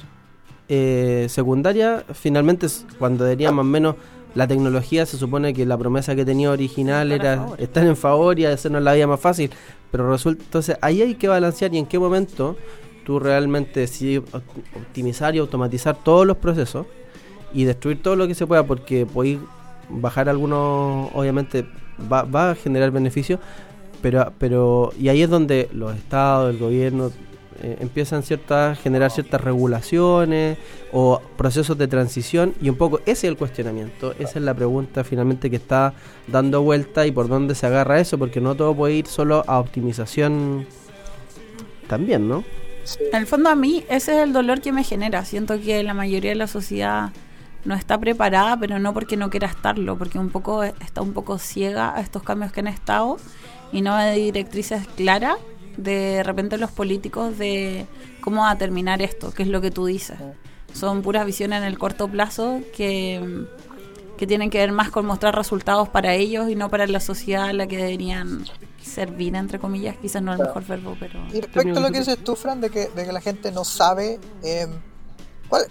eh, 0.69 1.27
secundaria. 1.29 2.05
Finalmente, 2.13 2.67
cuando 2.99 3.27
diría 3.27 3.51
más 3.53 3.63
o 3.63 3.69
menos 3.69 3.97
la 4.35 4.47
tecnología, 4.47 5.07
se 5.07 5.17
supone 5.17 5.55
que 5.55 5.65
la 5.65 5.79
promesa 5.79 6.15
que 6.15 6.25
tenía 6.25 6.51
original 6.51 7.13
era 7.13 7.47
estar 7.59 7.87
en 7.87 7.97
favor 7.97 8.39
y 8.39 8.47
hacernos 8.47 8.83
la 8.83 8.95
vida 8.95 9.07
más 9.07 9.21
fácil. 9.21 9.51
Pero 9.91 10.11
resulta, 10.11 10.43
entonces 10.45 10.77
ahí 10.81 11.03
hay 11.03 11.15
que 11.15 11.29
balancear 11.29 11.73
y 11.75 11.79
en 11.79 11.87
qué 11.87 11.99
momento 11.99 12.57
tú 13.05 13.21
realmente 13.21 13.81
decides 13.81 14.23
optimizar 14.75 15.35
y 15.37 15.39
automatizar 15.39 15.97
todos 16.03 16.27
los 16.27 16.37
procesos 16.39 16.87
y 17.53 17.65
destruir 17.65 18.03
todo 18.03 18.17
lo 18.17 18.27
que 18.27 18.35
se 18.35 18.47
pueda 18.47 18.65
porque 18.67 19.07
podéis 19.07 19.39
bajar 19.89 20.29
algunos, 20.29 21.11
obviamente 21.15 21.67
va, 22.11 22.23
va 22.23 22.51
a 22.51 22.55
generar 22.55 22.91
beneficios, 22.91 23.39
pero, 24.05 24.35
pero 24.39 24.93
y 25.01 25.09
ahí 25.09 25.23
es 25.23 25.31
donde 25.31 25.71
los 25.73 25.97
estados, 25.97 26.53
el 26.53 26.61
gobierno 26.61 27.11
eh, 27.63 27.79
empiezan 27.81 28.23
ciertas, 28.23 28.77
a 28.77 28.83
generar 28.83 29.11
ciertas 29.11 29.41
regulaciones 29.41 30.59
o 30.93 31.23
procesos 31.39 31.79
de 31.79 31.89
transición 31.89 32.53
y 32.61 32.69
un 32.69 32.77
poco 32.77 32.99
ese 33.07 33.13
es 33.13 33.25
el 33.25 33.39
cuestionamiento, 33.39 34.13
esa 34.19 34.39
es 34.39 34.45
la 34.45 34.53
pregunta 34.53 35.05
finalmente 35.05 35.49
que 35.49 35.57
está 35.57 35.95
dando 36.27 36.61
vuelta 36.61 37.07
y 37.07 37.13
por 37.13 37.29
dónde 37.29 37.55
se 37.55 37.67
agarra 37.67 37.99
eso, 37.99 38.19
porque 38.19 38.43
no 38.43 38.55
todo 38.55 38.77
puede 38.77 38.93
ir 38.93 39.07
solo 39.07 39.43
a 39.47 39.59
optimización 39.59 40.67
también, 41.89 42.29
¿no? 42.29 42.45
En 43.11 43.23
el 43.23 43.27
fondo 43.27 43.49
a 43.49 43.55
mí 43.55 43.87
ese 43.89 44.19
es 44.19 44.23
el 44.23 44.35
dolor 44.35 44.61
que 44.61 44.71
me 44.71 44.85
genera, 44.85 45.25
siento 45.25 45.59
que 45.59 45.83
la 45.83 45.95
mayoría 45.95 46.33
de 46.33 46.37
la 46.37 46.47
sociedad 46.47 47.11
no 47.65 47.75
está 47.75 47.97
preparada, 47.97 48.59
pero 48.59 48.79
no 48.79 48.93
porque 48.93 49.17
no 49.17 49.31
quiera 49.31 49.47
estarlo, 49.47 49.97
porque 49.97 50.19
un 50.19 50.29
poco 50.29 50.63
está 50.63 51.01
un 51.01 51.15
poco 51.15 51.39
ciega 51.39 51.97
a 51.97 52.03
estos 52.03 52.23
cambios 52.23 52.53
que 52.53 52.61
han 52.61 52.67
estado 52.67 53.17
y 53.73 53.83
no 53.83 53.95
hay 53.95 54.21
directrices 54.27 54.87
claras 54.97 55.37
de 55.77 56.23
repente 56.23 56.59
los 56.59 56.71
políticos 56.71 57.37
de 57.39 57.87
cómo 58.21 58.43
va 58.43 58.51
a 58.51 58.59
terminar 58.59 59.03
esto, 59.03 59.33
que 59.33 59.43
es 59.43 59.49
lo 59.49 59.61
que 59.61 59.71
tú 59.71 59.87
dices. 59.87 60.19
Son 60.73 61.03
puras 61.03 61.27
visiones 61.27 61.59
en 61.59 61.65
el 61.65 61.79
corto 61.79 62.09
plazo 62.09 62.61
que, 62.77 63.47
que 64.17 64.27
tienen 64.27 64.51
que 64.51 64.59
ver 64.59 64.73
más 64.73 64.91
con 64.91 65.07
mostrar 65.07 65.35
resultados 65.35 65.89
para 65.89 66.15
ellos 66.15 66.49
y 66.51 66.55
no 66.55 66.69
para 66.69 66.87
la 66.87 67.01
sociedad 67.01 67.47
a 67.47 67.53
la 67.53 67.67
que 67.67 67.77
deberían 67.77 68.45
servir, 68.83 69.35
entre 69.35 69.59
comillas, 69.59 69.97
quizás 69.97 70.23
no 70.23 70.35
es 70.35 70.41
el 70.41 70.47
mejor 70.47 70.65
verbo, 70.67 70.97
pero... 70.99 71.21
Y 71.33 71.41
respecto 71.41 71.79
a 71.79 71.83
lo 71.83 71.91
que 71.91 72.01
dices 72.01 72.19
tú, 72.19 72.37
Fran, 72.37 72.61
de 72.61 72.71
que, 72.71 72.89
de 72.89 73.05
que 73.05 73.13
la 73.13 73.21
gente 73.21 73.51
no 73.51 73.65
sabe... 73.65 74.21
Eh, 74.43 74.67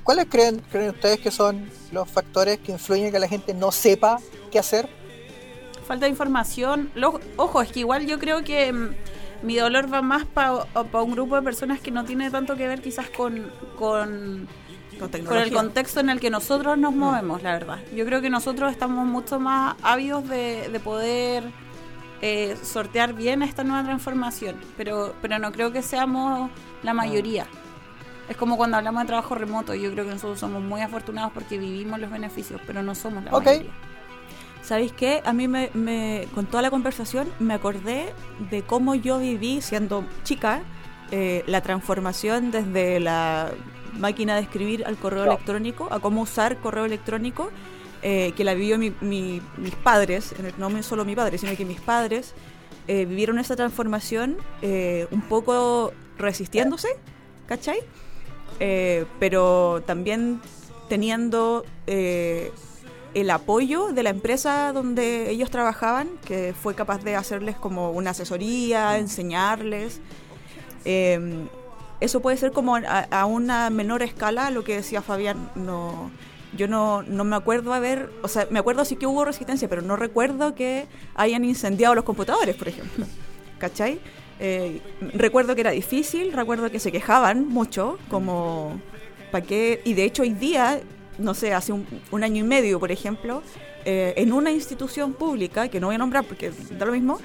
¿Cuáles 0.04 0.28
creen, 0.30 0.62
creen 0.72 0.92
ustedes 0.92 1.20
que 1.20 1.30
son 1.30 1.70
los 1.92 2.10
factores 2.10 2.60
que 2.60 2.72
influyen 2.72 3.08
en 3.08 3.12
que 3.12 3.20
la 3.20 3.28
gente 3.28 3.54
no 3.54 3.72
sepa 3.72 4.20
qué 4.50 4.60
hacer? 4.60 4.88
Falta 5.86 6.06
de 6.06 6.12
información. 6.12 6.92
ojo, 7.38 7.62
es 7.62 7.72
que 7.72 7.82
igual 7.82 8.06
yo 8.06 8.20
creo 8.20 8.44
que 8.44 8.72
mm, 8.72 8.90
mi 9.44 9.56
dolor 9.58 9.94
va 9.94 10.02
más 10.02 10.26
para 10.26 10.64
un 11.04 11.12
grupo 11.12 11.36
de 11.36 11.42
personas 11.42 11.80
que 11.80 11.92
no 11.92 12.06
tiene 12.06 12.32
tanto 12.32 12.56
que 12.56 12.68
ver 12.68 12.82
quizás 12.82 13.10
con, 13.10 13.52
con, 13.78 14.48
con, 15.00 15.38
el 15.38 15.52
contexto 15.52 16.00
en 16.00 16.10
el 16.10 16.20
que 16.20 16.30
nosotros 16.30 16.78
nos 16.78 16.94
mm. 16.94 16.98
movemos, 16.98 17.44
la 17.44 17.54
verdad. 17.54 17.80
Yo 17.96 18.06
creo 18.06 18.22
que 18.22 18.30
nosotros 18.30 18.72
estamos 18.72 19.06
mucho 19.06 19.40
más 19.40 19.76
ávidos 19.82 20.28
de, 20.28 20.70
de 20.70 20.80
poder 20.80 21.44
eh, 22.26 22.56
sortear 22.64 23.12
bien 23.14 23.42
esta 23.42 23.66
nueva 23.66 23.84
transformación, 23.84 24.56
pero, 24.78 25.14
pero 25.22 25.40
no 25.40 25.52
creo 25.52 25.74
que 25.74 25.82
seamos 25.82 26.50
la 26.82 26.94
mayoría. 26.94 27.48
Es 28.30 28.38
como 28.38 28.56
cuando 28.56 28.78
hablamos 28.78 29.04
de 29.04 29.08
trabajo 29.08 29.36
remoto, 29.36 29.76
yo 29.76 29.92
creo 29.92 30.06
que 30.06 30.12
nosotros 30.12 30.40
somos 30.40 30.64
muy 30.64 30.80
afortunados 30.80 31.34
porque 31.34 31.58
vivimos 31.58 32.00
los 32.00 32.10
beneficios, 32.10 32.62
pero 32.66 32.82
no 32.82 32.96
somos 32.96 33.26
la 33.26 33.32
mayoría. 33.32 33.70
¿Sabéis 34.64 34.94
qué? 34.94 35.22
A 35.26 35.34
mí 35.34 35.48
me, 35.48 36.28
con 36.34 36.46
toda 36.46 36.62
la 36.62 36.70
conversación 36.70 37.28
me 37.40 37.54
acordé 37.54 38.14
de 38.50 38.64
cómo 38.64 38.96
yo 38.96 39.20
viví 39.20 39.62
siendo 39.62 40.06
chica 40.24 40.62
eh, 41.12 41.44
la 41.48 41.62
transformación 41.62 42.52
desde 42.52 43.00
la 43.00 43.52
máquina 44.00 44.36
de 44.36 44.42
escribir 44.42 44.86
al 44.86 44.98
correo 44.98 45.26
electrónico, 45.26 45.88
a 45.92 46.00
cómo 46.00 46.22
usar 46.22 46.58
correo 46.58 46.86
electrónico, 46.86 47.52
eh, 48.02 48.32
que 48.36 48.44
la 48.44 48.54
vivió 48.54 48.78
mis 48.78 49.76
padres, 49.84 50.34
no 50.58 50.82
solo 50.82 51.06
mi 51.06 51.16
padre, 51.16 51.38
sino 51.38 51.56
que 51.56 51.66
mis 51.66 51.80
padres 51.80 52.34
eh, 52.88 53.06
vivieron 53.06 53.38
esa 53.40 53.56
transformación 53.56 54.38
un 55.12 55.22
poco 55.30 55.94
resistiéndose, 56.18 56.88
¿cachai? 57.48 57.80
Eh, 58.60 59.06
pero 59.20 59.82
también 59.86 60.40
teniendo 60.90 61.66
eh, 61.88 62.52
el 63.14 63.30
apoyo 63.30 63.92
de 63.94 64.04
la 64.04 64.10
empresa 64.10 64.74
donde 64.74 65.30
ellos 65.30 65.50
trabajaban, 65.50 66.10
que 66.26 66.54
fue 66.54 66.76
capaz 66.76 67.04
de 67.04 67.16
hacerles 67.16 67.56
como 67.56 67.92
una 67.92 68.12
asesoría, 68.12 68.98
enseñarles. 68.98 70.02
Eh, 70.86 71.48
eso 72.04 72.20
puede 72.20 72.36
ser 72.36 72.52
como 72.52 72.76
a, 72.76 73.26
una 73.26 73.70
menor 73.70 74.04
escala, 74.04 74.50
lo 74.52 74.66
que 74.66 74.76
decía 74.76 75.02
Fabián, 75.02 75.50
no, 75.56 76.12
yo 76.58 76.68
no, 76.68 77.02
no 77.04 77.24
me 77.24 77.38
acuerdo 77.38 77.74
haber, 77.74 78.10
o 78.22 78.28
sea, 78.28 78.46
me 78.50 78.60
acuerdo 78.60 78.84
sí 78.84 78.98
que 78.98 79.08
hubo 79.08 79.24
resistencia, 79.24 79.70
pero 79.70 79.82
no 79.82 79.96
recuerdo 79.96 80.54
que 80.54 80.88
hayan 81.16 81.46
incendiado 81.46 81.96
los 81.96 82.04
computadores, 82.04 82.58
por 82.58 82.68
ejemplo. 82.68 83.06
¿Cachai? 83.58 84.02
Eh, 84.42 84.82
recuerdo 85.14 85.56
que 85.56 85.62
era 85.62 85.72
difícil, 85.72 86.34
recuerdo 86.34 86.70
que 86.70 86.80
se 86.80 86.92
quejaban 86.92 87.48
mucho, 87.48 87.98
como, 88.10 88.82
¿para 89.32 89.46
qué? 89.46 89.82
Y 89.86 89.94
de 89.94 90.04
hecho 90.04 90.24
hoy 90.24 90.34
día, 90.34 90.82
no 91.18 91.34
sé, 91.34 91.54
hace 91.54 91.74
un, 91.74 92.24
año 92.24 92.44
y 92.44 92.48
medio, 92.48 92.80
por 92.80 92.92
ejemplo, 92.92 93.44
eh, 93.86 94.14
en 94.18 94.32
una 94.32 94.52
institución 94.52 95.14
pública, 95.14 95.68
que 95.68 95.80
no 95.80 95.88
voy 95.88 95.96
a 95.96 96.00
nombrar 96.00 96.24
porque 96.24 96.52
da 96.72 96.86
lo 96.86 96.92
mismo, 96.92 97.20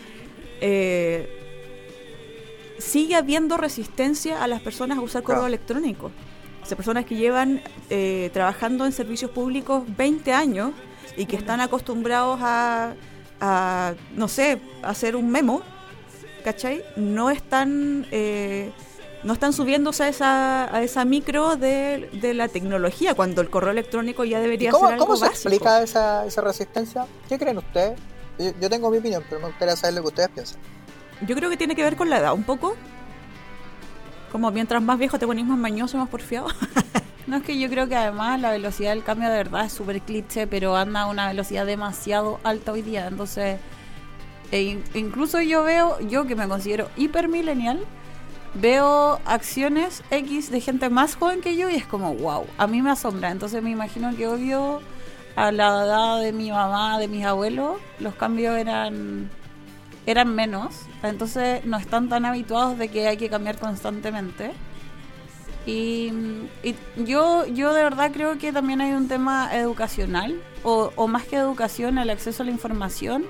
eh, 0.60 1.28
sigue 2.78 3.14
habiendo 3.14 3.56
resistencia 3.56 4.42
a 4.42 4.46
las 4.46 4.60
personas 4.60 4.98
a 4.98 5.00
usar 5.00 5.22
correo 5.22 5.46
electrónico. 5.46 6.10
O 6.70 6.76
personas 6.76 7.06
que 7.06 7.16
llevan 7.16 7.62
trabajando 8.34 8.84
en 8.84 8.92
servicios 8.92 9.30
públicos 9.30 9.84
20 9.96 10.34
años 10.34 10.72
y 11.16 11.24
que 11.24 11.36
están 11.36 11.62
acostumbrados 11.62 12.38
a, 12.42 12.94
a 13.40 13.94
no 14.14 14.28
sé, 14.28 14.60
hacer 14.82 15.16
un 15.16 15.30
memo 15.30 15.62
¿cachai? 16.48 16.82
No 16.96 17.30
están, 17.30 18.06
eh, 18.10 18.70
no 19.24 19.32
están 19.32 19.52
subiéndose 19.52 20.04
a 20.04 20.08
esa, 20.08 20.74
a 20.74 20.82
esa 20.82 21.04
micro 21.04 21.56
de, 21.56 22.08
la 22.34 22.48
tecnología, 22.48 23.14
cuando 23.14 23.40
el 23.40 23.50
correo 23.50 23.70
electrónico 23.70 24.24
ya 24.24 24.40
debería 24.40 24.72
ser 24.72 24.92
algo 24.92 25.06
¿Cómo 25.06 25.16
se 25.16 25.26
explica 25.26 25.82
esa, 25.82 26.24
esa 26.24 26.40
resistencia? 26.40 27.06
¿Qué 27.28 27.38
creen 27.38 27.58
ustedes? 27.58 27.98
Yo, 28.60 28.70
tengo 28.70 28.90
mi 28.90 28.98
opinión, 28.98 29.24
pero 29.28 29.40
me 29.40 29.48
gustaría 29.48 29.74
saber 29.74 29.94
lo 29.94 30.02
que 30.02 30.08
ustedes 30.08 30.28
piensan. 30.28 30.60
Yo 31.26 31.34
creo 31.34 31.50
que 31.50 31.56
tiene 31.56 31.74
que 31.74 31.82
ver 31.82 31.96
con 31.96 32.08
la 32.08 32.18
edad, 32.18 32.32
un 32.32 32.44
poco. 32.44 32.76
Como 34.30 34.50
mientras 34.52 34.80
más 34.80 34.98
viejo 34.98 35.18
te 35.18 35.26
pones 35.26 35.44
más 35.44 35.58
mañoso, 35.58 35.98
más 35.98 36.08
porfiado. 36.08 36.46
no 37.26 37.38
es 37.38 37.42
que 37.42 37.58
yo 37.58 37.68
creo 37.68 37.88
que 37.88 37.96
además 37.96 38.40
la 38.40 38.52
velocidad 38.52 38.90
del 38.90 39.02
cambio 39.02 39.28
de 39.28 39.38
verdad 39.38 39.64
es 39.64 39.72
súper 39.72 40.00
cliché, 40.02 40.46
pero 40.46 40.76
anda 40.76 41.02
a 41.02 41.06
una 41.06 41.26
velocidad 41.26 41.66
demasiado 41.66 42.38
alta 42.44 42.70
hoy 42.70 42.82
día. 42.82 43.08
Entonces, 43.08 43.58
e 44.52 44.80
incluso 44.94 45.40
yo 45.40 45.64
veo, 45.64 45.98
yo 46.00 46.26
que 46.26 46.36
me 46.36 46.46
considero 46.46 46.88
hiper 46.96 47.26
millennial, 47.26 47.84
veo 48.54 49.20
acciones 49.24 50.02
X 50.10 50.50
de 50.50 50.60
gente 50.60 50.88
más 50.90 51.16
joven 51.16 51.40
que 51.40 51.56
yo 51.56 51.68
y 51.68 51.74
es 51.74 51.86
como, 51.86 52.14
wow, 52.14 52.46
a 52.56 52.66
mí 52.66 52.82
me 52.82 52.90
asombra. 52.90 53.30
Entonces 53.30 53.62
me 53.62 53.70
imagino 53.70 54.14
que 54.16 54.26
obvio 54.26 54.80
a 55.36 55.52
la 55.52 55.84
edad 55.84 56.20
de 56.20 56.32
mi 56.32 56.50
mamá, 56.50 56.98
de 56.98 57.08
mis 57.08 57.24
abuelos, 57.24 57.78
los 58.00 58.14
cambios 58.14 58.56
eran 58.58 59.30
eran 60.08 60.34
menos, 60.34 60.86
entonces 61.02 61.66
no 61.66 61.76
están 61.76 62.08
tan 62.08 62.24
habituados 62.24 62.78
de 62.78 62.88
que 62.88 63.06
hay 63.06 63.18
que 63.18 63.28
cambiar 63.28 63.58
constantemente. 63.58 64.52
Y, 65.66 66.10
yo, 66.96 67.44
yo 67.46 67.74
de 67.74 67.82
verdad 67.82 68.10
creo 68.10 68.38
que 68.38 68.50
también 68.50 68.80
hay 68.80 68.92
un 68.92 69.06
tema 69.06 69.54
educacional, 69.54 70.40
o, 70.62 70.92
o 70.96 71.08
más 71.08 71.24
que 71.24 71.36
educación, 71.36 71.98
el 71.98 72.08
acceso 72.08 72.42
a 72.42 72.46
la 72.46 72.52
información. 72.52 73.26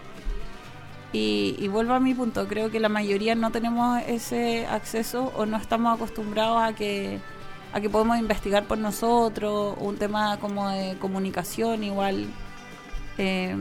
Y, 1.13 1.57
y, 1.59 1.69
vuelvo 1.69 1.95
a 1.95 2.01
mi 2.01 2.15
punto, 2.15 2.47
creo 2.47 2.71
que 2.71 2.81
la 2.81 2.91
mayoría 2.91 3.35
no 3.35 3.51
tenemos 3.51 4.03
ese 4.07 4.67
acceso 4.67 5.33
o 5.37 5.47
no 5.47 5.57
estamos 5.57 5.95
acostumbrados 5.95 6.63
a 6.63 6.75
que, 6.75 7.19
a 7.73 7.81
que 7.81 7.89
podemos 7.89 8.19
investigar 8.19 8.65
por 8.67 8.77
nosotros, 8.77 9.75
un 9.81 9.97
tema 9.97 10.39
como 10.39 10.69
de 10.69 10.97
comunicación 10.99 11.83
igual. 11.83 12.27
Eh, 13.17 13.57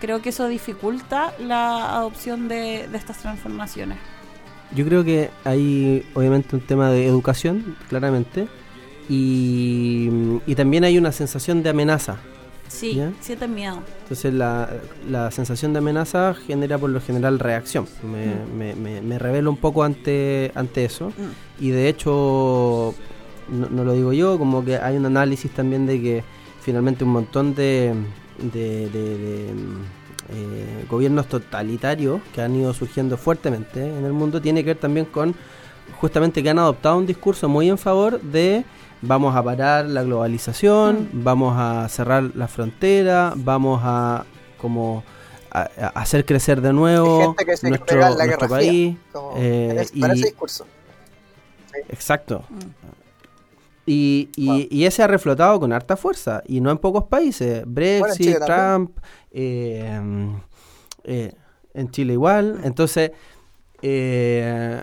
creo 0.00 0.20
que 0.20 0.30
eso 0.30 0.48
dificulta 0.48 1.32
la 1.38 1.94
adopción 1.94 2.48
de, 2.48 2.88
de 2.88 2.98
estas 2.98 3.18
transformaciones. 3.18 3.98
Yo 4.74 4.84
creo 4.84 5.04
que 5.04 5.30
hay 5.44 6.04
obviamente 6.14 6.56
un 6.56 6.62
tema 6.62 6.90
de 6.90 7.06
educación, 7.06 7.76
claramente, 7.88 8.48
y, 9.08 10.08
también 10.56 10.84
hay 10.84 10.98
una 10.98 11.12
sensación 11.12 11.62
de 11.62 11.70
amenaza. 11.70 12.16
Sí, 12.74 13.00
siente 13.20 13.46
miedo. 13.46 13.78
Entonces 14.02 14.34
la, 14.34 14.68
la, 15.08 15.30
sensación 15.30 15.72
de 15.72 15.78
amenaza 15.78 16.34
genera 16.34 16.76
por 16.76 16.90
lo 16.90 17.00
general 17.00 17.38
reacción. 17.38 17.86
Me, 18.02 18.74
mm. 18.74 19.06
me, 19.06 19.18
revelo 19.18 19.50
un 19.50 19.56
poco 19.56 19.84
ante, 19.84 20.50
ante 20.54 20.84
eso. 20.84 21.10
Mm. 21.10 21.64
Y 21.64 21.70
de 21.70 21.88
hecho, 21.88 22.94
no, 23.48 23.84
lo 23.84 23.92
digo 23.92 24.12
yo, 24.12 24.38
como 24.38 24.64
que 24.64 24.76
hay 24.76 24.96
un 24.96 25.06
análisis 25.06 25.50
también 25.52 25.86
de 25.86 26.02
que 26.02 26.24
finalmente 26.62 27.04
un 27.04 27.10
montón 27.10 27.54
de, 27.54 27.94
de 28.52 28.88
eh, 30.30 30.86
gobiernos 30.90 31.28
totalitarios 31.28 32.20
que 32.34 32.40
han 32.40 32.56
ido 32.56 32.72
surgiendo 32.72 33.18
fuertemente 33.18 33.86
en 33.86 34.06
el 34.06 34.14
mundo 34.14 34.40
tiene 34.40 34.62
que 34.62 34.70
ver 34.70 34.78
también 34.78 35.04
con 35.04 35.34
justamente 36.00 36.42
que 36.42 36.48
han 36.48 36.58
adoptado 36.58 36.96
un 36.96 37.06
discurso 37.06 37.46
muy 37.46 37.68
en 37.68 37.76
favor 37.76 38.18
de 38.22 38.64
vamos 39.06 39.36
a 39.36 39.42
parar 39.42 39.86
la 39.86 40.02
globalización, 40.02 41.10
mm. 41.12 41.24
vamos 41.24 41.54
a 41.56 41.88
cerrar 41.88 42.30
la 42.34 42.48
frontera, 42.48 43.32
vamos 43.36 43.80
a 43.84 44.24
como 44.58 45.04
hacer 45.94 46.24
crecer 46.24 46.60
de 46.60 46.72
nuevo 46.72 47.36
nuestro, 47.62 48.48
país. 48.48 48.96
Eh, 49.36 49.86
y, 49.92 50.08
discurso. 50.10 50.66
Exacto. 51.88 52.44
Mm. 52.48 52.94
Y, 53.86 54.30
y, 54.36 54.84
ese 54.86 55.02
ha 55.02 55.06
reflotado 55.06 55.60
con 55.60 55.72
harta 55.72 55.96
fuerza, 55.96 56.42
y 56.46 56.60
no 56.60 56.70
en 56.70 56.78
pocos 56.78 57.04
países. 57.04 57.62
Brexit, 57.66 58.38
Trump, 58.44 58.98
eh, 59.30 60.00
eh, 61.04 61.34
en 61.74 61.90
Chile 61.90 62.14
igual. 62.14 62.60
Entonces, 62.64 63.10
eh, 63.82 64.82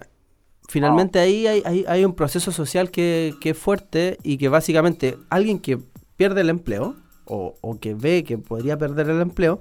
finalmente 0.72 1.19
ahí 1.19 1.47
hay, 1.47 1.86
hay, 1.86 2.05
un 2.05 2.13
proceso 2.13 2.53
social 2.53 2.91
que, 2.91 3.36
que, 3.41 3.49
es 3.49 3.57
fuerte 3.57 4.17
y 4.24 4.38
que 4.38 4.47
básicamente 4.47 5.17
alguien 5.30 5.59
que 5.59 5.78
pierde 6.15 6.39
el 6.39 6.49
empleo, 6.49 6.95
o, 7.26 7.55
o 7.59 7.78
que 7.78 7.93
ve 7.93 8.24
que 8.24 8.38
podría 8.38 8.78
perder 8.78 9.09
el 9.09 9.19
empleo, 9.19 9.59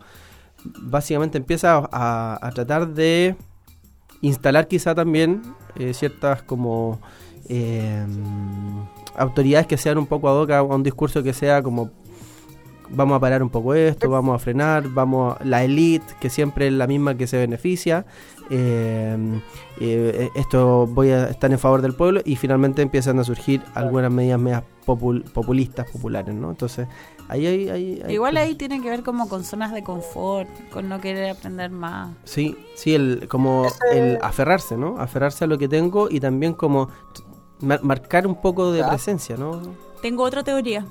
básicamente 0.83 1.37
empieza 1.37 1.89
a, 1.91 2.39
a 2.41 2.51
tratar 2.53 2.95
de 2.95 3.35
instalar 4.21 4.69
quizá 4.69 4.95
también 4.95 5.43
ciertas 5.93 6.43
como 6.43 7.01
autoridades 9.17 9.67
que 9.67 9.77
sean 9.77 9.99
un 9.99 10.07
poco 10.07 10.29
ad 10.29 10.37
hoc 10.37 10.51
a 10.53 10.63
un 10.63 10.85
discurso 10.85 11.25
que 11.25 11.33
sea 11.33 11.61
como 11.61 11.91
vamos 12.91 13.17
a 13.17 13.21
parar 13.21 13.43
un 13.43 13.51
poco 13.51 13.75
esto, 13.75 14.11
vamos 14.11 14.37
a 14.37 14.39
frenar, 14.39 14.89
vamos 14.89 15.37
la 15.45 15.65
elite 15.65 16.15
que 16.21 16.31
siempre 16.31 16.67
es 16.67 16.73
la 16.73 16.87
misma 16.87 17.17
que 17.17 17.27
se 17.27 17.39
beneficia, 17.39 18.05
eh, 18.51 19.41
eh, 19.81 20.29
esto 20.35 20.87
voy 20.87 21.11
a 21.11 21.29
estar 21.29 21.51
en 21.53 21.59
favor 21.59 21.83
del 21.83 21.95
pueblo 21.95 22.21
y 22.25 22.37
finalmente 22.37 22.83
empiezan 22.83 23.19
a 23.21 23.25
surgir 23.25 23.63
algunas 23.75 24.11
medidas 24.11 24.41
medias 24.41 24.65
populistas 24.85 25.89
populares, 25.89 26.35
¿no? 26.35 26.51
Entonces 26.51 26.89
ahí 27.29 27.47
hay, 27.47 28.03
igual 28.09 28.37
ahí 28.37 28.57
tiene 28.57 28.83
que 28.83 28.91
ver 28.91 29.05
como 29.05 29.29
con 29.29 29.45
zonas 29.45 29.73
de 29.73 29.85
confort, 29.85 30.49
con 30.71 30.89
no 30.89 31.01
querer 31.01 31.31
aprender 31.31 31.71
más. 31.71 32.13
Sí, 32.25 32.57
sí, 32.75 32.95
el 32.95 33.29
como 33.29 33.67
el 33.93 34.19
aferrarse, 34.21 34.77
¿no? 34.77 34.99
Aferrarse 34.99 35.45
a 35.45 35.47
lo 35.47 35.57
que 35.57 35.69
tengo 35.69 36.09
y 36.11 36.19
también 36.19 36.55
como 36.55 36.89
marcar 37.61 38.27
un 38.27 38.41
poco 38.41 38.73
de 38.73 38.83
presencia, 38.83 39.37
¿no? 39.37 39.61
Tengo 40.03 40.25
otra 40.25 40.43
teoría. 40.43 40.85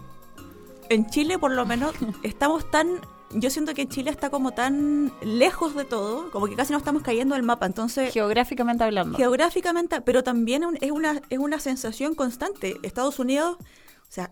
En 0.90 1.06
Chile, 1.08 1.38
por 1.38 1.52
lo 1.52 1.66
menos, 1.66 1.94
estamos 2.24 2.70
tan. 2.70 3.00
Yo 3.32 3.52
siento 3.52 3.76
que 3.76 3.88
Chile 3.88 4.10
está 4.10 4.32
como 4.32 4.54
tan 4.54 5.14
lejos 5.22 5.76
de 5.76 5.86
todo, 5.86 6.32
como 6.32 6.48
que 6.48 6.56
casi 6.56 6.72
no 6.72 6.80
estamos 6.80 7.04
cayendo 7.04 7.36
del 7.36 7.44
mapa. 7.44 7.68
Entonces. 7.68 8.12
Geográficamente 8.12 8.84
hablando. 8.84 9.18
Geográficamente, 9.18 10.02
pero 10.02 10.24
también 10.24 10.64
es 10.82 10.92
una, 10.92 11.22
es 11.30 11.38
una 11.38 11.60
sensación 11.60 12.16
constante. 12.16 12.78
Estados 12.82 13.20
Unidos, 13.20 13.58
o 13.60 14.12
sea, 14.12 14.32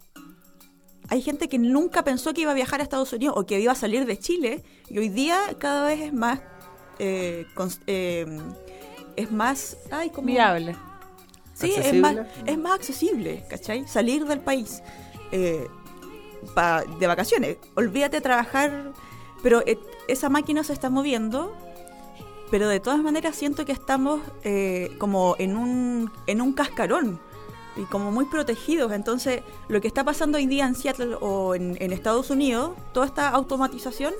hay 1.09 1.21
gente 1.21 1.47
que 1.47 1.59
nunca 1.59 2.03
pensó 2.03 2.33
que 2.33 2.41
iba 2.41 2.51
a 2.51 2.55
viajar 2.55 2.79
a 2.79 2.83
Estados 2.83 3.13
Unidos 3.13 3.35
o 3.37 3.45
que 3.45 3.59
iba 3.59 3.71
a 3.71 3.75
salir 3.75 4.07
de 4.07 4.17
Chile, 4.17 4.63
y 4.89 4.97
hoy 4.97 5.09
día 5.09 5.39
cada 5.59 5.87
vez 5.87 6.01
es 6.01 6.13
más. 6.13 6.41
Eh, 6.97 7.45
eh, 7.85 8.41
es 9.15 9.31
más. 9.31 9.77
Ay, 9.91 10.09
como, 10.09 10.25
Viable 10.25 10.75
Sí, 11.53 11.73
es 11.75 11.93
más, 11.95 12.15
es 12.45 12.57
más 12.57 12.73
accesible, 12.73 13.43
¿cachai? 13.49 13.87
Salir 13.87 14.25
del 14.25 14.39
país 14.41 14.83
eh, 15.31 15.67
de 16.99 17.07
vacaciones. 17.07 17.57
Olvídate 17.75 18.17
de 18.17 18.21
trabajar, 18.21 18.93
pero 19.43 19.63
esa 20.07 20.29
máquina 20.29 20.63
se 20.63 20.73
está 20.73 20.89
moviendo, 20.89 21.53
pero 22.51 22.67
de 22.67 22.79
todas 22.79 22.99
maneras 22.99 23.35
siento 23.35 23.65
que 23.65 23.71
estamos 23.71 24.21
eh, 24.43 24.95
como 24.97 25.35
en 25.39 25.57
un, 25.57 26.11
en 26.27 26.41
un 26.41 26.53
cascarón 26.53 27.19
y 27.75 27.83
como 27.83 28.11
muy 28.11 28.25
protegidos. 28.25 28.91
Entonces, 28.91 29.41
lo 29.67 29.81
que 29.81 29.87
está 29.87 30.03
pasando 30.03 30.37
hoy 30.37 30.47
día 30.47 30.65
en 30.65 30.75
Seattle 30.75 31.15
o 31.19 31.55
en, 31.55 31.77
en 31.79 31.91
Estados 31.91 32.29
Unidos, 32.29 32.71
toda 32.93 33.05
esta 33.05 33.29
automatización 33.29 34.13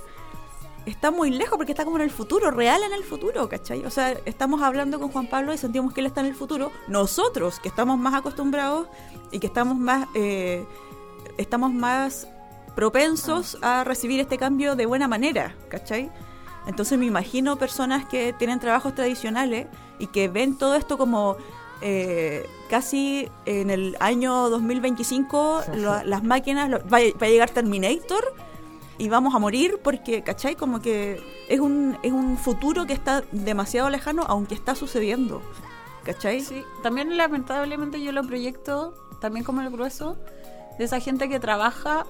está 0.88 1.12
muy 1.12 1.32
lejos 1.32 1.58
porque 1.58 1.74
está 1.74 1.84
como 1.84 1.98
en 1.98 2.04
el 2.04 2.12
futuro, 2.12 2.50
real 2.50 2.82
en 2.84 2.94
el 2.94 3.04
futuro, 3.04 3.50
¿cachai? 3.50 3.86
O 3.86 3.90
sea, 3.90 4.12
estamos 4.26 4.62
hablando 4.62 5.00
con 5.00 5.10
Juan 5.10 5.28
Pablo 5.28 5.54
y 5.54 5.58
sentimos 5.58 5.94
que 5.94 6.00
él 6.00 6.08
está 6.08 6.22
en 6.22 6.28
el 6.28 6.36
futuro. 6.36 6.72
Nosotros, 6.88 7.60
que 7.60 7.68
estamos 7.68 7.98
más 8.00 8.14
acostumbrados 8.14 8.88
y 9.32 9.40
que 9.40 9.48
estamos 9.48 9.78
más, 9.78 10.08
eh, 10.16 10.66
estamos 11.38 11.74
más 11.74 12.28
propensos 12.76 13.58
a 13.62 13.84
recibir 13.84 14.20
este 14.20 14.38
cambio 14.38 14.76
de 14.76 14.86
buena 14.86 15.08
manera, 15.08 15.56
¿cachai? 15.70 16.12
Entonces 16.68 17.00
me 17.00 17.06
imagino 17.06 17.58
personas 17.58 18.06
que 18.06 18.34
tienen 18.34 18.60
trabajos 18.60 18.94
tradicionales 18.94 19.68
y 20.00 20.08
que 20.08 20.28
ven 20.28 20.58
todo 20.58 20.76
esto 20.76 20.98
como 20.98 21.38
eh, 21.82 22.46
casi 22.70 23.30
en 23.46 23.70
el 23.70 23.96
año 24.00 24.50
2025 24.50 25.64
las 26.06 26.24
máquinas, 26.24 26.70
va, 26.72 27.00
va, 27.00 27.26
a 27.26 27.30
llegar 27.30 27.50
Terminator 27.50 28.34
y 28.98 29.10
vamos 29.10 29.34
a 29.36 29.40
morir 29.40 29.80
porque, 29.84 30.24
¿cachai? 30.24 30.56
Como 30.56 30.82
que 30.82 31.22
es 31.50 31.60
un, 31.60 31.98
es 32.04 32.12
un 32.12 32.38
futuro 32.38 32.86
que 32.86 32.94
está 32.94 33.24
demasiado 33.32 33.90
lejano, 33.90 34.24
aunque 34.28 34.56
está 34.56 34.76
sucediendo. 34.76 35.42
¿Cachai? 36.04 36.42
Sí, 36.42 36.64
también 36.84 37.18
lamentablemente 37.18 38.02
yo 38.02 38.12
lo 38.14 38.24
proyecto 38.24 38.94
también 39.20 39.44
como 39.44 39.62
el 39.62 39.70
grueso 39.70 40.18
de 40.78 40.86
esa 40.86 41.00
gente 41.00 41.30
que 41.30 41.40
trabaja 41.40 42.06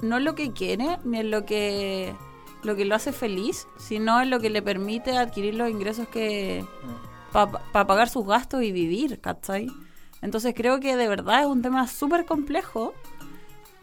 no 0.00 0.18
en 0.18 0.24
lo 0.24 0.34
que 0.34 0.52
quiere, 0.52 0.98
ni 1.04 1.20
en 1.20 1.30
lo 1.30 1.44
que 1.44 2.14
lo 2.62 2.76
que 2.76 2.84
lo 2.84 2.94
hace 2.94 3.12
feliz, 3.12 3.66
sino 3.76 4.20
en 4.20 4.30
lo 4.30 4.38
que 4.38 4.48
le 4.48 4.62
permite 4.62 5.16
adquirir 5.16 5.54
los 5.54 5.68
ingresos 5.68 6.06
que 6.08 6.64
para 7.32 7.86
pagar 7.86 8.08
sus 8.08 8.26
gastos 8.26 8.62
y 8.62 8.72
vivir, 8.72 9.20
¿cachai? 9.20 9.68
Entonces 10.20 10.54
creo 10.56 10.78
que 10.78 10.96
de 10.96 11.08
verdad 11.08 11.40
es 11.40 11.46
un 11.46 11.62
tema 11.62 11.88
súper 11.88 12.24
complejo. 12.24 12.94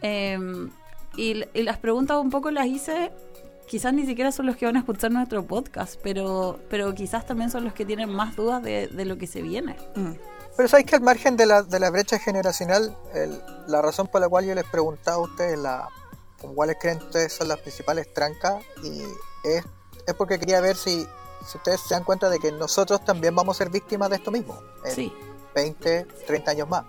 Eh, 0.01 0.37
y, 1.17 1.43
las 1.63 1.77
preguntas 1.77 2.17
un 2.17 2.29
poco 2.29 2.51
las 2.51 2.67
hice, 2.67 3.11
quizás 3.67 3.93
ni 3.93 4.05
siquiera 4.05 4.31
son 4.31 4.45
los 4.45 4.55
que 4.55 4.65
van 4.65 4.77
a 4.77 4.79
escuchar 4.79 5.11
nuestro 5.11 5.45
podcast, 5.45 5.99
pero, 6.01 6.59
pero 6.69 6.93
quizás 6.95 7.25
también 7.25 7.49
son 7.49 7.65
los 7.65 7.73
que 7.73 7.85
tienen 7.85 8.09
más 8.09 8.35
dudas 8.35 8.63
de, 8.63 9.05
lo 9.05 9.17
que 9.17 9.27
se 9.27 9.41
viene. 9.41 9.75
Mm. 9.95 10.11
Pero 10.59 10.67
sabéis 10.67 10.87
que 10.87 10.95
al 10.97 11.01
margen 11.01 11.37
de 11.37 11.45
la, 11.45 11.63
de 11.63 11.79
la 11.79 11.89
brecha 11.89 12.19
generacional, 12.19 12.93
la 13.67 13.81
razón 13.81 14.07
por 14.07 14.19
la 14.19 14.27
cual 14.27 14.43
yo 14.43 14.53
les 14.53 14.65
preguntaba 14.65 15.15
a 15.15 15.19
ustedes 15.21 15.57
la, 15.57 15.87
cuáles 16.53 16.75
creen 16.81 16.97
ustedes 16.97 17.31
son 17.31 17.47
las 17.47 17.59
principales 17.59 18.13
trancas, 18.13 18.61
y 18.83 19.03
es, 19.45 19.63
es 20.05 20.13
porque 20.15 20.37
quería 20.37 20.59
ver 20.59 20.75
si, 20.75 21.07
si 21.47 21.57
ustedes 21.57 21.79
se 21.79 21.93
dan 21.93 22.03
cuenta 22.03 22.29
de 22.29 22.39
que 22.39 22.51
nosotros 22.51 23.05
también 23.05 23.33
vamos 23.33 23.55
a 23.55 23.57
ser 23.59 23.69
víctimas 23.69 24.09
de 24.09 24.17
esto 24.17 24.31
mismo. 24.31 24.61
En 24.83 24.93
sí. 24.93 25.13
20, 25.55 26.03
30 26.27 26.51
años 26.51 26.67
más. 26.67 26.83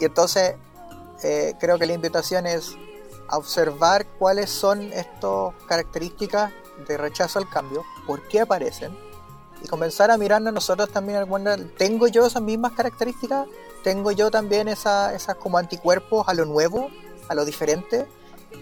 Y 0.00 0.06
entonces, 0.06 0.54
eh, 1.22 1.52
creo 1.60 1.78
que 1.78 1.84
la 1.84 1.92
invitación 1.92 2.46
es 2.46 2.78
a 3.28 3.36
observar 3.36 4.06
cuáles 4.18 4.48
son 4.48 4.90
estas 4.94 5.52
características 5.68 6.50
de 6.88 6.96
rechazo 6.96 7.40
al 7.40 7.50
cambio, 7.50 7.84
por 8.06 8.26
qué 8.26 8.40
aparecen, 8.40 8.96
y 9.66 9.68
comenzar 9.68 10.12
a 10.12 10.16
mirarnos 10.16 10.54
nosotros 10.54 10.88
también 10.90 11.18
alguna, 11.18 11.56
¿tengo 11.76 12.06
yo 12.06 12.24
esas 12.24 12.40
mismas 12.40 12.72
características? 12.72 13.48
¿Tengo 13.82 14.12
yo 14.12 14.30
también 14.30 14.68
esas 14.68 15.34
como 15.40 15.58
anticuerpos 15.58 16.28
a 16.28 16.34
lo 16.34 16.44
nuevo, 16.44 16.88
a 17.28 17.34
lo 17.34 17.44
diferente? 17.44 18.06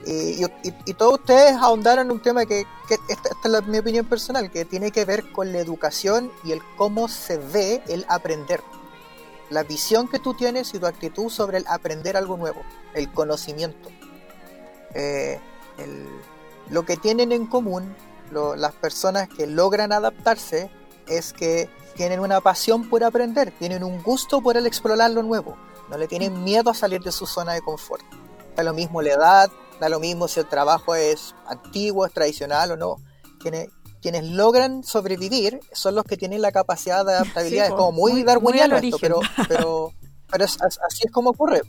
Y, 0.07 0.43
y, 0.87 0.95
todos 0.95 1.21
ustedes 1.21 1.53
ahondaron 1.53 2.07
en 2.07 2.13
un 2.13 2.21
tema 2.21 2.47
que, 2.47 2.67
esta, 3.09 3.59
es 3.59 3.67
mi 3.67 3.79
opinión 3.79 4.07
personal, 4.07 4.51
que 4.51 4.65
tiene 4.65 4.91
que 4.91 5.05
ver 5.05 5.31
con 5.31 5.53
la 5.53 5.59
educación 5.59 6.33
y 6.43 6.53
el 6.53 6.63
cómo 6.77 7.09
se 7.09 7.37
ve 7.37 7.83
el 7.87 8.07
aprender. 8.09 8.63
la 9.51 9.63
visión 9.63 10.09
que 10.09 10.19
tú 10.19 10.33
tienes 10.33 10.73
y 10.75 10.79
tu 10.79 10.87
actitud 10.87 11.29
sobre 11.29 11.59
el 11.59 11.67
aprender 11.69 12.17
algo 12.17 12.39
nuevo, 12.39 12.63
el 12.95 13.13
conocimiento. 13.13 13.91
Eh, 14.95 15.39
lo 16.71 16.87
que 16.87 16.97
tienen 16.97 17.31
en 17.31 17.47
común 17.47 17.95
las 18.57 18.73
personas 18.73 19.29
que 19.29 19.47
logran 19.47 19.93
adaptarse 19.93 20.71
es 21.09 21.33
que 21.33 21.69
tienen 21.95 22.21
una 22.21 22.41
pasión 22.41 22.89
por 22.89 23.05
aprender, 23.05 23.53
tienen 23.59 23.85
un 23.85 24.03
gusto 24.03 24.41
por 24.41 24.57
el 24.57 24.67
explorar 24.67 25.11
lo 25.11 25.23
nuevo, 25.23 25.57
no 25.89 25.99
le 25.99 26.09
tienen 26.09 26.43
miedo 26.45 26.71
a 26.71 26.75
salir 26.75 27.03
de 27.03 27.13
su 27.13 27.27
zona 27.27 27.53
de 27.53 27.63
confort. 27.63 28.05
Da 28.57 28.63
lo 28.63 28.73
mismo 28.73 29.03
la 29.03 29.13
edad, 29.13 29.51
da 29.81 29.89
lo 29.89 30.01
mismo 30.01 30.29
si 30.29 30.41
el 30.41 30.47
trabajo 30.47 30.95
es 30.95 31.35
antiguo, 31.47 32.07
es 32.07 32.13
tradicional 32.13 32.73
o 32.73 32.77
no. 32.77 32.97
Quienes, 33.41 33.69
quienes 34.01 34.25
logran 34.25 34.85
sobrevivir 34.85 35.61
son 35.73 35.95
los 35.95 36.05
que 36.05 36.17
tienen 36.17 36.41
la 36.41 36.53
capacidad 36.53 37.05
de 37.05 37.15
adaptabilidad. 37.15 37.67
es 37.67 37.73
como 37.73 37.93
muy, 37.93 38.23
darwiniano 38.23 38.77
esto, 38.77 38.99
pero, 39.01 39.21
pero, 39.49 39.93
pero 40.31 40.45
así 40.45 41.03
es 41.05 41.13
como 41.13 41.31
ocurre. 41.31 41.63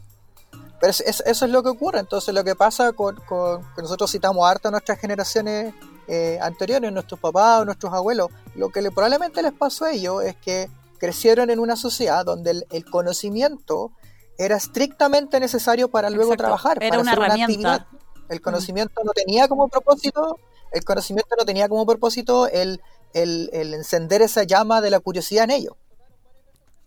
Pero 0.79 0.91
eso 0.91 1.45
es 1.45 1.51
lo 1.51 1.63
que 1.63 1.69
ocurre. 1.69 1.99
Entonces, 1.99 2.33
lo 2.33 2.43
que 2.43 2.55
pasa 2.55 2.91
con, 2.93 3.15
con 3.27 3.61
que 3.73 3.81
nosotros 3.81 4.11
citamos 4.11 4.45
harto 4.47 4.67
a 4.67 4.71
nuestras 4.71 4.99
generaciones 4.99 5.73
eh, 6.07 6.37
anteriores, 6.41 6.91
nuestros 6.91 7.19
papás 7.19 7.61
o 7.61 7.65
nuestros 7.65 7.91
abuelos, 7.93 8.29
lo 8.55 8.69
que 8.69 8.81
le, 8.81 8.91
probablemente 8.91 9.41
les 9.41 9.53
pasó 9.53 9.85
a 9.85 9.91
ellos 9.91 10.23
es 10.23 10.35
que 10.35 10.69
crecieron 10.99 11.49
en 11.49 11.59
una 11.59 11.75
sociedad 11.75 12.23
donde 12.23 12.63
el, 12.69 12.85
conocimiento 12.85 13.91
era 14.37 14.55
estrictamente 14.55 15.39
necesario 15.39 15.89
para 15.89 16.09
luego 16.09 16.35
trabajar, 16.35 16.77
era 16.81 16.89
para 16.89 17.01
una, 17.01 17.11
hacer 17.11 17.23
una 17.23 17.43
actividad. 17.43 17.85
El 18.29 18.41
conocimiento 18.41 19.01
no 19.03 19.13
tenía 19.13 19.47
como 19.47 19.67
propósito, 19.67 20.39
el 20.71 20.83
conocimiento 20.83 21.35
no 21.37 21.45
tenía 21.45 21.69
como 21.69 21.85
propósito 21.85 22.47
el, 22.47 22.81
el, 23.13 23.49
encender 23.73 24.21
esa 24.21 24.43
llama 24.43 24.81
de 24.81 24.89
la 24.89 24.99
curiosidad 24.99 25.45
en 25.45 25.51
ellos. 25.51 25.73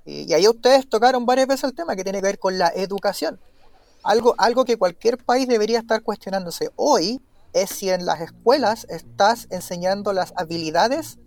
Y, 0.05 0.31
y, 0.31 0.35
ahí 0.35 0.49
ustedes 0.49 0.89
tocaron 0.89 1.27
varias 1.27 1.47
veces 1.47 1.65
el 1.65 1.75
tema 1.75 1.95
que 1.95 2.05
tiene 2.05 2.21
que 2.21 2.27
ver 2.27 2.39
con 2.39 2.59
la 2.59 2.69
educación. 2.69 3.39
Algo, 4.03 4.35
algo 4.39 4.65
que 4.65 4.77
cualquier 4.77 5.19
país 5.19 5.49
debería 5.49 5.81
estar 5.81 6.03
cuestionándose. 6.03 6.71
Hoy 6.77 7.21
es 7.53 7.71
si 7.71 7.91
en 7.91 8.07
las 8.07 8.21
escuelas 8.21 8.87
estás 8.91 9.47
enseñando 9.51 10.13
las 10.13 10.33
habilidades 10.37 11.19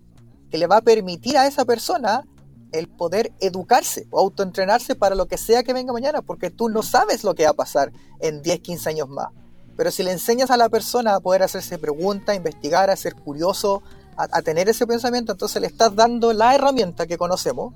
que 0.50 0.58
le 0.58 0.66
va 0.66 0.78
a 0.78 0.82
permitir 0.82 1.36
a 1.36 1.46
esa 1.46 1.64
persona 1.64 2.24
el 2.72 2.88
poder 2.88 3.32
educarse 3.40 4.06
o 4.10 4.20
autoentrenarse 4.20 4.94
para 4.94 5.14
lo 5.14 5.26
que 5.26 5.36
sea 5.36 5.62
que 5.62 5.72
venga 5.72 5.92
mañana, 5.92 6.22
porque 6.22 6.50
tú 6.50 6.68
no 6.68 6.82
sabes 6.82 7.22
lo 7.22 7.34
que 7.34 7.44
va 7.44 7.50
a 7.50 7.54
pasar 7.54 7.92
en 8.20 8.42
10, 8.42 8.60
15 8.60 8.88
años 8.90 9.08
más. 9.08 9.28
Pero 9.76 9.90
si 9.90 10.02
le 10.02 10.12
enseñas 10.12 10.50
a 10.50 10.56
la 10.56 10.68
persona 10.68 11.14
a 11.14 11.20
poder 11.20 11.42
hacerse 11.42 11.78
preguntas, 11.78 12.36
investigar, 12.36 12.90
a 12.90 12.96
ser 12.96 13.14
curioso, 13.14 13.82
a, 14.16 14.42
tener 14.42 14.68
ese 14.68 14.86
pensamiento, 14.86 15.32
entonces 15.32 15.60
le 15.60 15.66
estás 15.66 15.94
dando 15.94 16.32
la 16.32 16.54
herramienta 16.54 17.06
que 17.06 17.16
conocemos 17.16 17.74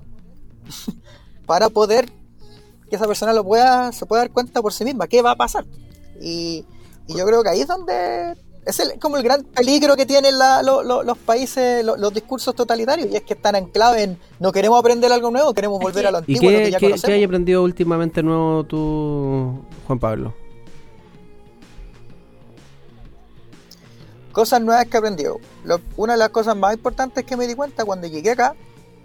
para 1.45 1.69
poder 1.69 2.09
que 2.89 2.95
esa 2.95 3.07
persona 3.07 3.33
lo 3.33 3.43
pueda, 3.43 3.91
se 3.91 4.05
pueda 4.05 4.21
dar 4.21 4.31
cuenta 4.31 4.61
por 4.61 4.71
sí 4.71 4.85
misma, 4.85 5.07
qué 5.07 5.21
va 5.21 5.31
a 5.31 5.35
pasar. 5.35 5.65
Y 7.07 7.17
yo 7.17 7.25
creo 7.25 7.43
que 7.43 7.49
ahí 7.49 7.61
es 7.61 7.67
donde 7.67 8.35
es 8.67 8.93
como 8.99 9.15
el 9.15 9.23
gran 9.23 9.43
peligro 9.43 9.95
que 9.95 10.05
tienen 10.05 10.35
los 10.37 11.17
países, 11.19 11.85
los 11.85 12.13
discursos 12.13 12.53
totalitarios, 12.53 13.09
y 13.09 13.15
es 13.15 13.23
que 13.23 13.33
están 13.33 13.55
anclados 13.55 13.97
en 13.97 14.19
no 14.39 14.51
queremos 14.51 14.77
aprender 14.77 15.11
algo 15.11 15.31
nuevo, 15.31 15.53
queremos 15.53 15.79
volver 15.79 16.05
a 16.07 16.11
lo 16.11 16.17
antiguo. 16.17 16.51
¿Y 16.51 16.71
qué, 16.71 16.77
que 16.77 16.97
ya 16.97 17.25
aprendido 17.25 17.63
últimamente 17.63 18.21
nuevo 18.21 18.65
tú, 18.65 19.63
Juan 19.87 19.99
Pablo? 19.99 20.33
Cosas 24.33 24.61
nuevas 24.61 24.85
que 24.85 24.97
he 24.97 24.99
aprendido. 24.99 25.39
una 25.95 26.13
de 26.13 26.19
las 26.19 26.29
cosas 26.29 26.55
más 26.55 26.75
importantes 26.75 27.23
que 27.23 27.37
me 27.37 27.47
di 27.47 27.55
cuenta 27.55 27.85
cuando 27.85 28.05
llegué 28.07 28.31
acá, 28.31 28.53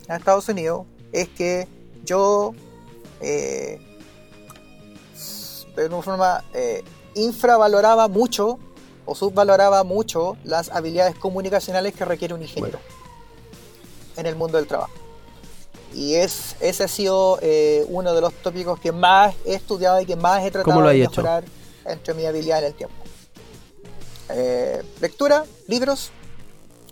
a 0.09 0.17
Estados 0.17 0.49
Unidos, 0.49 0.87
es 1.13 1.29
que 1.29 1.69
yo, 2.05 2.53
eh, 3.21 3.81
de 5.77 5.87
una 5.87 6.03
forma, 6.03 6.45
eh, 6.53 6.83
infravaloraba 7.15 8.09
mucho 8.09 8.59
o 9.05 9.15
subvaloraba 9.15 9.85
mucho 9.85 10.37
las 10.45 10.71
habilidades 10.71 11.17
comunicacionales 11.17 11.95
que 11.95 12.05
requiere 12.05 12.35
un 12.35 12.43
ingeniero 12.43 12.79
en 14.17 14.27
el 14.27 14.37
mundo 14.37 14.59
del 14.59 14.67
trabajo. 14.67 14.93
Y 15.95 16.15
es, 16.15 16.57
ese 16.61 16.85
ha 16.85 16.89
sido 16.89 17.39
eh, 17.43 17.85
uno 17.89 18.15
de 18.15 18.21
los 18.21 18.33
tópicos 18.35 18.81
que 18.81 18.93
más 18.93 19.35
he 19.45 19.55
estudiado 19.55 20.01
y 20.01 20.07
que 20.07 20.17
más 20.17 20.45
he 20.45 20.51
tratado 20.51 20.83
de 20.89 20.99
mejorar 20.99 21.45
entre 21.85 22.15
mi 22.15 22.25
habilidad 22.25 22.61
en 22.61 22.65
el 22.65 22.75
tiempo. 22.75 22.97
Eh, 24.31 24.83
lectura, 25.01 25.45
libros. 25.69 26.11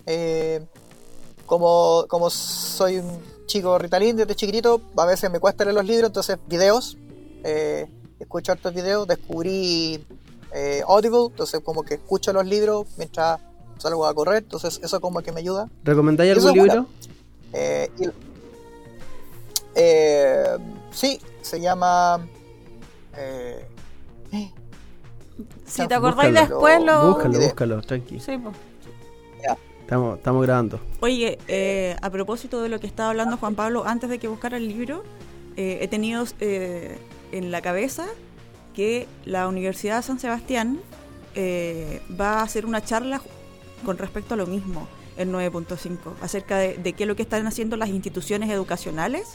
Eh, 0.05 0.63
como, 1.45 2.05
como 2.07 2.29
soy 2.29 2.97
un 2.97 3.19
chico 3.45 3.77
ritalín 3.77 4.15
desde 4.15 4.35
chiquitito, 4.35 4.81
a 4.95 5.05
veces 5.05 5.29
me 5.31 5.39
cuesta 5.39 5.63
leer 5.63 5.75
los 5.75 5.85
libros, 5.85 6.09
entonces 6.09 6.37
videos. 6.47 6.97
Escucho 8.21 8.51
hartos 8.51 8.73
videos, 8.73 9.07
descubrí 9.07 10.05
eh, 10.53 10.81
Audible, 10.87 11.27
entonces 11.29 11.59
como 11.61 11.83
que 11.83 11.95
escucho 11.95 12.31
los 12.33 12.45
libros 12.45 12.87
mientras 12.97 13.39
salgo 13.77 14.05
a 14.05 14.13
correr, 14.13 14.43
entonces 14.43 14.79
eso 14.83 15.01
como 15.01 15.21
que 15.21 15.31
me 15.31 15.39
ayuda. 15.39 15.69
¿Recomendáis 15.83 16.33
algún 16.33 16.53
libro? 16.53 16.85
Eh, 17.53 17.89
eh, 19.75 20.57
sí, 20.91 21.19
se 21.41 21.59
llama... 21.59 22.25
si 25.65 25.87
te 25.87 25.93
acordáis 25.93 26.33
después 26.33 26.83
lo... 26.83 27.13
Búscalo, 27.13 27.39
búscalo, 27.39 27.81
tranqui. 27.81 28.19
Sí, 28.19 28.37
pues. 28.37 28.55
Estamos, 29.81 30.17
estamos 30.19 30.43
grabando. 30.43 30.79
Oye, 31.01 31.97
a 32.01 32.09
propósito 32.09 32.61
de 32.61 32.69
lo 32.69 32.79
que 32.79 32.87
estaba 32.87 33.09
hablando 33.09 33.35
Juan 33.37 33.55
Pablo, 33.55 33.83
antes 33.85 34.09
de 34.09 34.19
que 34.19 34.27
buscara 34.29 34.57
el 34.57 34.67
libro, 34.67 35.03
he 35.57 35.87
tenido 35.89 36.23
en 37.31 37.51
la 37.51 37.61
cabeza 37.61 38.05
que 38.75 39.07
la 39.25 39.47
Universidad 39.47 39.97
de 39.97 40.03
San 40.03 40.19
Sebastián 40.19 40.79
eh, 41.35 42.01
va 42.19 42.39
a 42.39 42.43
hacer 42.43 42.65
una 42.65 42.83
charla 42.83 43.21
con 43.85 43.97
respecto 43.97 44.33
a 44.33 44.37
lo 44.37 44.47
mismo, 44.47 44.87
el 45.17 45.31
9.5, 45.31 45.97
acerca 46.21 46.57
de, 46.57 46.93
qué 46.93 47.03
es 47.03 47.07
lo 47.07 47.15
que 47.15 47.23
están 47.23 47.45
haciendo 47.47 47.77
las 47.77 47.89
instituciones 47.89 48.49
educacionales 48.49 49.29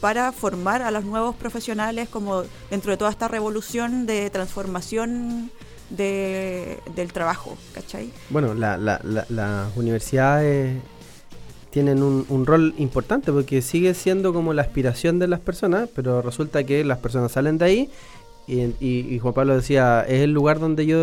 para 0.00 0.32
formar 0.32 0.82
a 0.82 0.90
los 0.90 1.04
nuevos 1.04 1.36
profesionales 1.36 2.08
como 2.08 2.44
dentro 2.70 2.90
de 2.90 2.96
toda 2.96 3.10
esta 3.10 3.28
revolución 3.28 4.06
de 4.06 4.30
transformación 4.30 5.50
del 5.90 7.12
trabajo, 7.12 7.58
¿cachai? 7.74 8.12
Bueno, 8.30 8.54
las 8.54 9.76
universidades 9.76 10.80
tienen 11.70 12.02
un, 12.02 12.26
un, 12.28 12.46
rol 12.46 12.74
importante 12.78 13.32
porque 13.32 13.62
sigue 13.62 13.94
siendo 13.94 14.32
como 14.32 14.52
la 14.52 14.62
aspiración 14.62 15.18
de 15.18 15.28
las 15.28 15.40
personas, 15.40 15.88
pero 15.94 16.20
resulta 16.20 16.64
que 16.64 16.84
las 16.84 16.98
personas 16.98 17.32
salen 17.32 17.58
de 17.58 17.64
ahí 17.64 17.90
y, 18.80 19.18
Juan 19.20 19.34
Pablo 19.34 19.54
decía, 19.54 20.02
es 20.02 20.22
el 20.22 20.32
lugar 20.32 20.58
donde 20.58 20.84
yo 20.84 20.98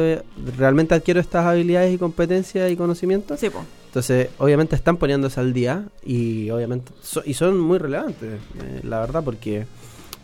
realmente 0.58 0.96
adquiero 0.96 1.20
estas 1.20 1.46
habilidades 1.46 1.94
y 1.94 1.98
competencias 1.98 2.70
y 2.70 2.76
conocimientos. 2.76 3.40
Sí, 3.40 3.50
pues. 3.50 3.64
Entonces, 3.86 4.30
obviamente 4.38 4.76
están 4.76 4.98
poniéndose 4.98 5.40
al 5.40 5.54
día 5.54 5.86
y 6.06 6.50
obviamente 6.50 6.92
y 7.26 7.34
son 7.34 7.58
muy 7.58 7.78
relevantes, 7.78 8.34
eh, 8.34 8.82
la 8.84 9.00
verdad, 9.00 9.24
porque 9.24 9.66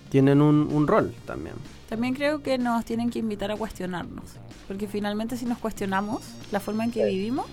tienen 0.09 0.41
un, 0.41 0.85
rol 0.85 1.13
también. 1.25 1.55
También 1.87 2.13
creo 2.13 2.43
que 2.43 2.57
nos 2.57 2.83
tienen 2.85 3.09
que 3.09 3.19
invitar 3.19 3.51
a 3.51 3.55
cuestionarnos, 3.55 4.25
porque 4.67 4.87
finalmente 4.87 5.37
si 5.37 5.45
nos 5.45 5.57
cuestionamos 5.59 6.21
la 6.51 6.59
forma 6.59 6.83
en 6.83 6.91
que 6.91 7.05
vivimos, 7.05 7.45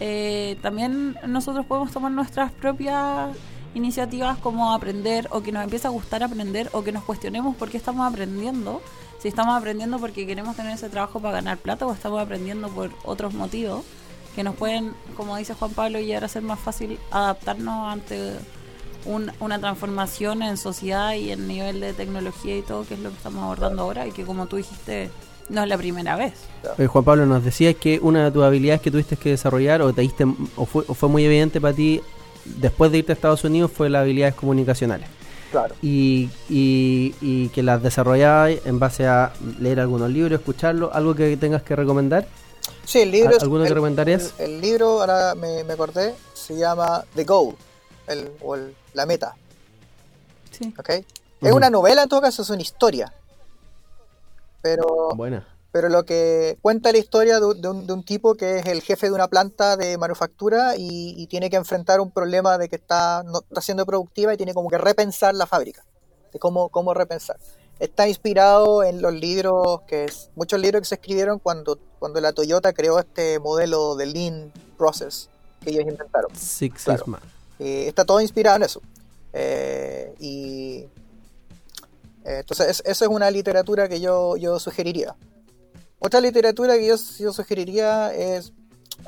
eh, 0.00 0.56
también 0.62 1.18
nosotros 1.26 1.66
podemos 1.66 1.90
tomar 1.90 2.12
nuestras 2.12 2.52
propias 2.52 3.36
iniciativas 3.74 4.38
como 4.38 4.72
aprender 4.72 5.28
o 5.30 5.42
que 5.42 5.52
nos 5.52 5.64
empiece 5.64 5.86
a 5.86 5.90
gustar 5.90 6.22
aprender 6.22 6.68
o 6.72 6.82
que 6.82 6.92
nos 6.92 7.04
cuestionemos 7.04 7.56
por 7.56 7.70
qué 7.70 7.76
estamos 7.76 8.06
aprendiendo. 8.06 8.80
Si 9.18 9.28
estamos 9.28 9.56
aprendiendo 9.56 9.98
porque 9.98 10.26
queremos 10.26 10.56
tener 10.56 10.72
ese 10.72 10.88
trabajo 10.88 11.20
para 11.20 11.34
ganar 11.34 11.58
plata 11.58 11.86
o 11.86 11.92
estamos 11.92 12.20
aprendiendo 12.20 12.68
por 12.68 12.90
otros 13.04 13.34
motivos 13.34 13.84
que 14.34 14.44
nos 14.44 14.54
pueden, 14.54 14.94
como 15.16 15.36
dice 15.36 15.54
Juan 15.54 15.72
Pablo, 15.72 15.98
llegar 15.98 16.24
a 16.24 16.28
ser 16.28 16.42
más 16.42 16.60
fácil 16.60 16.98
adaptarnos 17.10 17.92
ante 17.92 18.34
una 19.04 19.58
transformación 19.58 20.42
en 20.42 20.56
sociedad 20.56 21.14
y 21.14 21.32
en 21.32 21.48
nivel 21.48 21.80
de 21.80 21.92
tecnología 21.94 22.56
y 22.56 22.62
todo, 22.62 22.84
que 22.84 22.94
es 22.94 23.00
lo 23.00 23.10
que 23.10 23.16
estamos 23.16 23.42
abordando 23.42 23.82
ahora 23.82 24.06
y 24.06 24.12
que 24.12 24.24
como 24.24 24.46
tú 24.46 24.56
dijiste, 24.56 25.10
no 25.48 25.62
es 25.62 25.68
la 25.68 25.78
primera 25.78 26.16
vez. 26.16 26.34
Juan 26.86 27.04
Pablo, 27.04 27.26
nos 27.26 27.44
decías 27.44 27.74
que 27.76 27.98
una 28.00 28.24
de 28.24 28.30
tus 28.30 28.44
habilidades 28.44 28.80
que 28.80 28.90
tuviste 28.90 29.16
que 29.16 29.30
desarrollar 29.30 29.82
o, 29.82 29.92
te 29.92 30.02
diste, 30.02 30.24
o, 30.56 30.66
fue, 30.66 30.84
o 30.86 30.94
fue 30.94 31.08
muy 31.08 31.24
evidente 31.24 31.60
para 31.60 31.74
ti 31.74 32.02
después 32.44 32.90
de 32.92 32.98
irte 32.98 33.12
a 33.12 33.14
Estados 33.14 33.44
Unidos 33.44 33.70
fue 33.72 33.90
las 33.90 34.02
habilidades 34.02 34.34
comunicacionales. 34.34 35.08
Claro. 35.50 35.74
Y, 35.80 36.28
y, 36.50 37.48
que 37.48 37.62
las 37.62 37.82
desarrollabas 37.82 38.52
en 38.66 38.78
base 38.78 39.06
a 39.06 39.32
leer 39.58 39.80
algunos 39.80 40.10
libros, 40.10 40.38
escucharlos, 40.38 40.90
algo 40.92 41.14
que 41.14 41.36
tengas 41.38 41.62
que 41.62 41.74
recomendar. 41.74 42.26
Sí, 42.84 43.00
el 43.00 43.10
libro. 43.10 43.36
¿Alguno 43.40 43.64
que 43.64 43.70
recomendarías? 43.70 44.34
El, 44.38 44.60
libro, 44.60 45.00
ahora 45.00 45.34
me, 45.34 45.60
acordé, 45.72 46.14
se 46.34 46.56
llama 46.56 47.04
The 47.14 47.24
Goal, 47.24 47.54
el, 48.08 48.30
o 48.42 48.56
la 48.92 49.06
meta. 49.06 49.34
Sí. 50.50 50.74
¿Ok? 50.78 50.90
Es 51.40 51.52
una 51.52 51.70
novela 51.70 52.02
en 52.02 52.08
todo 52.08 52.20
caso, 52.20 52.42
es 52.42 52.50
una 52.50 52.62
historia. 52.62 53.12
Pero. 54.62 55.10
Buena 55.14 55.46
pero 55.70 55.90
lo 55.90 56.04
que 56.04 56.58
cuenta 56.62 56.92
la 56.92 56.98
historia 56.98 57.38
de, 57.40 57.68
un, 57.68 58.02
tipo 58.02 58.34
que 58.34 58.58
es 58.58 58.66
el 58.66 58.80
jefe 58.80 59.06
de 59.06 59.12
una 59.12 59.28
planta 59.28 59.76
de 59.76 59.98
manufactura 59.98 60.74
y, 60.76 61.26
tiene 61.26 61.50
que 61.50 61.56
enfrentar 61.56 62.00
un 62.00 62.10
problema 62.10 62.56
de 62.58 62.68
que 62.68 62.76
está, 62.76 63.22
no 63.22 63.40
está 63.40 63.60
siendo 63.60 63.84
productiva 63.84 64.32
y 64.32 64.36
tiene 64.36 64.54
como 64.54 64.70
que 64.70 64.78
repensar 64.78 65.34
la 65.34 65.46
fábrica. 65.46 65.84
de 66.32 66.38
cómo, 66.38 66.68
cómo 66.70 66.94
repensar. 66.94 67.36
Está 67.78 68.08
inspirado 68.08 68.82
en 68.82 69.02
los 69.02 69.12
libros, 69.12 69.82
que 69.86 70.06
es, 70.06 70.30
muchos 70.34 70.58
libros 70.58 70.80
que 70.80 70.88
se 70.88 70.94
escribieron 70.96 71.38
cuando, 71.38 71.78
cuando 71.98 72.20
la 72.20 72.32
Toyota 72.32 72.72
creó 72.72 72.98
este 72.98 73.38
modelo 73.38 73.94
de 73.94 74.06
Lean 74.06 74.52
Process 74.76 75.28
que 75.62 75.70
ellos 75.70 75.84
inventaron. 75.86 76.34
Six 76.34 76.82
Sigma. 76.82 77.20
Eh, 77.58 77.84
está 77.86 78.04
todo 78.04 78.20
inspirado 78.20 78.56
en 78.56 78.62
eso. 78.62 78.80
Eh, 79.32 80.14
y 80.18 80.86
eh, 82.28 82.40
entonces, 82.40 82.82
esa 82.84 83.04
es 83.04 83.10
una 83.10 83.30
literatura 83.30 83.88
que 83.88 84.00
yo, 84.00 84.36
yo 84.36 84.58
sugeriría. 84.58 85.16
Otra 85.98 86.20
literatura 86.20 86.76
que 86.76 86.86
yo, 86.86 86.96
yo 87.18 87.32
sugeriría 87.32 88.12
es 88.14 88.52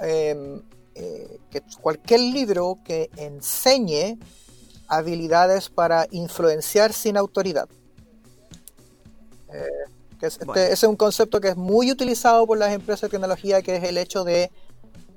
em, 0.00 0.62
que 0.94 1.62
cualquier 1.80 2.20
libro 2.20 2.78
que 2.84 3.10
enseñe 3.16 4.18
habilidades 4.88 5.68
para 5.68 6.06
influenciar 6.10 6.92
sin 6.92 7.16
autoridad. 7.16 7.68
Este, 10.20 10.44
ese 10.52 10.72
es 10.72 10.82
un 10.84 10.96
concepto 10.96 11.40
que 11.40 11.48
es 11.48 11.56
muy 11.56 11.90
utilizado 11.90 12.46
por 12.46 12.58
las 12.58 12.72
empresas 12.72 13.02
de 13.02 13.08
tecnología, 13.10 13.62
que 13.62 13.76
es 13.76 13.84
el 13.84 13.96
hecho 13.98 14.24
de 14.24 14.50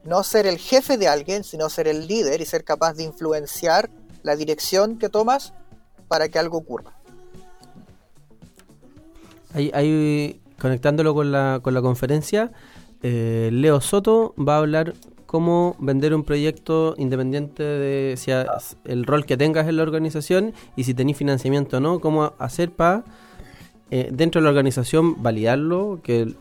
no 0.03 0.23
ser 0.23 0.45
el 0.45 0.57
jefe 0.57 0.97
de 0.97 1.07
alguien, 1.07 1.43
sino 1.43 1.69
ser 1.69 1.87
el 1.87 2.07
líder 2.07 2.41
y 2.41 2.45
ser 2.45 2.63
capaz 2.63 2.93
de 2.93 3.03
influenciar 3.03 3.89
la 4.23 4.35
dirección 4.35 4.97
que 4.97 5.09
tomas 5.09 5.53
para 6.07 6.29
que 6.29 6.39
algo 6.39 6.57
ocurra. 6.57 6.93
Ahí, 9.53 10.39
conectándolo 10.59 11.13
con 11.13 11.31
la, 11.31 11.59
con 11.61 11.73
la 11.73 11.81
conferencia, 11.81 12.51
eh, 13.01 13.49
Leo 13.51 13.81
Soto 13.81 14.33
va 14.37 14.55
a 14.55 14.59
hablar 14.59 14.93
cómo 15.25 15.75
vender 15.79 16.13
un 16.13 16.23
proyecto 16.23 16.95
independiente 16.97 17.63
de 17.63 18.17
si 18.17 18.31
el 18.31 19.05
rol 19.05 19.25
que 19.25 19.35
tengas 19.35 19.67
en 19.67 19.77
la 19.77 19.83
organización 19.83 20.53
y 20.75 20.83
si 20.83 20.93
tenéis 20.93 21.17
financiamiento 21.17 21.77
o 21.77 21.79
no, 21.79 21.99
cómo 21.99 22.33
hacer 22.37 22.71
para 22.71 23.03
eh, 23.95 24.09
dentro 24.11 24.41
de 24.41 24.43
la 24.45 24.49
organización 24.49 25.21
validarlo, 25.21 25.99
que, 26.01 26.33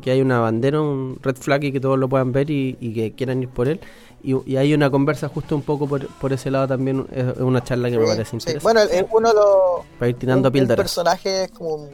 que, 0.00 0.10
hay 0.12 0.20
una 0.20 0.38
bandera, 0.38 0.80
un 0.80 1.18
red 1.22 1.34
flag 1.34 1.64
y 1.64 1.72
que 1.72 1.80
todos 1.80 1.98
lo 1.98 2.08
puedan 2.08 2.30
ver 2.30 2.50
y, 2.50 2.74
que 2.74 3.12
quieran 3.12 3.42
ir 3.42 3.48
por 3.48 3.66
él. 3.66 3.80
Y, 4.22 4.56
hay 4.56 4.74
una 4.74 4.90
conversa 4.90 5.28
justo 5.28 5.56
un 5.56 5.62
poco 5.62 5.88
por, 5.88 6.06
por 6.06 6.32
ese 6.32 6.50
lado 6.50 6.68
también, 6.68 7.06
es 7.10 7.38
una 7.38 7.64
charla 7.64 7.90
que 7.90 7.98
me 7.98 8.04
parece 8.04 8.36
interesante. 8.36 8.62
Bueno, 8.62 8.80
es 8.82 9.04
uno 9.10 9.28
de 9.28 9.34
los... 9.34 9.86
Para 9.98 10.08
ir 10.08 10.16
tirando 10.18 10.50
un, 10.54 10.66
personaje 10.68 11.44
es 11.44 11.50
como 11.50 11.88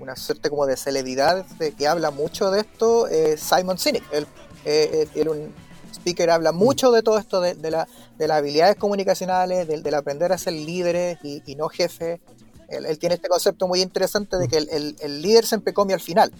una 0.00 0.16
suerte 0.16 0.50
como 0.50 0.66
de 0.66 0.76
celebridad 0.76 1.44
de 1.58 1.72
que 1.72 1.86
habla 1.86 2.10
mucho 2.10 2.50
de 2.50 2.60
esto, 2.60 3.08
es 3.08 3.40
Simon 3.40 3.78
Sinek. 3.78 4.04
Él, 4.12 4.26
eh, 4.64 5.08
él, 5.14 5.28
un 5.28 5.54
speaker 5.92 6.30
habla 6.30 6.52
mucho 6.52 6.90
de 6.92 7.02
todo 7.02 7.18
esto, 7.18 7.40
de, 7.40 7.54
de, 7.54 7.70
la, 7.70 7.88
de 8.16 8.28
las 8.28 8.38
habilidades 8.38 8.76
comunicacionales, 8.76 9.66
del, 9.66 9.82
del 9.82 9.94
aprender 9.94 10.32
a 10.32 10.38
ser 10.38 10.52
líderes 10.52 11.18
y, 11.22 11.42
y 11.46 11.56
no 11.56 11.68
jefes 11.68 12.20
él, 12.68 12.98
tiene 12.98 13.14
este 13.14 13.28
concepto 13.28 13.66
muy 13.66 13.80
interesante 13.80 14.36
de 14.36 14.46
que 14.46 14.58
el, 14.58 15.22
líder 15.22 15.46
siempre 15.46 15.72
come 15.72 15.94
al 15.94 16.00
final. 16.00 16.32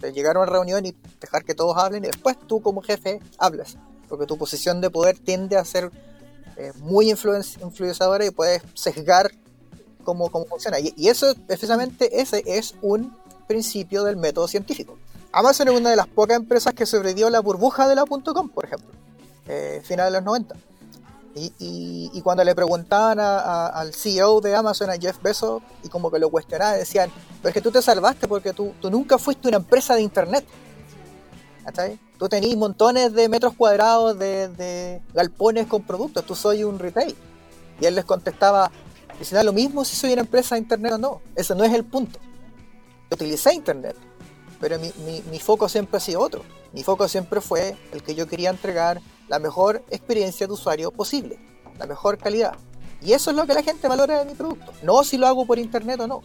de 0.00 0.12
llegar 0.12 0.36
a 0.36 0.40
una 0.40 0.50
reunión 0.50 0.84
y 0.84 0.94
dejar 1.20 1.44
que 1.44 1.54
todos 1.54 1.76
hablen 1.78 2.04
y 2.04 2.08
después 2.08 2.36
tú 2.46 2.60
como 2.60 2.82
jefe 2.82 3.20
hables. 3.38 3.76
Porque 4.08 4.26
tu 4.26 4.36
posición 4.36 4.80
de 4.82 4.90
poder 4.90 5.18
tiende 5.18 5.56
a 5.56 5.64
ser 5.64 5.90
eh, 6.56 6.72
muy 6.76 7.10
influenciadora 7.10 8.24
y 8.26 8.30
puedes 8.30 8.62
sesgar 8.74 9.32
cómo, 10.04 10.30
cómo 10.30 10.44
funciona. 10.46 10.78
Y, 10.78 11.08
eso, 11.08 11.34
precisamente, 11.46 12.20
ese 12.20 12.42
es 12.46 12.74
un 12.82 13.16
principio 13.46 14.04
del 14.04 14.16
método 14.16 14.48
científico. 14.48 14.98
Amazon 15.32 15.68
es 15.68 15.74
una 15.74 15.90
de 15.90 15.96
las 15.96 16.06
pocas 16.06 16.36
empresas 16.36 16.74
que 16.74 16.86
sobrevivió 16.86 17.26
a 17.26 17.30
la 17.30 17.40
burbuja 17.40 17.88
de 17.88 17.94
la 17.94 18.04
.com, 18.04 18.48
por 18.48 18.64
ejemplo, 18.64 18.88
eh, 19.48 19.82
final 19.84 20.12
de 20.12 20.18
los 20.18 20.24
90. 20.24 20.54
Y, 21.36 22.20
cuando 22.22 22.44
le 22.44 22.54
preguntaban 22.54 23.18
al 23.18 23.92
CEO 23.92 24.40
de 24.40 24.54
Amazon, 24.54 24.90
a 24.90 24.96
Jeff 24.96 25.20
Bezos, 25.20 25.62
y 25.82 25.88
como 25.88 26.08
que 26.10 26.20
lo 26.20 26.30
cuestionaban, 26.30 26.78
decían, 26.78 27.10
pero 27.42 27.48
es 27.48 27.54
que 27.54 27.60
tú 27.60 27.72
te 27.72 27.82
salvaste 27.82 28.28
porque 28.28 28.52
tú, 28.52 28.72
tú 28.80 28.88
nunca 28.88 29.18
fuiste 29.18 29.48
una 29.48 29.56
empresa 29.56 29.96
de 29.96 30.02
Internet. 30.02 30.44
Tú 32.18 32.28
tenías 32.28 32.56
montones 32.56 33.12
de 33.12 33.28
metros 33.28 33.54
cuadrados 33.54 34.18
de, 34.18 35.00
galpones 35.12 35.66
con 35.66 35.82
productos, 35.82 36.24
tú 36.24 36.34
soy 36.34 36.64
un 36.64 36.78
retail. 36.78 37.14
Y 37.80 37.86
él 37.86 37.94
les 37.94 38.04
contestaba, 38.04 38.70
si 39.20 39.34
lo 39.34 39.52
mismo 39.52 39.84
si 39.84 39.96
soy 39.96 40.12
una 40.12 40.22
empresa 40.22 40.54
de 40.54 40.60
Internet 40.62 40.92
o 40.92 40.98
no, 40.98 41.20
ese 41.36 41.54
no 41.54 41.64
es 41.64 41.72
el 41.72 41.84
punto. 41.84 42.18
utilicé 43.10 43.54
Internet, 43.54 43.96
pero 44.60 44.78
mi, 44.78 44.92
mi 45.30 45.38
foco 45.38 45.68
siempre 45.68 45.98
ha 45.98 46.00
sido 46.00 46.20
otro. 46.20 46.42
Mi 46.72 46.82
foco 46.82 47.06
siempre 47.06 47.40
fue 47.40 47.76
el 47.92 48.02
que 48.02 48.14
yo 48.14 48.26
quería 48.26 48.50
entregar 48.50 49.00
la 49.28 49.38
mejor 49.38 49.84
experiencia 49.90 50.46
de 50.46 50.52
usuario 50.52 50.90
posible, 50.90 51.38
la 51.78 51.86
mejor 51.86 52.18
calidad. 52.18 52.54
Y 53.00 53.12
eso 53.12 53.30
es 53.30 53.36
lo 53.36 53.46
que 53.46 53.54
la 53.54 53.62
gente 53.62 53.86
valora 53.86 54.18
de 54.18 54.24
mi 54.24 54.34
producto, 54.34 54.72
no 54.82 55.04
si 55.04 55.16
lo 55.16 55.26
hago 55.26 55.46
por 55.46 55.58
internet 55.58 56.00
o 56.00 56.06
no. 56.06 56.22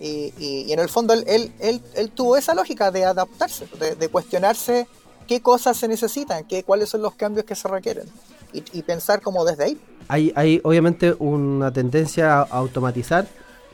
Y, 0.00 0.72
en 0.72 0.78
el 0.78 0.88
fondo 0.88 1.12
él, 1.12 1.52
él, 1.58 2.10
tuvo 2.12 2.36
esa 2.36 2.54
lógica 2.54 2.92
de 2.92 3.04
adaptarse, 3.04 3.66
de, 3.98 4.08
cuestionarse 4.08 4.86
qué 5.26 5.42
cosas 5.42 5.76
se 5.76 5.88
necesitan, 5.88 6.44
qué, 6.44 6.62
cuáles 6.62 6.88
son 6.88 7.02
los 7.02 7.14
cambios 7.16 7.44
que 7.44 7.56
se 7.56 7.66
requieren 7.66 8.08
y, 8.52 8.82
pensar 8.82 9.20
como 9.20 9.44
desde 9.44 9.64
ahí. 9.64 9.80
Hay, 10.08 10.32
hay 10.34 10.60
obviamente 10.64 11.14
una 11.18 11.72
tendencia 11.72 12.38
a 12.38 12.42
automatizar 12.42 13.26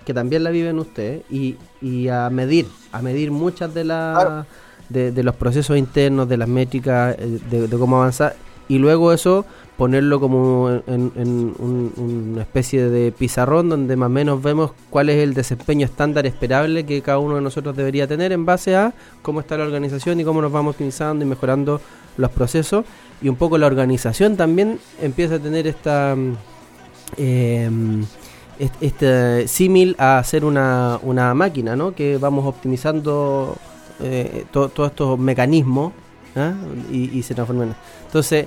que 0.04 0.12
también 0.12 0.44
la 0.44 0.50
viven 0.50 0.78
ustedes 0.78 1.22
y, 1.30 1.56
y 1.80 2.08
a 2.08 2.28
medir, 2.30 2.66
a 2.92 3.00
medir 3.02 3.30
muchas 3.30 3.72
de 3.72 3.84
las 3.84 4.46
de, 4.88 5.22
los 5.22 5.34
procesos 5.34 5.76
internos, 5.76 6.28
de 6.28 6.36
las 6.36 6.48
métricas, 6.48 7.16
eh, 7.18 7.38
de, 7.50 7.78
cómo 7.78 7.96
avanzar, 7.96 8.36
y 8.68 8.78
luego 8.78 9.12
eso 9.12 9.44
ponerlo 9.76 10.20
como 10.20 10.70
en, 10.86 11.52
una 11.96 12.42
especie 12.42 12.88
de 12.88 13.10
pizarrón 13.10 13.68
donde 13.68 13.96
más 13.96 14.06
o 14.06 14.10
menos 14.10 14.42
vemos 14.42 14.70
cuál 14.88 15.10
es 15.10 15.16
el 15.16 15.34
desempeño 15.34 15.84
estándar 15.84 16.26
esperable 16.26 16.86
que 16.86 17.02
cada 17.02 17.18
uno 17.18 17.34
de 17.34 17.40
nosotros 17.40 17.76
debería 17.76 18.06
tener 18.06 18.30
en 18.30 18.46
base 18.46 18.76
a 18.76 18.94
cómo 19.22 19.40
está 19.40 19.58
la 19.58 19.64
organización 19.64 20.20
y 20.20 20.24
cómo 20.24 20.40
nos 20.40 20.52
vamos 20.52 20.72
optimizando 20.72 21.24
y 21.24 21.28
mejorando 21.28 21.80
los 22.16 22.30
procesos. 22.30 22.84
Y 23.24 23.28
un 23.30 23.36
poco 23.36 23.56
la 23.56 23.66
organización 23.66 24.36
también 24.36 24.78
empieza 25.00 25.36
a 25.36 25.38
tener 25.38 25.66
esta... 25.66 26.14
Eh, 27.16 27.70
este 28.80 29.48
símil 29.48 29.96
a 29.98 30.18
hacer 30.18 30.44
una, 30.44 31.00
una 31.02 31.32
máquina, 31.32 31.74
¿no? 31.74 31.94
Que 31.94 32.18
vamos 32.18 32.44
optimizando 32.46 33.56
eh, 34.00 34.44
todos 34.52 34.90
estos 34.90 35.18
mecanismos 35.18 35.92
¿ah? 36.36 36.52
y, 36.92 37.22
se 37.22 37.34
transforman. 37.34 37.74
Entonces, 38.06 38.46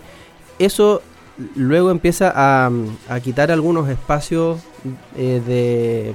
eso 0.60 1.02
luego 1.56 1.90
empieza 1.90 2.32
a, 2.36 2.70
quitar 3.24 3.52
algunos 3.52 3.90
espacios 3.90 4.60
eh, 5.18 5.42
de, 5.46 6.14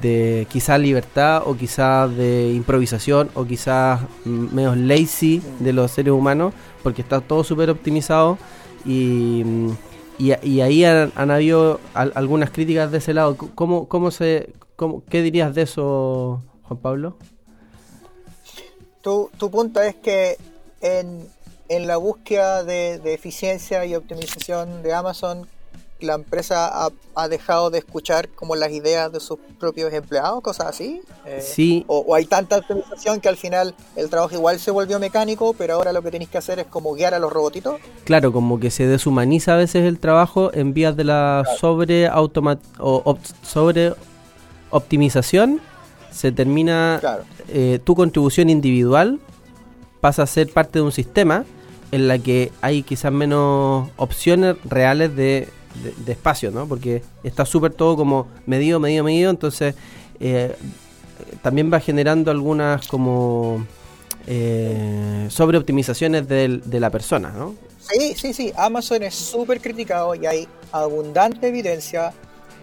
de 0.00 0.46
quizás 0.50 0.78
libertad 0.78 1.42
o 1.46 1.56
quizás 1.56 2.14
de 2.14 2.52
improvisación 2.52 3.30
o 3.34 3.46
quizás 3.46 4.00
menos 4.24 4.76
lazy 4.76 5.42
de 5.58 5.72
los 5.72 5.90
seres 5.90 6.12
humanos 6.12 6.54
porque 6.82 7.02
está 7.02 7.20
todo 7.20 7.44
súper 7.44 7.70
optimizado 7.70 8.38
y, 8.84 9.44
y, 10.18 10.60
ahí 10.60 10.84
han, 10.84 11.30
habido 11.30 11.80
algunas 11.94 12.50
críticas 12.50 12.90
de 12.90 12.98
ese 12.98 13.14
lado. 13.14 13.36
¿Cómo, 13.54 13.88
cómo 13.88 14.10
se, 14.10 14.52
cómo, 14.76 15.02
¿Qué 15.08 15.22
dirías 15.22 15.54
de 15.54 15.62
eso, 15.62 16.42
Juan 16.64 16.80
Pablo? 16.80 17.16
tu, 19.02 19.30
tu 19.36 19.50
punto 19.50 19.80
es 19.82 19.96
que 19.96 20.38
en, 20.80 21.28
en 21.68 21.86
la 21.86 21.96
búsqueda 21.96 22.64
de, 22.64 23.00
eficiencia 23.12 23.84
y 23.84 23.94
optimización 23.94 24.82
de 24.82 24.94
Amazon, 24.94 25.46
la 26.02 26.14
empresa 26.14 26.66
ha, 26.66 26.90
ha, 27.14 27.28
dejado 27.28 27.70
de 27.70 27.78
escuchar 27.78 28.28
como 28.28 28.56
las 28.56 28.70
ideas 28.70 29.12
de 29.12 29.20
sus 29.20 29.38
propios 29.58 29.92
empleados, 29.92 30.40
cosas 30.42 30.66
así. 30.66 31.02
Eh, 31.26 31.40
sí. 31.40 31.84
O, 31.86 32.14
hay 32.14 32.26
tanta 32.26 32.58
optimización 32.58 33.20
que 33.20 33.28
al 33.28 33.36
final 33.36 33.74
el 33.96 34.10
trabajo 34.10 34.34
igual 34.34 34.58
se 34.58 34.70
volvió 34.70 34.98
mecánico, 34.98 35.54
pero 35.54 35.74
ahora 35.74 35.92
lo 35.92 36.02
que 36.02 36.10
tenéis 36.10 36.30
que 36.30 36.38
hacer 36.38 36.58
es 36.58 36.66
como 36.66 36.94
guiar 36.94 37.14
a 37.14 37.18
los 37.18 37.32
robotitos. 37.32 37.80
Claro, 38.04 38.32
como 38.32 38.58
que 38.58 38.70
se 38.70 38.86
deshumaniza 38.86 39.54
a 39.54 39.56
veces 39.56 39.84
el 39.84 39.98
trabajo 39.98 40.52
en 40.52 40.74
vías 40.74 40.96
de 40.96 41.04
la 41.04 41.44
sobre, 41.58 42.10
o, 42.10 43.18
sobre 43.42 43.94
optimización 44.70 45.60
se 46.10 46.30
termina 46.30 47.00
eh, 47.48 47.78
tu 47.82 47.94
contribución 47.94 48.50
individual 48.50 49.18
pasa 50.00 50.24
a 50.24 50.26
ser 50.26 50.52
parte 50.52 50.78
de 50.78 50.84
un 50.84 50.92
sistema 50.92 51.44
en 51.92 52.08
la 52.08 52.18
que 52.18 52.50
hay 52.60 52.82
quizás 52.82 53.12
menos 53.12 53.90
opciones 53.96 54.56
reales 54.64 55.14
de, 55.14 55.48
espacio, 56.06 56.50
¿no? 56.50 56.66
Porque 56.66 57.02
está 57.22 57.44
súper 57.44 57.72
todo 57.72 57.96
como 57.96 58.28
medido, 58.46 58.80
medido, 58.80 59.04
medido, 59.04 59.30
entonces 59.30 59.74
eh, 60.20 60.54
también 61.42 61.72
va 61.72 61.80
generando 61.80 62.30
algunas 62.30 62.86
como 62.86 63.66
eh, 64.26 65.26
sobreoptimizaciones 65.28 66.28
de, 66.28 66.60
de 66.64 66.80
la 66.80 66.90
persona, 66.90 67.30
¿no? 67.30 67.54
Sí, 67.78 68.14
sí, 68.16 68.32
sí, 68.32 68.52
Amazon 68.56 69.02
es 69.02 69.14
súper 69.14 69.60
criticado 69.60 70.14
y 70.14 70.26
hay 70.26 70.48
abundante 70.70 71.48
evidencia 71.48 72.12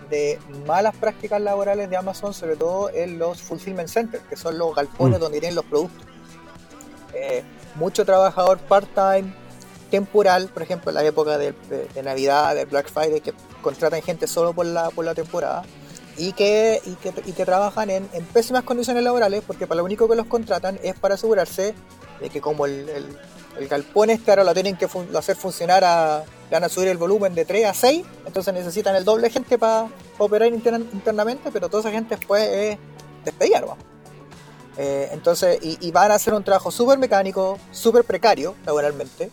de 0.10 0.40
malas 0.66 0.96
prácticas 0.96 1.42
laborales 1.42 1.90
de 1.90 1.98
Amazon, 1.98 2.34
sobre 2.34 2.56
todo 2.56 2.90
en 2.90 3.20
los 3.20 3.42
fulfillment 3.42 3.90
centers, 3.90 4.24
que 4.28 4.36
son 4.36 4.58
los 4.58 4.76
galpones 4.76 5.20
mm. 5.20 5.22
donde 5.22 5.38
irían 5.38 5.56
los 5.56 5.66
productos. 5.66 6.06
Eh, 7.14 7.44
mucho 7.76 8.06
trabajador 8.06 8.60
part-time, 8.60 9.34
temporal, 9.90 10.50
por 10.50 10.64
ejemplo, 10.64 10.92
en 10.92 10.96
la 10.96 11.04
época 11.04 11.38
de, 11.38 11.54
Navidad, 12.04 12.56
de 12.56 12.66
Black 12.66 12.90
Friday, 12.92 13.22
que 13.22 13.34
contratan 13.62 14.02
gente 14.02 14.28
solo 14.28 14.54
por 14.54 14.66
la, 14.66 14.90
por 14.90 15.06
la 15.06 15.16
temporada 15.16 15.64
y 16.18 16.34
que, 16.34 16.82
y 16.86 16.96
que, 16.96 17.14
y 17.26 17.32
que 17.32 17.46
trabajan 17.46 17.90
en, 17.90 18.10
en, 18.14 18.26
pésimas 18.26 18.64
condiciones 18.64 19.04
laborales 19.04 19.42
porque 19.46 19.68
para 19.68 19.78
lo 19.78 19.86
único 19.86 20.08
que 20.08 20.16
los 20.16 20.26
contratan 20.26 20.78
es 20.84 20.94
para 21.00 21.16
asegurarse 21.16 21.74
de 22.20 22.30
que 22.30 22.42
como 22.42 22.66
el, 22.66 22.90
el, 22.90 23.18
el 23.58 23.68
galpón 23.68 24.10
este 24.10 24.32
ahora 24.32 24.44
lo 24.44 24.54
tienen 24.54 24.76
que 24.76 24.88
hacer 25.18 25.36
funcionar 25.38 25.84
a, 25.86 26.24
le 26.50 26.56
van 26.56 26.64
a 26.64 26.70
subir 26.70 26.90
el 26.90 26.98
volumen 26.98 27.36
de 27.36 27.46
3 27.46 27.66
a 27.66 27.74
6, 27.74 28.06
entonces 28.26 28.54
necesitan 28.54 28.96
el 28.96 29.06
doble 29.06 29.30
gente 29.30 29.58
para 29.58 29.88
operar 30.18 30.50
internamente, 30.50 31.52
pero 31.52 31.70
toda 31.70 31.82
esa 31.82 31.92
gente 31.92 32.16
después 32.16 32.44
es 32.44 32.78
despedida, 33.24 33.62
eh, 34.78 35.10
entonces, 35.12 35.60
y, 35.62 35.78
y, 35.86 35.92
van 35.92 36.10
a 36.12 36.16
hacer 36.16 36.34
un 36.34 36.44
trabajo 36.44 36.72
súper 36.72 36.98
mecánico, 36.98 37.60
súper 37.72 38.06
precario 38.06 38.56
laboralmente, 38.66 39.30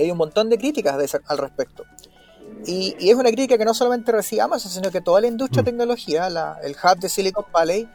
y 0.00 0.04
hay 0.04 0.10
un 0.10 0.16
montón 0.16 0.48
de 0.48 0.56
críticas 0.56 0.96
de 0.96 1.20
al 1.26 1.38
respecto. 1.38 1.84
Y, 2.66 2.96
y, 2.98 3.10
es 3.10 3.16
una 3.16 3.30
crítica 3.30 3.58
que 3.58 3.64
no 3.64 3.74
solamente 3.74 4.12
recibe 4.12 4.42
Amazon, 4.42 4.72
sino 4.72 4.90
que 4.90 5.00
toda 5.00 5.20
la 5.20 5.26
industria 5.26 5.62
de 5.62 5.70
tecnología, 5.70 6.28
la, 6.30 6.58
el 6.62 6.72
hub 6.72 6.98
de 6.98 7.08
Silicon 7.08 7.44
Valley, 7.52 7.88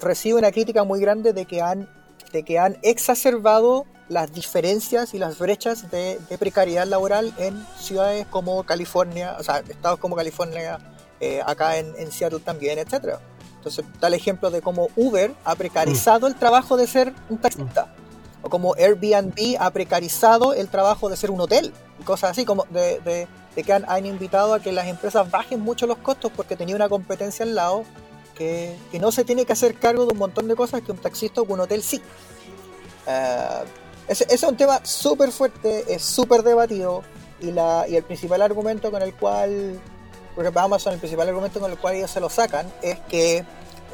recibe 0.00 0.38
una 0.38 0.50
crítica 0.50 0.84
muy 0.84 1.00
grande 1.00 1.32
de 1.32 1.46
que 1.46 1.62
han, 1.62 1.88
de 2.32 2.42
que 2.42 2.58
han 2.58 2.76
exacerbado 2.82 3.86
las 4.08 4.32
diferencias 4.32 5.14
y 5.14 5.18
las 5.18 5.38
brechas 5.38 5.90
de, 5.90 6.18
de 6.28 6.38
precariedad 6.38 6.86
laboral 6.86 7.32
en 7.38 7.64
ciudades 7.78 8.26
como 8.28 8.64
California, 8.64 9.36
o 9.38 9.42
sea, 9.42 9.58
estados 9.68 9.98
como 9.98 10.16
California, 10.16 10.78
eh, 11.20 11.40
acá 11.44 11.78
en, 11.78 11.92
en, 11.96 12.10
Seattle 12.10 12.40
también, 12.40 12.78
etcétera. 12.78 13.20
Entonces, 13.56 13.84
da 14.00 14.08
el 14.08 14.14
ejemplo 14.14 14.50
de 14.50 14.60
cómo 14.60 14.88
Uber 14.96 15.34
ha 15.44 15.54
precarizado 15.54 16.26
el 16.26 16.34
trabajo 16.34 16.76
de 16.76 16.86
ser 16.86 17.14
un 17.30 17.38
taxista, 17.38 17.94
o 18.44 18.50
como 18.50 18.74
Airbnb 18.74 19.56
ha 19.58 19.70
precarizado 19.70 20.52
el 20.52 20.68
trabajo 20.68 21.08
de 21.08 21.16
ser 21.16 21.30
un 21.30 21.40
hotel, 21.40 21.72
y 21.98 22.04
cosas 22.04 22.32
así, 22.32 22.44
como 22.44 22.66
de, 22.70 23.26
que 23.54 23.72
han, 23.72 23.84
han, 23.88 24.04
invitado 24.04 24.52
a 24.52 24.60
que 24.60 24.70
las 24.70 24.86
empresas 24.86 25.30
bajen 25.30 25.60
mucho 25.60 25.86
los 25.86 25.98
costos 25.98 26.30
porque 26.36 26.54
tenía 26.54 26.76
una 26.76 26.88
competencia 26.88 27.44
al 27.44 27.54
lado 27.54 27.84
que, 28.34 28.76
no 29.00 29.12
se 29.12 29.24
tiene 29.24 29.44
que 29.44 29.52
hacer 29.52 29.76
cargo 29.78 30.04
de 30.04 30.12
un 30.12 30.18
montón 30.18 30.46
de 30.48 30.56
cosas 30.56 30.82
que 30.82 30.92
un 30.92 30.98
taxista 30.98 31.40
o 31.40 31.44
un 31.44 31.60
hotel 31.60 31.82
sí. 31.82 32.02
Ese, 34.08 34.24
ese, 34.24 34.34
es 34.34 34.42
un 34.42 34.56
tema 34.56 34.84
súper 34.84 35.32
fuerte, 35.32 35.84
es 35.88 36.02
súper 36.02 36.42
debatido 36.42 37.02
y, 37.40 37.50
la, 37.50 37.86
y 37.88 37.96
el 37.96 38.02
principal 38.02 38.42
argumento 38.42 38.90
con 38.90 39.00
el 39.02 39.14
cual, 39.14 39.80
por 40.34 40.44
ejemplo, 40.44 40.60
Amazon, 40.60 40.92
el 40.92 40.98
principal 40.98 41.28
argumento 41.28 41.60
con 41.60 41.70
el 41.70 41.78
cual 41.78 41.94
ellos 41.94 42.10
se 42.10 42.20
lo 42.20 42.28
sacan 42.28 42.70
es 42.82 42.98
que 43.08 43.44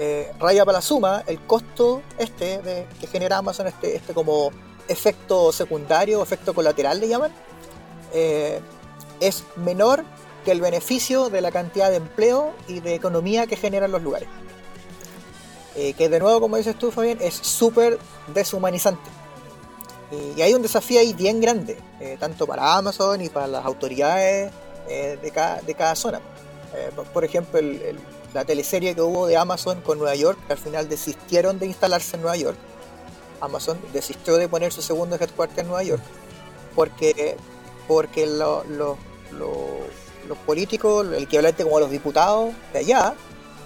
eh, 0.01 0.32
raya 0.40 0.64
para 0.64 0.78
la 0.78 0.82
suma 0.82 1.22
el 1.26 1.38
costo 1.40 2.03
este 2.18 2.59
de, 2.62 2.86
que 2.98 3.07
genera 3.07 3.36
Amazon, 3.36 3.66
este, 3.66 3.94
este 3.94 4.14
como 4.14 4.51
efecto 4.88 5.53
secundario, 5.53 6.22
efecto 6.22 6.55
colateral 6.55 6.98
le 6.98 7.09
llaman, 7.09 7.30
eh, 8.12 8.61
es 9.20 9.44
menor 9.57 10.05
que 10.44 10.53
el 10.53 10.61
beneficio 10.61 11.28
de 11.28 11.42
la 11.42 11.53
cantidad 11.53 11.90
de 11.90 11.96
empleo 11.96 12.53
y 12.66 12.80
de 12.80 12.94
economía 12.94 13.46
que 13.46 13.57
generan 13.57 13.92
los 13.92 14.03
lugares. 14.03 14.28
Eh, 15.76 15.92
que 15.92 16.09
de 16.09 16.18
nuevo, 16.18 16.40
como 16.40 16.57
dices 16.57 16.76
tú, 16.76 16.90
Fabián, 16.90 17.18
es 17.20 17.34
súper 17.34 17.98
deshumanizante. 18.34 19.09
Y 20.36 20.42
hay 20.42 20.55
un 20.55 20.62
desafío 20.62 20.98
ahí 20.98 21.12
bien 21.12 21.40
grande, 21.40 21.78
eh, 22.01 22.16
tanto 22.18 22.44
para 22.46 22.76
Amazon 22.76 23.20
y 23.20 23.28
para 23.28 23.46
las 23.46 23.64
autoridades 23.64 24.51
eh, 24.88 25.18
de, 25.22 25.30
cada, 25.30 25.61
de, 25.61 25.74
cada, 25.74 25.94
zona. 25.94 26.20
Eh, 26.74 26.90
por 27.12 27.24
ejemplo, 27.24 27.61
el, 27.61 27.80
el, 27.82 27.98
la 28.35 28.45
teleserie 28.45 28.95
que 28.95 29.03
hubo 29.03 29.26
de 29.26 29.37
Amazon 29.37 29.81
con 29.81 29.99
Nueva 29.99 30.14
York, 30.14 30.39
al 30.49 30.59
final 30.59 30.89
desistieron 30.89 31.59
de 31.59 31.66
instalarse 31.66 32.16
en 32.16 32.22
Nueva 32.22 32.37
York. 32.37 32.57
Amazon 33.41 33.78
desistió 33.93 34.37
de 34.37 34.49
poner 34.49 34.72
su 34.72 34.83
segundo 34.83 35.16
headquarter 35.16 35.61
en 35.61 35.68
Nueva 35.68 35.83
York, 35.83 36.03
porque, 36.74 37.37
porque 37.89 38.26
lo, 38.26 38.64
lo, 38.64 38.99
lo, 39.33 39.51
los 40.28 40.39
políticos, 40.39 41.07
el 41.07 41.24
equivalente 41.24 41.64
como 41.64 41.81
los 41.81 41.91
diputados 41.91 42.53
de 42.72 42.81
allá, 42.81 43.14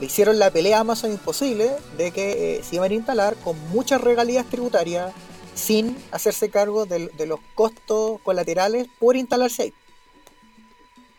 le 0.01 0.07
hicieron 0.07 0.39
la 0.39 0.51
pelea 0.51 0.79
a 0.79 0.81
Amazon 0.81 1.13
imposible 1.13 1.71
de 1.97 2.11
que 2.11 2.63
se 2.69 2.77
iban 2.77 2.91
a 2.91 2.95
instalar 2.95 3.37
con 3.37 3.57
muchas 3.71 4.01
regalías 4.01 4.47
tributarias 4.47 5.13
sin 5.55 5.97
hacerse 6.11 6.51
cargo 6.51 6.85
de, 6.85 7.09
de, 7.09 7.27
los 7.27 7.39
costos 7.55 8.21
colaterales 8.23 8.89
por 8.99 9.17
instalarse 9.17 9.63
ahí. 9.63 9.75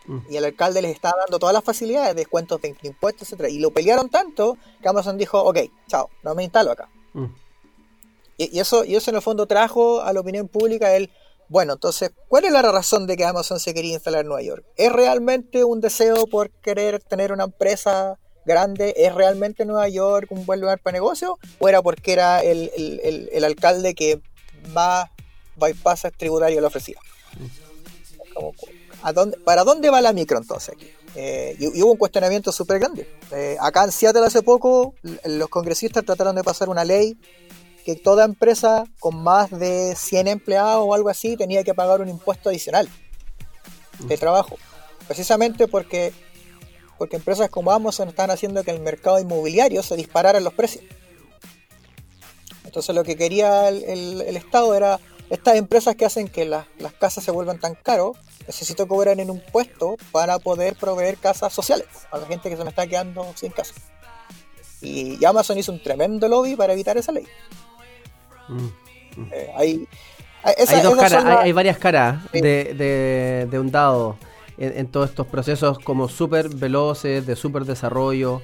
Mm. 0.07 0.19
Y 0.29 0.37
el 0.37 0.45
alcalde 0.45 0.81
les 0.81 0.93
estaba 0.93 1.19
dando 1.19 1.39
todas 1.39 1.53
las 1.53 1.63
facilidades, 1.63 2.15
descuentos 2.15 2.61
de 2.61 2.75
impuestos, 2.83 3.31
etc. 3.31 3.49
Y 3.49 3.59
lo 3.59 3.71
pelearon 3.71 4.09
tanto 4.09 4.57
que 4.81 4.87
Amazon 4.87 5.17
dijo, 5.17 5.41
ok, 5.41 5.59
chao, 5.87 6.09
no 6.23 6.35
me 6.35 6.43
instalo 6.43 6.71
acá. 6.71 6.89
Mm. 7.13 7.25
Y, 8.37 8.57
y, 8.57 8.59
eso, 8.59 8.83
y 8.83 8.95
eso 8.95 9.11
en 9.11 9.15
el 9.15 9.21
fondo 9.21 9.45
trajo 9.45 10.01
a 10.01 10.11
la 10.11 10.19
opinión 10.19 10.47
pública 10.47 10.95
el, 10.95 11.09
bueno, 11.47 11.73
entonces, 11.73 12.11
¿cuál 12.27 12.45
es 12.45 12.51
la 12.51 12.61
razón 12.61 13.07
de 13.07 13.15
que 13.15 13.23
Amazon 13.23 13.59
se 13.59 13.73
quería 13.73 13.93
instalar 13.93 14.21
en 14.21 14.27
Nueva 14.27 14.41
York? 14.41 14.65
¿Es 14.75 14.91
realmente 14.91 15.63
un 15.63 15.79
deseo 15.79 16.27
por 16.27 16.49
querer 16.49 17.01
tener 17.01 17.31
una 17.31 17.45
empresa 17.45 18.17
grande, 18.45 18.93
¿es 18.95 19.13
realmente 19.13 19.65
Nueva 19.65 19.89
York 19.89 20.27
un 20.29 20.45
buen 20.45 20.61
lugar 20.61 20.79
para 20.79 20.93
negocio? 20.93 21.37
¿O 21.59 21.67
era 21.67 21.81
porque 21.81 22.13
era 22.13 22.41
el, 22.41 22.71
el, 22.75 23.01
el, 23.03 23.29
el 23.33 23.43
alcalde 23.43 23.95
que 23.95 24.21
más 24.73 25.09
bypasses 25.55 26.13
tributarios 26.13 26.61
le 26.61 26.67
ofrecía? 26.67 26.97
Como, 28.33 28.53
¿a 29.05 29.13
dónde, 29.13 29.37
¿Para 29.37 29.63
dónde 29.63 29.91
va 29.91 30.01
la 30.01 30.13
micro 30.13 30.39
entonces 30.39 30.73
aquí? 30.73 30.87
Eh, 31.13 31.55
y, 31.59 31.77
y, 31.77 31.83
hubo 31.83 31.91
un 31.91 31.97
cuestionamiento 31.97 32.51
súper 32.51 32.79
grande. 32.79 33.07
Eh, 33.31 33.55
acá 33.61 33.83
en 33.83 33.91
Seattle 33.91 34.25
hace 34.25 34.41
poco 34.41 34.95
los 35.25 35.47
congresistas 35.49 36.03
trataron 36.03 36.35
de 36.35 36.43
pasar 36.43 36.69
una 36.69 36.83
ley 36.83 37.17
que 37.85 37.95
toda 37.95 38.25
empresa 38.25 38.83
con 38.99 39.21
más 39.21 39.51
de 39.51 39.95
100 39.95 40.27
empleados 40.27 40.83
o 40.83 40.93
algo 40.95 41.09
así 41.09 41.37
tenía 41.37 41.63
que 41.63 41.75
pagar 41.75 42.01
un 42.01 42.09
impuesto 42.09 42.49
adicional 42.49 42.89
de 43.99 44.17
trabajo. 44.17 44.57
Precisamente 45.07 45.67
porque 45.67 46.11
porque 46.97 47.17
empresas 47.17 47.49
como 47.49 47.71
Amazon 47.71 48.07
están 48.07 48.31
haciendo 48.31 48.63
que 48.63 48.71
el 48.71 48.79
mercado 48.79 49.19
inmobiliario 49.19 49.83
se 49.83 49.95
disparara 49.95 50.39
en 50.39 50.45
los 50.45 50.53
precios. 50.53 50.83
Entonces 52.63 52.95
lo 52.95 53.03
que 53.03 53.15
quería 53.15 53.69
el, 53.69 53.83
el, 53.83 54.21
el 54.21 54.37
Estado 54.37 54.73
era 54.73 54.99
estas 55.29 55.55
empresas 55.55 55.95
que 55.95 56.05
hacen 56.05 56.27
que 56.27 56.45
la, 56.45 56.67
las 56.79 56.93
casas 56.93 57.23
se 57.23 57.31
vuelvan 57.31 57.59
tan 57.59 57.75
caros, 57.75 58.17
necesito 58.47 58.87
cobrar 58.87 59.19
en 59.19 59.29
un 59.29 59.41
puesto 59.51 59.95
para 60.11 60.39
poder 60.39 60.75
proveer 60.75 61.17
casas 61.17 61.53
sociales 61.53 61.87
a 62.11 62.17
la 62.17 62.27
gente 62.27 62.49
que 62.49 62.57
se 62.57 62.63
me 62.63 62.69
está 62.69 62.87
quedando 62.87 63.25
sin 63.35 63.51
casa. 63.51 63.73
Y 64.81 65.23
Amazon 65.25 65.57
hizo 65.57 65.71
un 65.71 65.81
tremendo 65.81 66.27
lobby 66.27 66.55
para 66.55 66.73
evitar 66.73 66.97
esa 66.97 67.11
ley. 67.11 67.25
Mm, 68.47 68.55
mm. 69.21 69.29
Eh, 69.31 69.51
hay, 69.55 69.87
esa, 70.57 70.77
hay, 70.77 70.83
dos 70.83 70.95
caras, 70.95 71.23
la... 71.23 71.31
hay, 71.31 71.45
hay, 71.45 71.51
varias 71.51 71.77
caras 71.77 72.23
sí. 72.31 72.41
de, 72.41 72.73
de, 72.75 73.47
de 73.49 73.59
un 73.59 73.71
dado 73.71 74.17
en, 74.57 74.77
en 74.77 74.87
todos 74.87 75.09
estos 75.09 75.25
procesos 75.27 75.79
como 75.79 76.07
súper 76.07 76.49
veloces, 76.49 77.25
de 77.25 77.35
súper 77.35 77.65
desarrollo. 77.65 78.41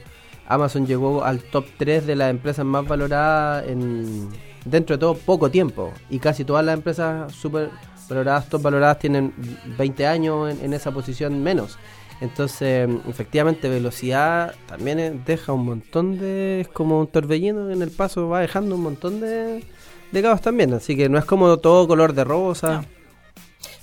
Amazon 0.48 0.88
llegó 0.88 1.24
al 1.24 1.40
top 1.40 1.66
3 1.78 2.08
de 2.08 2.16
las 2.16 2.30
empresas 2.30 2.66
más 2.66 2.86
valoradas 2.88 3.68
en 3.68 4.30
dentro 4.66 4.96
de 4.96 5.00
todo 5.00 5.16
poco 5.16 5.50
tiempo. 5.50 5.92
Y 6.10 6.20
casi 6.20 6.44
todas 6.44 6.66
las 6.66 6.76
empresas 6.76 7.32
súper 7.34 7.70
valoradas, 8.10 8.50
top 8.50 8.62
valoradas, 8.62 9.00
tienen 9.00 9.34
20 9.78 10.08
años 10.08 10.52
en, 10.52 10.66
en, 10.66 10.74
esa 10.74 10.92
posición 10.92 11.42
menos. 11.42 11.78
Entonces, 12.22 12.88
efectivamente, 13.08 13.68
velocidad 13.68 14.54
también 14.68 15.24
deja 15.26 15.54
un 15.54 15.66
montón 15.66 16.20
de. 16.20 16.62
Es 16.62 16.68
como 16.68 17.00
un 17.00 17.08
torbellino 17.08 17.72
en 17.72 17.82
el 17.82 17.90
paso, 17.90 18.30
va 18.30 18.42
dejando 18.42 18.76
un 18.76 18.82
montón 18.82 19.20
de, 19.20 19.64
de 20.12 20.22
caos 20.22 20.42
también. 20.42 20.74
Así 20.74 20.96
que 20.96 21.10
no 21.10 21.18
es 21.18 21.26
como 21.26 21.58
todo 21.58 21.88
color 21.88 22.14
de 22.14 22.24
rosa. 22.24 22.86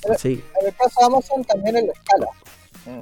No. 0.09 0.15
Sí. 0.17 0.43
En 0.61 0.69
el 0.69 0.75
caso 0.75 1.01
de 1.01 1.07
Amazon 1.07 1.45
también 1.45 1.77
es 1.79 1.85
la 1.85 1.93
escala. 1.93 2.27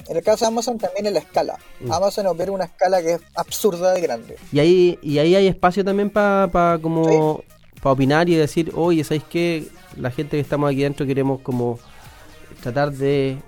En 0.09 0.17
el 0.17 0.23
caso 0.23 0.45
de 0.45 0.49
Amazon 0.49 0.79
también 0.79 1.07
es 1.07 1.13
la 1.13 1.19
escala. 1.21 1.59
Mm. 1.81 1.93
Amazon 1.93 2.27
opera 2.27 2.53
una 2.53 2.65
escala 2.65 3.03
que 3.03 3.15
es 3.15 3.21
absurda 3.35 3.93
de 3.93 4.01
grande. 4.01 4.37
Y 4.51 4.59
ahí, 4.59 4.99
y 5.03 5.19
ahí 5.19 5.35
hay 5.35 5.47
espacio 5.47 5.85
también 5.85 6.11
para 6.11 6.49
pa 6.51 6.79
como 6.81 7.39
sí. 7.39 7.79
para 7.83 7.93
opinar 7.93 8.29
y 8.29 8.35
decir, 8.35 8.73
oye, 8.75 9.05
¿sabéis 9.05 9.25
qué? 9.31 9.69
La 9.97 10.11
gente 10.11 10.37
que 10.37 10.41
estamos 10.41 10.71
aquí 10.71 10.83
dentro 10.83 11.07
queremos 11.07 11.41
como 11.41 11.79
tratar 12.63 12.93
de, 12.93 13.39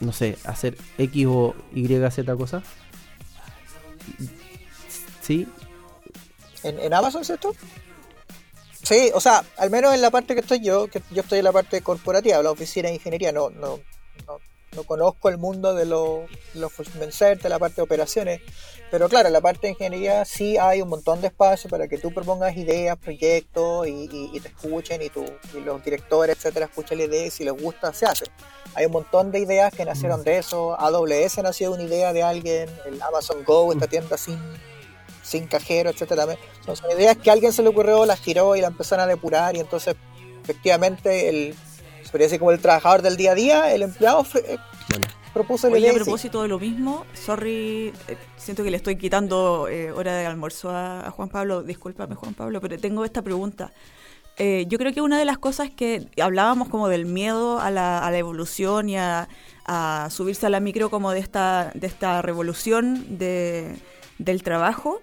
no 0.00 0.12
sé, 0.12 0.36
hacer 0.44 0.76
X 0.98 1.26
o 1.28 1.54
Y, 1.74 1.86
Z 1.86 2.36
cosa. 2.36 2.62
¿Sí? 5.20 5.46
¿En, 6.62 6.78
en 6.78 6.94
Amazon, 6.94 7.24
¿cierto? 7.24 7.54
Sí, 8.82 9.10
o 9.14 9.20
sea, 9.20 9.44
al 9.58 9.70
menos 9.70 9.94
en 9.94 10.00
la 10.02 10.10
parte 10.10 10.34
que 10.34 10.40
estoy 10.40 10.60
yo, 10.60 10.88
que 10.88 11.00
yo 11.12 11.22
estoy 11.22 11.38
en 11.38 11.44
la 11.44 11.52
parte 11.52 11.80
corporativa, 11.82 12.42
la 12.42 12.50
oficina 12.50 12.88
de 12.88 12.94
ingeniería, 12.94 13.30
no, 13.30 13.48
no, 13.50 13.78
no, 14.26 14.40
no 14.74 14.84
conozco 14.84 15.28
el 15.28 15.38
mundo 15.38 15.74
de 15.74 15.86
los, 15.86 16.20
los 16.54 16.72
de 16.76 17.48
la 17.48 17.58
parte 17.58 17.76
de 17.76 17.82
operaciones, 17.82 18.40
pero 18.90 19.08
claro, 19.08 19.28
en 19.28 19.32
la 19.32 19.40
parte 19.40 19.66
de 19.66 19.70
ingeniería 19.70 20.24
sí 20.24 20.56
hay 20.58 20.82
un 20.82 20.88
montón 20.88 21.20
de 21.20 21.28
espacio 21.28 21.68
para 21.70 21.88
que 21.88 21.98
tú 21.98 22.12
propongas 22.12 22.56
ideas, 22.56 22.98
proyectos 22.98 23.86
y, 23.86 24.08
y, 24.10 24.30
y 24.32 24.40
te 24.40 24.48
escuchen 24.48 25.02
y, 25.02 25.08
tú, 25.08 25.24
y 25.54 25.60
los 25.60 25.82
directores, 25.84 26.36
etcétera, 26.36 26.66
escuchen 26.66 26.98
la 26.98 27.04
idea 27.04 27.26
y 27.26 27.30
si 27.30 27.44
les 27.44 27.54
gusta, 27.54 27.92
se 27.92 28.06
hace. 28.06 28.26
Hay 28.74 28.86
un 28.86 28.92
montón 28.92 29.30
de 29.30 29.40
ideas 29.40 29.72
que 29.72 29.84
nacieron 29.84 30.24
de 30.24 30.38
eso, 30.38 30.78
AWS 30.80 31.38
nació 31.42 31.72
una 31.72 31.82
idea 31.82 32.12
de 32.12 32.22
alguien, 32.22 32.68
el 32.86 33.00
Amazon 33.02 33.44
Go, 33.44 33.72
esta 33.72 33.86
tienda 33.86 34.16
sin 34.16 34.38
sin 35.22 35.46
cajero, 35.46 35.90
etcétera. 35.90 36.26
Son, 36.66 36.76
son, 36.76 36.90
ideas 36.90 37.16
que 37.16 37.30
a 37.30 37.32
alguien 37.32 37.52
se 37.52 37.62
le 37.62 37.68
ocurrió, 37.68 38.04
las 38.04 38.20
tiró 38.20 38.56
y 38.56 38.60
la 38.60 38.66
empezaron 38.68 39.04
a 39.04 39.06
depurar 39.06 39.56
y 39.56 39.60
entonces 39.60 39.96
efectivamente 40.42 41.28
el 41.28 41.54
podría 42.12 42.26
decir 42.26 42.38
como 42.38 42.52
el 42.52 42.60
trabajador 42.60 43.00
del 43.02 43.16
día 43.16 43.32
a 43.32 43.34
día, 43.34 43.74
el 43.74 43.82
empleado 43.82 44.24
eh, 44.34 44.58
bueno. 44.90 45.06
propuso 45.32 45.68
Oye, 45.68 45.90
a 45.90 45.94
propósito 45.94 46.42
de 46.42 46.48
lo 46.48 46.60
mismo, 46.60 47.06
sorry, 47.14 47.92
eh, 48.06 48.16
siento 48.36 48.62
que 48.62 48.70
le 48.70 48.76
estoy 48.76 48.96
quitando 48.96 49.66
eh, 49.66 49.90
hora 49.90 50.14
de 50.14 50.26
almuerzo 50.26 50.70
a, 50.70 51.10
Juan 51.10 51.30
Pablo. 51.30 51.62
Discúlpame, 51.62 52.14
Juan 52.14 52.34
Pablo, 52.34 52.60
pero 52.60 52.78
tengo 52.78 53.06
esta 53.06 53.22
pregunta. 53.22 53.72
Eh, 54.36 54.66
yo 54.68 54.78
creo 54.78 54.92
que 54.92 55.00
una 55.00 55.18
de 55.18 55.24
las 55.24 55.38
cosas 55.38 55.70
que 55.70 56.06
hablábamos 56.20 56.68
como 56.68 56.88
del 56.88 57.06
miedo 57.06 57.60
a 57.60 57.70
la, 57.70 57.98
a 57.98 58.10
la 58.10 58.18
evolución 58.18 58.88
y 58.88 58.96
a, 58.98 59.28
subirse 60.10 60.46
a 60.46 60.50
la 60.50 60.60
micro 60.60 60.90
como 60.90 61.12
de 61.12 61.20
esta, 61.20 61.70
de 61.74 61.86
esta 61.86 62.20
revolución 62.20 63.18
de, 63.18 63.76
del 64.18 64.42
trabajo, 64.42 65.00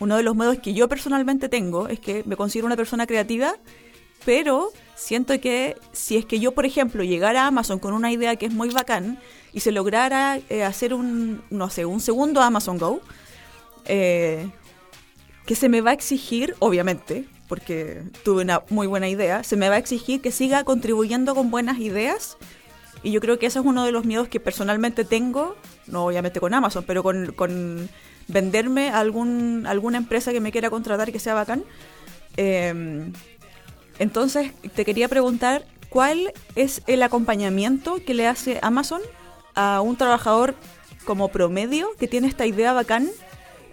uno 0.00 0.16
de 0.16 0.22
los 0.22 0.36
miedos 0.36 0.58
que 0.58 0.74
yo 0.74 0.88
personalmente 0.88 1.48
tengo 1.48 1.88
es 1.88 1.98
que 1.98 2.24
me 2.26 2.36
considero 2.36 2.66
una 2.66 2.76
persona 2.76 3.06
creativa, 3.06 3.54
pero 4.24 4.70
siento 4.98 5.40
que 5.40 5.76
si 5.92 6.16
es 6.16 6.26
que 6.26 6.40
yo, 6.40 6.52
por 6.52 6.66
ejemplo, 6.66 7.04
llegara 7.04 7.44
a 7.44 7.46
Amazon 7.46 7.78
con 7.78 7.94
una 7.94 8.10
idea 8.10 8.36
que 8.36 8.46
es 8.46 8.52
muy 8.52 8.70
bacán 8.70 9.18
y 9.52 9.60
se 9.60 9.70
lograra 9.70 10.40
eh, 10.50 10.64
hacer 10.64 10.92
un, 10.92 11.42
no 11.50 11.70
sé, 11.70 11.86
un 11.86 12.00
segundo 12.00 12.42
Amazon 12.42 12.78
Go, 12.78 13.00
eh, 13.86 14.50
que 15.46 15.54
se 15.54 15.68
me 15.68 15.80
va 15.80 15.90
a 15.90 15.94
exigir, 15.94 16.56
obviamente, 16.58 17.26
porque 17.46 18.02
tuve 18.24 18.42
una 18.42 18.62
muy 18.70 18.86
buena 18.86 19.08
idea, 19.08 19.44
se 19.44 19.56
me 19.56 19.68
va 19.68 19.76
a 19.76 19.78
exigir 19.78 20.20
que 20.20 20.32
siga 20.32 20.64
contribuyendo 20.64 21.34
con 21.34 21.50
buenas 21.50 21.78
ideas. 21.78 22.36
Y 23.04 23.12
yo 23.12 23.20
creo 23.20 23.38
que 23.38 23.46
ese 23.46 23.60
es 23.60 23.64
uno 23.64 23.84
de 23.84 23.92
los 23.92 24.04
miedos 24.04 24.28
que 24.28 24.40
personalmente 24.40 25.04
tengo, 25.04 25.56
no 25.86 26.06
obviamente 26.06 26.40
con 26.40 26.52
Amazon, 26.52 26.84
pero 26.84 27.04
con, 27.04 27.88
venderme 28.26 28.90
a 28.90 28.98
algún, 28.98 29.64
alguna 29.66 29.96
empresa 29.96 30.32
que 30.32 30.40
me 30.40 30.50
quiera 30.50 30.68
contratar 30.68 31.12
que 31.12 31.20
sea 31.20 31.34
bacán. 31.34 31.62
Eh, 32.36 33.12
entonces, 33.98 34.52
te 34.74 34.84
quería 34.84 35.08
preguntar, 35.08 35.64
¿cuál 35.88 36.32
es 36.54 36.82
el 36.86 37.02
acompañamiento 37.02 37.98
que 38.04 38.14
le 38.14 38.26
hace 38.26 38.58
Amazon 38.62 39.00
a 39.54 39.80
un 39.80 39.96
trabajador 39.96 40.54
como 41.04 41.28
promedio 41.28 41.88
que 41.98 42.06
tiene 42.06 42.28
esta 42.28 42.46
idea 42.46 42.72
bacán 42.72 43.08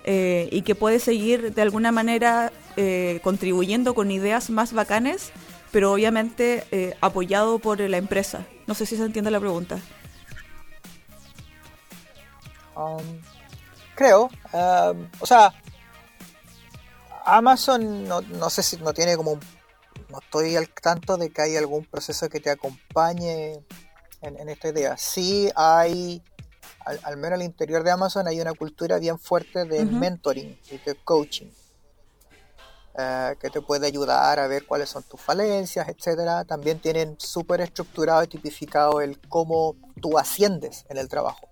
eh, 0.03 0.49
y 0.51 0.61
que 0.61 0.75
puede 0.75 0.99
seguir 0.99 1.53
de 1.53 1.61
alguna 1.61 1.91
manera 1.91 2.51
eh, 2.77 3.19
contribuyendo 3.23 3.93
con 3.93 4.11
ideas 4.11 4.49
más 4.49 4.73
bacanes, 4.73 5.31
pero 5.71 5.91
obviamente 5.91 6.63
eh, 6.71 6.95
apoyado 7.01 7.59
por 7.59 7.79
la 7.79 7.97
empresa? 7.97 8.45
No 8.67 8.73
sé 8.73 8.85
si 8.85 8.97
se 8.97 9.03
entiende 9.03 9.31
la 9.31 9.39
pregunta. 9.39 9.79
Um, 12.75 13.21
creo. 13.95 14.29
Um, 14.51 15.07
o 15.19 15.25
sea, 15.25 15.53
Amazon 17.25 18.07
no, 18.07 18.21
no, 18.21 18.49
sé 18.49 18.63
si 18.63 18.77
no 18.77 18.93
tiene 18.93 19.15
como 19.17 19.33
un 19.33 19.39
no 20.09 20.19
estoy 20.19 20.55
al 20.55 20.69
tanto 20.69 21.17
de 21.17 21.29
que 21.29 21.41
hay 21.41 21.57
algún 21.57 21.85
proceso 21.85 22.29
que 22.29 22.39
te 22.39 22.49
acompañe 22.49 23.63
en, 24.21 24.49
esta 24.49 24.69
idea. 24.69 24.97
Sí 24.97 25.49
hay, 25.55 26.23
al, 26.85 27.17
menos 27.17 27.37
al 27.37 27.43
interior 27.43 27.83
de 27.83 27.91
Amazon, 27.91 28.27
hay 28.27 28.41
una 28.41 28.53
cultura 28.53 28.99
bien 28.99 29.19
fuerte 29.19 29.65
de 29.65 29.85
mentoring 29.85 30.59
y 30.71 30.77
de 30.77 30.95
coaching. 31.03 31.49
Eh, 32.97 33.35
que 33.41 33.49
te 33.49 33.59
puede 33.59 33.87
ayudar 33.87 34.39
a 34.39 34.47
ver 34.47 34.65
cuáles 34.65 34.89
son 34.89 35.03
tus 35.03 35.19
falencias, 35.19 35.87
etcétera. 35.89 36.45
También 36.45 36.79
tienen 36.79 37.15
súper 37.19 37.59
estructurado 37.59 38.23
y 38.23 38.27
tipificado 38.27 39.01
el 39.01 39.19
cómo 39.27 39.75
tú 40.01 40.17
asciendes 40.17 40.85
en 40.87 40.97
el 40.97 41.09
trabajo. 41.09 41.49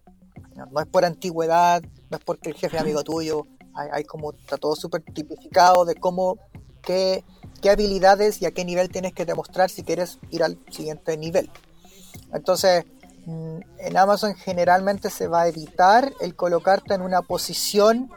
No 0.72 0.80
es 0.80 0.88
por 0.88 1.04
antigüedad, 1.04 1.84
no 2.10 2.18
es 2.18 2.24
porque 2.24 2.52
el 2.52 2.56
jefe 2.56 2.78
es 2.78 2.82
amigo 2.82 3.04
tuyo, 3.04 3.48
hay, 3.74 3.90
hay 3.92 4.04
como, 4.06 4.32
está 4.32 4.58
todo 4.58 4.76
súper 4.76 5.02
tipificado 5.02 5.84
de 5.84 5.96
cómo, 5.96 6.38
qué, 6.82 7.26
qué 7.64 7.70
habilidades 7.70 8.42
y 8.42 8.46
a 8.46 8.52
qué 8.52 8.66
nivel 8.66 8.90
tienes 8.90 9.14
que 9.14 9.26
demostrar 9.26 9.70
si 9.70 9.84
quieres 9.84 10.20
ir 10.30 10.44
al 10.44 10.60
siguiente 10.70 11.16
nivel. 11.16 11.50
Entonces, 12.34 12.84
mm, 13.26 13.60
en 13.80 13.98
Amazon 13.98 14.36
generalmente 14.36 15.10
se 15.10 15.28
va 15.30 15.44
a 15.44 15.48
evitar 15.48 16.12
el 16.20 16.36
colocarte 16.36 16.94
en 16.94 17.02
una 17.02 17.22
posición 17.22 18.12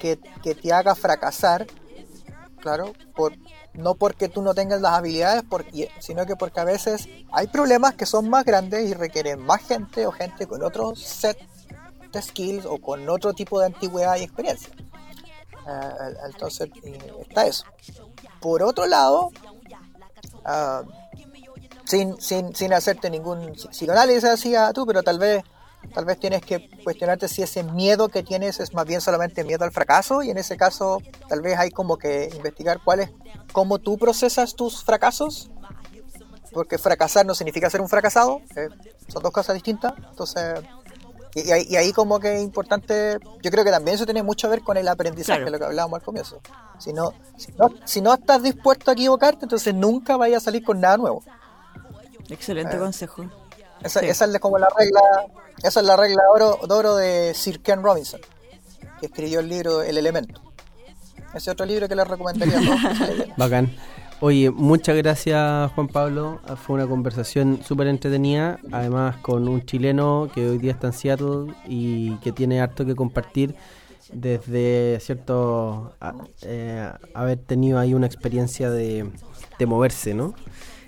que, 0.00 0.16
te 0.16 0.72
haga 0.72 0.96
fracasar, 0.96 1.68
claro, 2.60 2.92
no 3.74 3.94
porque 3.94 4.28
tú 4.28 4.42
no 4.42 4.52
tengas 4.52 4.80
las 4.80 4.94
habilidades, 4.94 5.44
sino 6.00 6.26
que 6.26 6.34
porque 6.34 6.58
a 6.58 6.64
veces 6.64 7.08
hay 7.32 7.46
problemas 7.46 7.94
que 7.94 8.04
son 8.04 8.28
más 8.28 8.44
grandes 8.44 8.90
y 8.90 8.94
requieren 8.94 9.40
más 9.40 9.62
gente 9.62 10.06
o 10.06 10.10
gente 10.10 10.48
con 10.48 10.62
otro 10.64 10.96
set 10.96 11.38
de 12.12 12.20
skills 12.20 12.66
o 12.66 12.78
con 12.78 13.08
otro 13.08 13.32
tipo 13.32 13.60
de 13.60 13.66
antigüedad 13.66 14.16
y 14.16 14.24
experiencia. 14.24 14.70
Eh, 15.66 16.14
entonces, 16.26 16.68
está 17.28 17.46
eso. 17.46 17.64
Por 18.44 18.62
otro 18.62 18.84
lado, 18.84 19.30
ah, 20.44 20.82
sin, 21.84 22.20
sin, 22.20 22.54
sin, 22.54 22.74
hacerte 22.74 23.08
ningún 23.08 23.54
psicoanálisis 23.54 24.24
hacia 24.24 24.70
tú, 24.74 24.84
pero 24.84 25.02
tal 25.02 25.18
vez, 25.18 25.42
tal 25.94 26.04
vez 26.04 26.20
tienes 26.20 26.42
que 26.42 26.68
cuestionarte 26.84 27.26
si 27.26 27.40
ese 27.40 27.62
miedo 27.62 28.10
que 28.10 28.22
tienes 28.22 28.60
es 28.60 28.74
más 28.74 28.84
bien 28.84 29.00
solamente 29.00 29.44
miedo 29.44 29.64
al 29.64 29.72
fracaso 29.72 30.22
y 30.22 30.28
en 30.28 30.36
ese 30.36 30.58
caso 30.58 31.00
tal 31.26 31.40
vez 31.40 31.58
hay 31.58 31.70
como 31.70 31.96
que 31.96 32.28
investigar 32.34 32.80
cuál 32.84 33.00
es, 33.00 33.12
cómo 33.52 33.78
tú 33.78 33.96
procesas 33.96 34.54
tus 34.54 34.84
fracasos, 34.84 35.50
porque 36.52 36.76
fracasar 36.76 37.24
no 37.24 37.34
significa 37.34 37.70
ser 37.70 37.80
un 37.80 37.88
fracasado, 37.88 38.42
eh, 38.56 38.68
son 39.08 39.22
dos 39.22 39.32
cosas 39.32 39.54
distintas, 39.54 39.94
entonces 40.10 40.60
y, 41.34 41.50
ahí, 41.50 41.92
como 41.92 42.20
que 42.20 42.36
es 42.36 42.42
importante, 42.42 43.18
yo 43.42 43.50
creo 43.50 43.64
que 43.64 43.70
también 43.72 43.96
eso 43.96 44.04
tiene 44.04 44.22
mucho 44.22 44.46
que 44.46 44.52
ver 44.52 44.62
con 44.62 44.76
el 44.76 44.86
aprendizaje, 44.86 45.50
lo 45.50 45.58
que 45.58 45.64
hablábamos 45.64 45.98
al 45.98 46.04
comienzo. 46.04 46.40
Si 46.78 46.92
no, 46.92 47.12
si 47.84 48.00
no, 48.00 48.14
estás 48.14 48.42
dispuesto 48.42 48.90
a 48.90 48.94
equivocarte, 48.94 49.44
entonces 49.44 49.74
nunca 49.74 50.16
vayas 50.16 50.42
a 50.42 50.44
salir 50.44 50.62
con 50.62 50.80
nada 50.80 50.96
nuevo. 50.96 51.24
Excelente 52.28 52.76
eh, 52.76 52.78
consejo. 52.78 53.24
Esa, 53.82 54.00
esa, 54.00 54.26
es 54.26 54.38
como 54.38 54.58
la 54.58 54.68
regla, 54.78 55.00
esa 55.62 55.80
es 55.80 55.86
la 55.86 55.96
regla 55.96 56.22
oro, 56.32 56.60
de 56.66 56.74
oro 56.74 56.94
de 56.94 57.34
Sir 57.34 57.60
Ken 57.60 57.82
Robinson, 57.82 58.20
que 59.00 59.06
escribió 59.06 59.40
el 59.40 59.48
libro 59.48 59.82
El 59.82 59.98
Elemento. 59.98 60.40
Ese 61.34 61.50
otro 61.50 61.66
libro 61.66 61.88
que 61.88 61.96
les 61.96 62.06
recomendaría. 62.06 62.60
Bacán. 63.36 63.74
Oye, 64.26 64.50
muchas 64.50 64.96
gracias 64.96 65.70
Juan 65.72 65.86
Pablo. 65.86 66.40
Fue 66.64 66.76
una 66.76 66.86
conversación 66.86 67.60
súper 67.62 67.88
entretenida, 67.88 68.58
además 68.72 69.16
con 69.18 69.46
un 69.46 69.66
chileno 69.66 70.30
que 70.34 70.48
hoy 70.48 70.56
día 70.56 70.72
está 70.72 70.86
en 70.86 70.92
Seattle 70.94 71.52
y 71.68 72.16
que 72.20 72.32
tiene 72.32 72.62
harto 72.62 72.86
que 72.86 72.94
compartir 72.94 73.54
desde 74.10 74.98
cierto 75.00 75.92
eh, 76.40 76.88
haber 77.12 77.36
tenido 77.36 77.78
ahí 77.78 77.92
una 77.92 78.06
experiencia 78.06 78.70
de, 78.70 79.10
moverse, 79.66 80.14
¿no? 80.14 80.32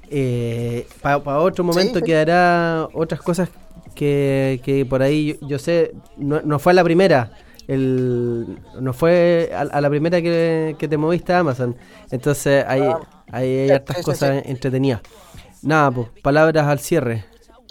Eh, 0.08 0.86
Para 1.02 1.18
otro 1.18 1.62
momento 1.62 2.00
quedará 2.00 2.88
otras 2.94 3.20
cosas 3.20 3.50
que, 3.94 4.86
por 4.88 5.02
ahí 5.02 5.38
yo, 5.42 5.58
sé, 5.58 5.92
no, 6.16 6.40
no 6.40 6.58
fue 6.58 6.72
la 6.72 6.82
primera 6.84 7.32
el, 7.68 8.60
no 8.80 8.92
fue 8.92 9.50
a, 9.54 9.80
la 9.80 9.90
primera 9.90 10.22
que, 10.22 10.74
te 10.78 10.96
moviste 10.96 11.34
a 11.34 11.40
Amazon. 11.40 11.76
Entonces 12.10 12.64
hay, 12.66 12.80
ah. 12.80 13.00
Hay, 13.30 13.70
hartas 13.70 14.02
cosas 14.02 14.42
entretenidas. 14.46 15.00
Nada, 15.62 15.90
pues, 15.90 16.08
palabras 16.22 16.66
al 16.66 16.78
cierre. 16.80 17.24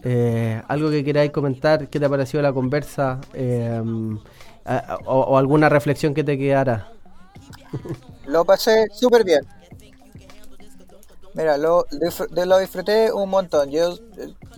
Eh, 0.03 0.61
algo 0.67 0.89
que 0.91 1.03
queráis 1.03 1.31
comentar, 1.31 1.87
¿qué 1.89 1.99
te 1.99 2.05
ha 2.05 2.09
parecido 2.09 2.43
la 2.43 2.53
conversa? 2.53 3.21
Eh, 3.33 3.81
o, 5.05 5.37
alguna 5.37 5.69
reflexión 5.69 6.13
que 6.13 6.23
te 6.23 6.37
quedara. 6.37 6.91
Lo 8.25 8.45
pasé 8.45 8.87
súper 8.91 9.23
bien. 9.23 9.41
Mira, 11.35 11.57
lo, 11.57 11.85
lo 12.31 12.59
disfruté 12.59 13.11
un 13.11 13.29
montón. 13.29 13.69
Yo, 13.69 13.97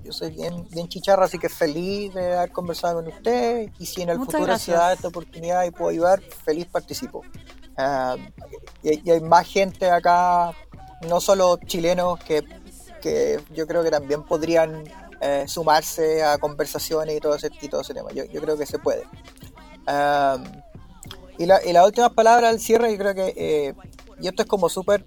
yo 0.03 0.13
soy 0.13 0.29
bien, 0.29 0.67
bien 0.69 0.87
chicharra, 0.87 1.25
así 1.25 1.39
que 1.39 1.49
feliz 1.49 2.13
de 2.13 2.37
haber 2.37 2.51
conversado 2.51 3.01
con 3.01 3.11
usted. 3.11 3.71
Y 3.79 3.87
si 3.87 4.03
en 4.03 4.09
el 4.09 4.17
futuro 4.17 4.57
se 4.59 4.73
da 4.73 4.93
esta 4.93 5.07
oportunidad 5.07 5.65
y 5.65 5.71
puedo 5.71 5.89
ayudar, 5.89 6.21
feliz 6.21 6.67
participo. 6.67 7.23
Ah, 7.75 8.15
y, 8.83 9.09
hay 9.09 9.21
más 9.21 9.47
gente 9.47 9.89
acá, 9.89 10.53
no 11.01 11.19
solo 11.21 11.57
chilenos, 11.65 12.19
que, 12.19 12.43
que 13.01 13.39
yo 13.53 13.67
creo 13.67 13.83
que 13.83 13.91
también 13.91 14.23
podrían 14.23 14.83
eh, 15.21 15.45
sumarse 15.47 16.23
a 16.23 16.37
conversaciones 16.37 17.17
y 17.17 17.19
todo 17.19 17.35
ese, 17.35 17.49
y 17.61 17.67
todo 17.67 17.81
ese 17.81 17.93
tema. 17.93 18.11
Yo, 18.11 18.25
yo 18.25 18.41
creo 18.41 18.57
que 18.57 18.65
se 18.65 18.79
puede. 18.79 19.03
Ah, 19.85 20.37
y, 21.37 21.45
la, 21.45 21.63
y 21.63 21.73
las 21.73 21.85
últimas 21.85 22.11
palabras 22.13 22.51
al 22.51 22.59
cierre, 22.59 22.91
yo 22.91 22.97
creo 22.97 23.15
que, 23.15 23.33
eh, 23.35 23.73
y 24.19 24.27
esto 24.27 24.43
es 24.43 24.49
como 24.49 24.69
súper 24.69 25.05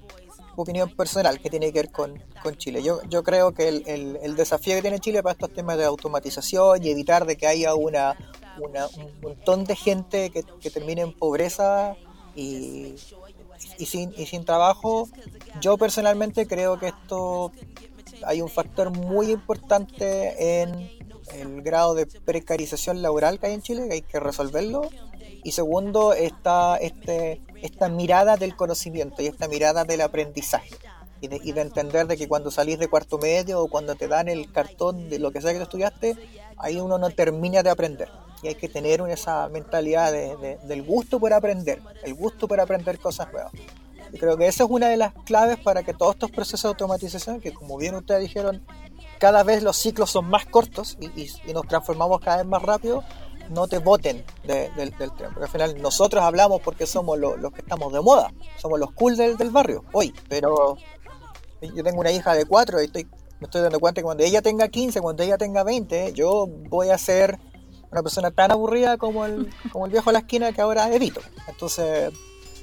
opinión 0.56 0.90
personal 0.90 1.40
que 1.40 1.50
tiene 1.50 1.72
que 1.72 1.80
ver 1.80 1.90
con, 1.90 2.18
Chile. 2.56 2.82
Yo, 2.82 3.02
yo 3.08 3.22
creo 3.22 3.52
que 3.52 3.68
el, 3.68 4.36
desafío 4.36 4.74
que 4.74 4.82
tiene 4.82 4.98
Chile 4.98 5.22
para 5.22 5.34
estos 5.34 5.52
temas 5.52 5.76
de 5.76 5.84
automatización 5.84 6.82
y 6.82 6.90
evitar 6.90 7.26
de 7.26 7.36
que 7.36 7.46
haya 7.46 7.74
una, 7.74 8.16
un 8.58 9.20
montón 9.20 9.64
de 9.64 9.76
gente 9.76 10.30
que, 10.30 10.70
termine 10.70 11.02
en 11.02 11.12
pobreza 11.12 11.96
y, 12.34 12.94
y, 13.78 13.86
sin, 13.86 14.12
y 14.16 14.26
sin 14.26 14.44
trabajo, 14.44 15.08
yo 15.60 15.76
personalmente 15.76 16.46
creo 16.46 16.78
que 16.78 16.88
esto 16.88 17.52
hay 18.24 18.42
un 18.42 18.48
factor 18.48 18.90
muy 18.90 19.30
importante 19.30 20.62
en 20.62 20.90
el 21.34 21.62
grado 21.62 21.94
de 21.94 22.06
precarización 22.06 23.02
laboral 23.02 23.38
que 23.38 23.46
hay 23.46 23.54
en 23.54 23.62
Chile, 23.62 23.86
que 23.88 23.94
hay 23.94 24.02
que 24.02 24.20
resolverlo. 24.20 24.90
Y 25.42 25.52
segundo, 25.52 26.12
está 26.12 26.76
este, 26.76 27.40
esta 27.62 27.88
mirada 27.88 28.36
del 28.36 28.56
conocimiento 28.56 29.22
y 29.22 29.26
esta 29.26 29.48
mirada 29.48 29.84
del 29.84 30.02
aprendizaje. 30.02 30.76
y 31.22 31.28
de, 31.28 31.40
y 31.42 31.52
de, 31.52 31.60
entender 31.60 32.06
de 32.06 32.16
que 32.16 32.28
cuando 32.28 32.50
salís 32.50 32.78
de 32.78 32.88
cuarto 32.88 33.18
medio 33.18 33.60
o 33.60 33.68
cuando 33.68 33.94
te 33.94 34.08
dan 34.08 34.28
el 34.28 34.50
cartón 34.52 35.08
de 35.08 35.18
lo 35.18 35.30
que 35.30 35.40
sea 35.40 35.52
que 35.52 35.58
tú 35.58 35.64
estudiaste, 35.64 36.16
ahí 36.56 36.76
uno 36.80 36.98
no 36.98 37.10
termina 37.10 37.62
de 37.62 37.70
aprender. 37.70 38.08
Y 38.42 38.48
hay 38.48 38.54
que 38.54 38.68
tener 38.68 39.00
esa 39.02 39.48
mentalidad 39.48 40.12
de, 40.12 40.58
del 40.62 40.82
gusto 40.82 41.20
por 41.20 41.32
aprender, 41.32 41.82
el 42.02 42.14
gusto 42.14 42.48
por 42.48 42.60
aprender 42.60 42.98
cosas 42.98 43.30
nuevas. 43.32 43.52
Y 44.12 44.18
creo 44.18 44.36
que 44.36 44.46
esa 44.46 44.64
es 44.64 44.70
una 44.70 44.88
de 44.88 44.96
las 44.96 45.12
claves 45.24 45.58
para 45.58 45.82
que 45.82 45.94
todos 45.94 46.14
estos 46.14 46.30
procesos 46.30 46.62
de 46.62 46.68
automatización, 46.68 47.40
que 47.40 47.52
como 47.52 47.76
bien 47.76 47.94
ustedes 47.94 48.22
dijeron, 48.22 48.64
cada 49.18 49.42
vez 49.42 49.62
los 49.62 49.76
ciclos 49.76 50.10
son 50.10 50.26
más 50.26 50.46
cortos 50.46 50.96
y, 51.00 51.30
y, 51.46 51.52
nos 51.52 51.68
transformamos 51.68 52.20
cada 52.20 52.38
vez 52.38 52.46
más 52.46 52.62
rápido, 52.62 53.04
no 53.50 53.68
te 53.68 53.78
voten 53.78 54.24
del 54.44 54.92
tren. 54.92 55.10
Porque 55.16 55.42
al 55.42 55.48
final 55.48 55.82
nosotros 55.82 56.22
hablamos 56.24 56.60
porque 56.62 56.86
somos 56.86 57.18
los 57.18 57.52
que 57.52 57.60
estamos 57.60 57.92
de 57.92 58.00
moda, 58.00 58.32
somos 58.58 58.80
los 58.80 58.92
cool 58.92 59.16
del, 59.16 59.36
del 59.36 59.50
barrio 59.50 59.84
hoy, 59.92 60.14
pero 60.28 60.76
yo 61.60 61.84
tengo 61.84 62.00
una 62.00 62.10
hija 62.10 62.34
de 62.34 62.46
cuatro 62.46 62.80
y 62.80 62.86
estoy, 62.86 63.04
me 63.38 63.44
estoy 63.44 63.60
dando 63.60 63.78
cuenta 63.80 64.00
que 64.00 64.04
cuando 64.04 64.24
ella 64.24 64.40
tenga 64.40 64.68
15, 64.68 65.00
cuando 65.00 65.22
ella 65.22 65.36
tenga 65.36 65.62
20, 65.62 66.12
yo 66.14 66.46
voy 66.46 66.90
a 66.90 66.98
ser 66.98 67.38
una 67.90 68.02
persona 68.02 68.30
tan 68.30 68.52
aburrida 68.52 68.96
como 68.96 69.24
el, 69.24 69.52
como 69.72 69.86
el 69.86 69.92
viejo 69.92 70.10
de 70.10 70.14
la 70.14 70.18
esquina 70.20 70.52
que 70.52 70.60
ahora 70.60 70.92
evito. 70.94 71.20
Entonces, 71.48 72.12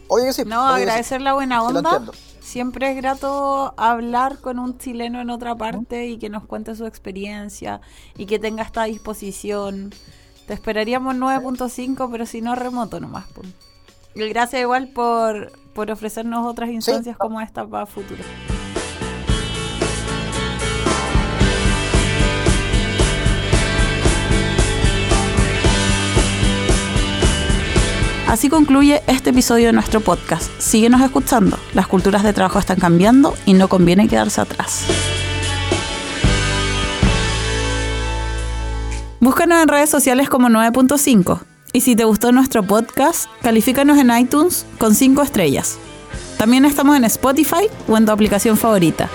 oye 0.07 0.32
sí. 0.34 0.43
No, 0.45 0.67
agradecer 0.67 1.21
la 1.21 1.34
buena 1.34 1.63
onda. 1.63 2.01
Siempre 2.39 2.91
es 2.91 2.95
grato 2.95 3.73
hablar 3.75 4.39
con 4.39 4.57
un 4.57 4.78
chileno 4.78 5.19
en 5.19 5.30
otra 5.30 5.55
parte 5.55 6.07
y 6.07 6.17
que 6.17 6.30
nos 6.30 6.45
cuente 6.45 6.75
su 6.75 6.86
experiencia 6.86 7.82
y 8.17 8.25
que 8.25 8.39
tenga 8.39 8.63
esta 8.63 8.86
disposición. 8.86 9.93
Te 10.47 10.53
esperaríamos 10.53 11.15
9.5, 11.15 12.07
pero 12.09 12.25
si 12.25 12.39
no, 12.39 12.55
remoto 12.55 13.01
nomás. 13.01 13.25
Y 14.15 14.30
gracias 14.30 14.61
igual 14.61 14.88
por, 14.88 15.51
por 15.73 15.91
ofrecernos 15.91 16.47
otras 16.47 16.69
instancias 16.69 17.17
como 17.17 17.41
esta 17.41 17.67
para 17.67 17.86
futuro. 17.86 18.23
Así 28.28 28.49
concluye 28.49 29.01
este 29.07 29.30
episodio 29.30 29.67
de 29.67 29.73
nuestro 29.73 30.01
podcast. 30.01 30.51
Síguenos 30.59 31.01
escuchando. 31.01 31.57
Las 31.73 31.88
culturas 31.88 32.23
de 32.23 32.34
trabajo 32.34 32.59
están 32.59 32.78
cambiando 32.78 33.34
y 33.45 33.53
no 33.53 33.69
conviene 33.69 34.09
quedarse 34.09 34.41
atrás. 34.41 34.84
Búscanos 39.21 39.63
en 39.63 39.69
redes 39.69 39.89
sociales 39.89 40.28
como 40.28 40.49
9.5. 40.49 41.39
Y 41.71 41.82
si 41.82 41.95
te 41.95 42.03
gustó 42.03 42.34
nuestro 42.34 42.63
podcast, 42.63 43.30
califícanos 43.41 43.97
en 43.97 44.11
iTunes 44.11 44.65
con 44.78 44.93
5 44.93 45.21
estrellas. 45.21 45.78
También 46.38 46.65
estamos 46.65 46.97
en 46.97 47.05
Spotify 47.05 47.69
o 47.88 47.95
en 47.95 48.05
tu 48.05 48.11
aplicación 48.11 48.57
favorita. 48.57 49.09